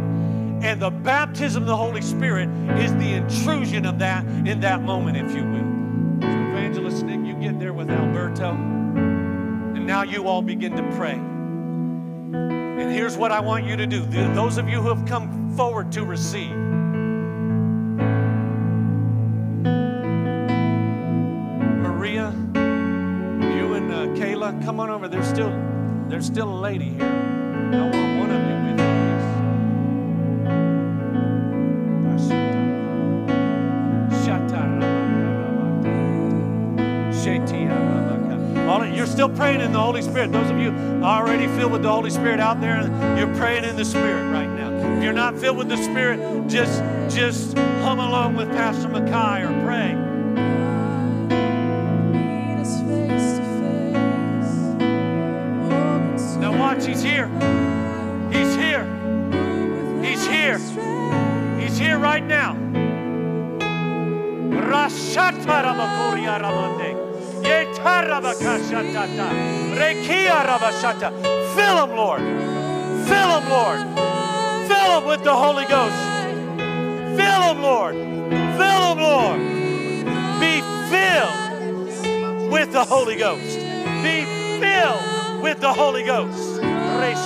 And 0.61 0.81
the 0.81 0.91
baptism 0.91 1.63
of 1.63 1.67
the 1.67 1.77
Holy 1.77 2.01
Spirit 2.01 2.49
is 2.77 2.93
the 2.95 3.13
intrusion 3.13 3.85
of 3.85 3.99
that 3.99 4.25
in 4.25 4.59
that 4.59 4.83
moment, 4.83 5.17
if 5.17 5.33
you 5.35 5.45
will. 5.45 6.21
So, 6.21 6.27
Evangelist 6.27 7.03
Nick, 7.03 7.25
you 7.25 7.33
get 7.35 7.57
there 7.57 7.73
with 7.73 7.89
Alberto. 7.89 8.51
And 8.51 9.87
now 9.87 10.03
you 10.03 10.27
all 10.27 10.41
begin 10.41 10.75
to 10.75 10.83
pray. 10.97 11.13
And 11.13 12.91
here's 12.91 13.17
what 13.17 13.31
I 13.31 13.39
want 13.39 13.65
you 13.65 13.77
to 13.77 13.87
do. 13.87 14.05
Those 14.33 14.57
of 14.57 14.67
you 14.67 14.81
who 14.81 14.89
have 14.89 15.05
come 15.05 15.55
forward 15.55 15.91
to 15.93 16.03
receive, 16.03 16.51
come 24.63 24.79
on 24.79 24.89
over. 24.89 25.07
There's 25.07 25.27
still, 25.27 25.51
there's 26.07 26.25
still 26.25 26.49
a 26.49 26.59
lady 26.59 26.89
here. 26.89 27.03
I 27.03 27.81
want 27.89 28.19
one 28.19 28.31
of 28.31 28.41
you 28.49 28.55
with 28.55 28.77
me, 28.77 28.81
You're 39.01 39.07
still 39.07 39.29
praying 39.29 39.61
in 39.61 39.71
the 39.71 39.79
Holy 39.79 40.03
Spirit. 40.03 40.31
Those 40.31 40.51
of 40.51 40.59
you 40.59 40.69
already 41.03 41.47
filled 41.57 41.71
with 41.71 41.81
the 41.81 41.89
Holy 41.89 42.11
Spirit 42.11 42.39
out 42.39 42.61
there, 42.61 42.81
you're 43.17 43.33
praying 43.35 43.63
in 43.63 43.75
the 43.75 43.83
Spirit 43.83 44.31
right 44.31 44.47
now. 44.47 44.69
If 44.95 45.03
you're 45.03 45.11
not 45.11 45.39
filled 45.39 45.57
with 45.57 45.69
the 45.69 45.77
Spirit, 45.77 46.47
just 46.47 46.83
just 47.09 47.57
hum 47.57 47.97
along 47.97 48.35
with 48.35 48.51
Pastor 48.51 48.89
Mackay 48.89 49.41
or 49.41 49.65
pray. 49.65 50.00
Here. 57.27 58.31
He's 58.31 58.55
here. 58.55 58.85
He's 60.03 60.25
here. 60.25 60.57
He's 61.59 61.77
here 61.77 61.99
right 61.99 62.23
now. 62.23 62.53
Fill 71.55 71.85
him, 71.85 71.95
Lord. 71.95 72.21
Fill 73.07 73.39
him, 73.39 73.49
Lord. 73.49 73.79
Fill 74.67 74.99
him 74.99 75.05
with 75.05 75.23
the 75.23 75.35
Holy 75.35 75.65
Ghost. 75.65 75.95
Fill 77.17 77.41
him, 77.51 77.61
Lord. 77.61 77.95
Fill 77.95 78.83
him, 78.91 78.99
Lord. 78.99 79.39
Be 80.39 80.61
filled 80.89 82.51
with 82.51 82.71
the 82.71 82.85
Holy 82.85 83.15
Ghost. 83.17 83.57
Be 84.03 84.25
filled 84.59 85.43
with 85.43 85.59
the 85.59 85.73
Holy 85.73 86.03
Ghost. 86.03 86.40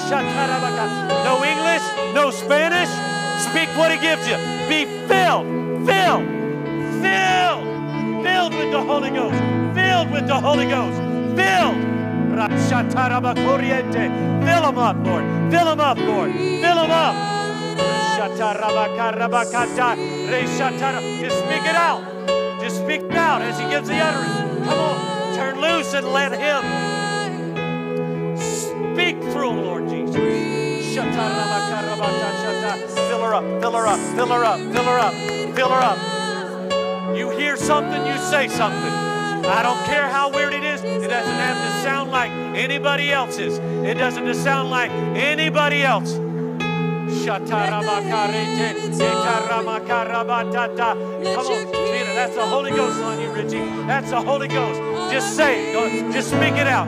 No 0.07 1.43
English, 1.43 1.81
no 2.13 2.29
Spanish. 2.29 2.89
Speak 3.49 3.69
what 3.75 3.91
He 3.91 3.97
gives 3.97 4.27
you. 4.27 4.37
Be 4.69 4.85
filled, 5.07 5.47
filled, 5.85 6.25
filled, 7.01 8.23
filled 8.23 8.53
with 8.53 8.71
the 8.71 8.81
Holy 8.81 9.09
Ghost. 9.09 9.39
Filled 9.73 10.11
with 10.11 10.27
the 10.27 10.39
Holy 10.39 10.65
Ghost. 10.65 10.97
Filled. 11.35 11.95
Fill 14.45 14.61
them 14.61 14.77
up, 14.77 14.97
Lord. 15.05 15.23
Fill 15.51 15.65
them 15.65 15.79
up, 15.79 15.97
Lord. 15.97 16.31
Fill 16.33 16.75
them 16.75 16.91
up. 16.91 17.15
Just 21.19 21.37
speak 21.39 21.65
it 21.65 21.75
out. 21.75 22.01
Just 22.61 22.77
speak 22.77 23.01
it 23.01 23.15
out 23.15 23.41
as 23.41 23.59
He 23.59 23.67
gives 23.69 23.87
the 23.87 23.95
utterance. 23.95 24.67
Come 24.67 24.79
on. 24.79 25.35
Turn 25.35 25.59
loose 25.59 25.93
and 25.93 26.07
let 26.07 26.31
Him 26.31 26.94
Speak 28.95 29.19
through 29.33 29.49
them, 29.49 29.65
Lord 29.65 29.89
Jesus. 29.89 30.15
Fill 32.95 33.21
her 33.23 33.35
up, 33.35 33.43
fill 33.61 33.73
her 33.73 33.85
up, 33.85 33.99
fill 34.15 34.27
her 34.27 34.45
up, 34.45 34.57
fill 34.57 34.85
her 34.85 34.99
up, 34.99 35.13
fill 35.53 35.69
her 35.69 35.81
up. 35.81 35.97
You 37.17 37.29
hear 37.29 37.57
something, 37.57 38.05
you 38.07 38.17
say 38.19 38.47
something. 38.47 38.93
I 39.45 39.61
don't 39.63 39.83
care 39.85 40.07
how 40.07 40.29
weird 40.31 40.53
it 40.53 40.63
is. 40.63 40.81
It 40.81 41.09
doesn't 41.09 41.33
have 41.33 41.57
to 41.57 41.83
sound 41.83 42.09
like 42.11 42.31
anybody 42.31 43.11
else's. 43.11 43.57
It 43.57 43.95
doesn't 43.95 44.33
sound 44.35 44.69
like 44.69 44.91
anybody 44.91 45.83
else. 45.83 46.13
Come 51.35 51.47
on, 51.47 51.65
Peter, 51.65 52.13
that's 52.15 52.35
the 52.35 52.45
Holy 52.45 52.71
Ghost 52.71 53.03
on 53.03 53.19
you, 53.19 53.29
Richie. 53.33 53.65
That's 53.87 54.09
the 54.09 54.21
Holy 54.21 54.47
Ghost. 54.47 54.79
Just 55.11 55.35
say 55.35 55.73
it. 55.73 56.13
Just 56.13 56.29
speak 56.29 56.53
it 56.53 56.67
out. 56.67 56.87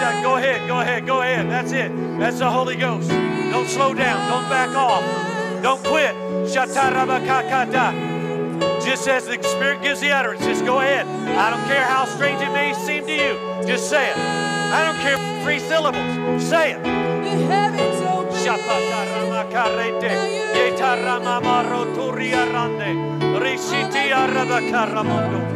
Uh, 0.00 0.22
go 0.22 0.36
ahead, 0.36 0.66
go 0.66 0.80
ahead, 0.80 1.06
go 1.06 1.20
ahead. 1.20 1.50
That's 1.50 1.72
it. 1.72 1.92
That's 2.18 2.38
the 2.38 2.50
Holy 2.50 2.76
Ghost. 2.76 3.10
Don't 3.10 3.68
slow 3.68 3.94
down. 3.94 4.28
Don't 4.30 4.48
back 4.48 4.74
off. 4.74 5.04
Don't 5.62 5.82
quit. 5.84 6.14
Just 8.84 9.08
as 9.08 9.26
the 9.26 9.42
Spirit 9.42 9.82
gives 9.82 10.00
the 10.00 10.12
utterance, 10.12 10.44
just 10.44 10.64
go 10.64 10.80
ahead. 10.80 11.06
I 11.06 11.50
don't 11.50 11.64
care 11.66 11.84
how 11.84 12.04
strange 12.04 12.40
it 12.40 12.52
may 12.52 12.72
seem 12.74 13.04
to 13.06 13.12
you. 13.12 13.66
Just 13.66 13.90
say 13.90 14.10
it. 14.10 14.16
I 14.16 14.84
don't 14.84 15.00
care 15.00 15.18
three 15.42 15.58
syllables. 15.58 16.42
Say 16.42 16.72
it. 16.72 16.82
Rande. 22.52 23.16
Rishiti 23.40 24.12
Arabakaramondo, 24.12 25.55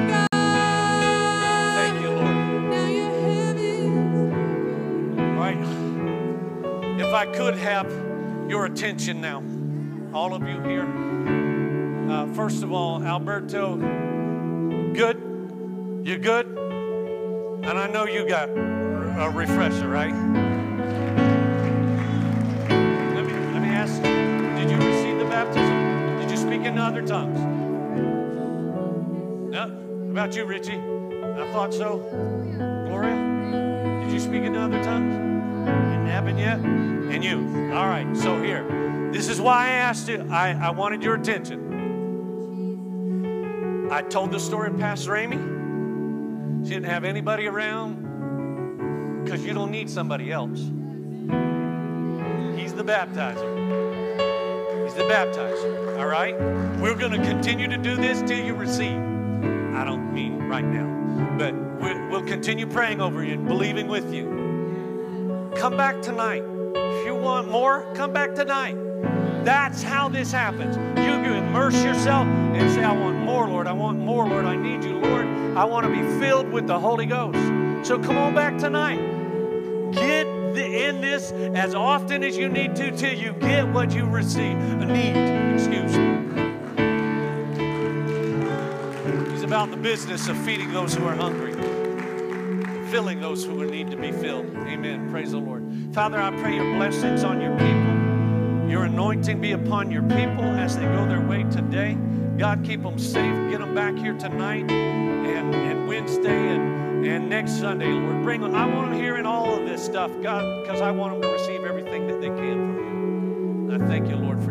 I 7.21 7.27
could 7.27 7.53
have 7.53 7.85
your 8.49 8.65
attention 8.65 9.21
now, 9.21 9.43
all 10.11 10.33
of 10.33 10.41
you 10.41 10.59
here. 10.61 10.87
Uh, 12.09 12.25
first 12.33 12.63
of 12.63 12.71
all, 12.73 13.03
Alberto, 13.03 13.75
good? 14.95 15.17
You 16.03 16.17
good? 16.17 16.47
And 16.47 17.77
I 17.77 17.85
know 17.91 18.07
you 18.07 18.27
got 18.27 18.49
a 18.49 19.31
refresher, 19.31 19.87
right? 19.87 20.15
Let 23.13 23.25
me, 23.27 23.33
let 23.33 23.61
me 23.61 23.69
ask 23.69 24.01
did 24.01 24.71
you 24.71 24.77
receive 24.77 25.19
the 25.19 25.25
baptism? 25.25 26.21
Did 26.21 26.31
you 26.31 26.37
speak 26.37 26.61
in 26.61 26.79
other 26.79 27.05
tongues? 27.05 27.39
No? 29.51 30.09
About 30.09 30.35
you, 30.35 30.45
Richie? 30.45 30.79
I 30.79 31.51
thought 31.53 31.71
so. 31.71 31.99
Gloria? 32.87 34.01
Did 34.05 34.11
you 34.11 34.19
speak 34.19 34.41
in 34.41 34.55
other 34.55 34.81
tongues? 34.83 35.13
Didn't 35.67 36.07
happen 36.07 36.39
yet? 36.39 37.00
And 37.11 37.23
you? 37.25 37.39
All 37.75 37.87
right, 37.87 38.07
so 38.15 38.41
here. 38.41 39.09
This 39.11 39.27
is 39.27 39.41
why 39.41 39.65
I 39.65 39.71
asked 39.71 40.07
you, 40.07 40.25
I, 40.31 40.53
I 40.53 40.69
wanted 40.69 41.03
your 41.03 41.15
attention. 41.15 41.67
I 43.91 44.01
told 44.01 44.31
the 44.31 44.39
story 44.39 44.69
of 44.69 44.79
Pastor 44.79 45.17
Amy. 45.17 45.35
She 46.65 46.73
didn't 46.73 46.89
have 46.89 47.03
anybody 47.03 47.47
around 47.47 49.25
because 49.25 49.45
you 49.45 49.53
don't 49.53 49.71
need 49.71 49.89
somebody 49.89 50.31
else. 50.31 50.59
He's 52.57 52.73
the 52.73 52.85
baptizer. 52.85 54.85
He's 54.85 54.93
the 54.93 55.03
baptizer. 55.03 55.99
All 55.99 56.07
right? 56.07 56.39
We're 56.79 56.95
going 56.95 57.11
to 57.11 57.21
continue 57.27 57.67
to 57.67 57.77
do 57.77 57.97
this 57.97 58.21
till 58.21 58.39
you 58.39 58.55
receive. 58.55 59.01
I 59.75 59.83
don't 59.83 60.13
mean 60.13 60.43
right 60.43 60.63
now, 60.63 60.87
but 61.37 61.53
we'll 62.09 62.23
continue 62.23 62.67
praying 62.67 63.01
over 63.01 63.21
you 63.21 63.33
and 63.33 63.45
believing 63.45 63.89
with 63.89 64.13
you. 64.13 65.51
Come 65.57 65.75
back 65.75 66.01
tonight. 66.01 66.45
Want 67.21 67.51
more, 67.51 67.85
come 67.93 68.11
back 68.11 68.33
tonight. 68.33 68.75
That's 69.45 69.83
how 69.83 70.09
this 70.09 70.31
happens. 70.31 70.75
You, 70.97 71.11
immerse 71.51 71.83
yourself 71.83 72.25
and 72.27 72.71
say, 72.71 72.83
I 72.83 72.93
want 72.93 73.17
more, 73.17 73.47
Lord. 73.47 73.67
I 73.67 73.73
want 73.73 73.99
more, 73.99 74.27
Lord. 74.27 74.45
I 74.45 74.55
need 74.55 74.83
you, 74.83 74.99
Lord. 74.99 75.25
I 75.57 75.65
want 75.65 75.85
to 75.85 75.91
be 75.91 76.01
filled 76.19 76.49
with 76.49 76.65
the 76.65 76.79
Holy 76.79 77.05
Ghost. 77.05 77.37
So 77.85 77.99
come 77.99 78.17
on 78.17 78.33
back 78.33 78.57
tonight. 78.57 78.99
Get 79.91 80.25
the, 80.55 80.87
in 80.87 81.01
this 81.01 81.31
as 81.31 81.75
often 81.75 82.23
as 82.23 82.37
you 82.37 82.47
need 82.47 82.75
to 82.77 82.89
till 82.91 83.13
you 83.13 83.33
get 83.33 83.67
what 83.67 83.93
you 83.93 84.05
receive. 84.05 84.57
Need, 84.57 85.15
excuse 85.53 85.97
me. 85.97 86.17
He's 89.31 89.43
about 89.43 89.71
the 89.71 89.77
business 89.77 90.27
of 90.29 90.37
feeding 90.37 90.71
those 90.71 90.95
who 90.95 91.05
are 91.05 91.15
hungry, 91.15 91.53
filling 92.91 93.21
those 93.21 93.45
who 93.45 93.65
need 93.71 93.89
to 93.89 93.95
be 93.95 94.11
filled. 94.11 94.45
Amen. 94.67 95.09
Praise 95.09 95.31
the 95.31 95.37
Lord. 95.37 95.63
Father, 95.93 96.19
I 96.19 96.29
pray 96.41 96.55
your 96.55 96.75
blessings 96.75 97.23
on 97.23 97.39
your 97.39 97.51
people. 97.51 98.69
Your 98.69 98.83
anointing 98.83 99.39
be 99.39 99.53
upon 99.53 99.89
your 99.89 100.03
people 100.03 100.43
as 100.43 100.75
they 100.75 100.83
go 100.83 101.07
their 101.07 101.25
way 101.25 101.43
today. 101.43 101.97
God, 102.37 102.65
keep 102.65 102.83
them 102.83 102.99
safe. 102.99 103.49
Get 103.49 103.59
them 103.59 103.73
back 103.73 103.95
here 103.95 104.13
tonight 104.13 104.69
and, 104.69 105.55
and 105.55 105.87
Wednesday 105.87 106.49
and, 106.49 107.05
and 107.05 107.29
next 107.29 107.53
Sunday, 107.53 107.93
Lord. 107.93 108.23
Bring 108.23 108.41
them. 108.41 108.55
I 108.55 108.65
want 108.65 108.91
them 108.91 108.99
hearing 108.99 109.25
all 109.25 109.57
of 109.57 109.65
this 109.65 109.81
stuff, 109.81 110.11
God, 110.21 110.63
because 110.63 110.81
I 110.81 110.91
want 110.91 111.13
them 111.13 111.21
to 111.21 111.29
receive 111.29 111.63
everything 111.63 112.07
that 112.07 112.19
they 112.19 112.27
can 112.27 112.75
from 112.75 113.69
you. 113.69 113.73
And 113.73 113.83
I 113.83 113.87
thank 113.87 114.09
you, 114.09 114.17
Lord, 114.17 114.43
for 114.43 114.50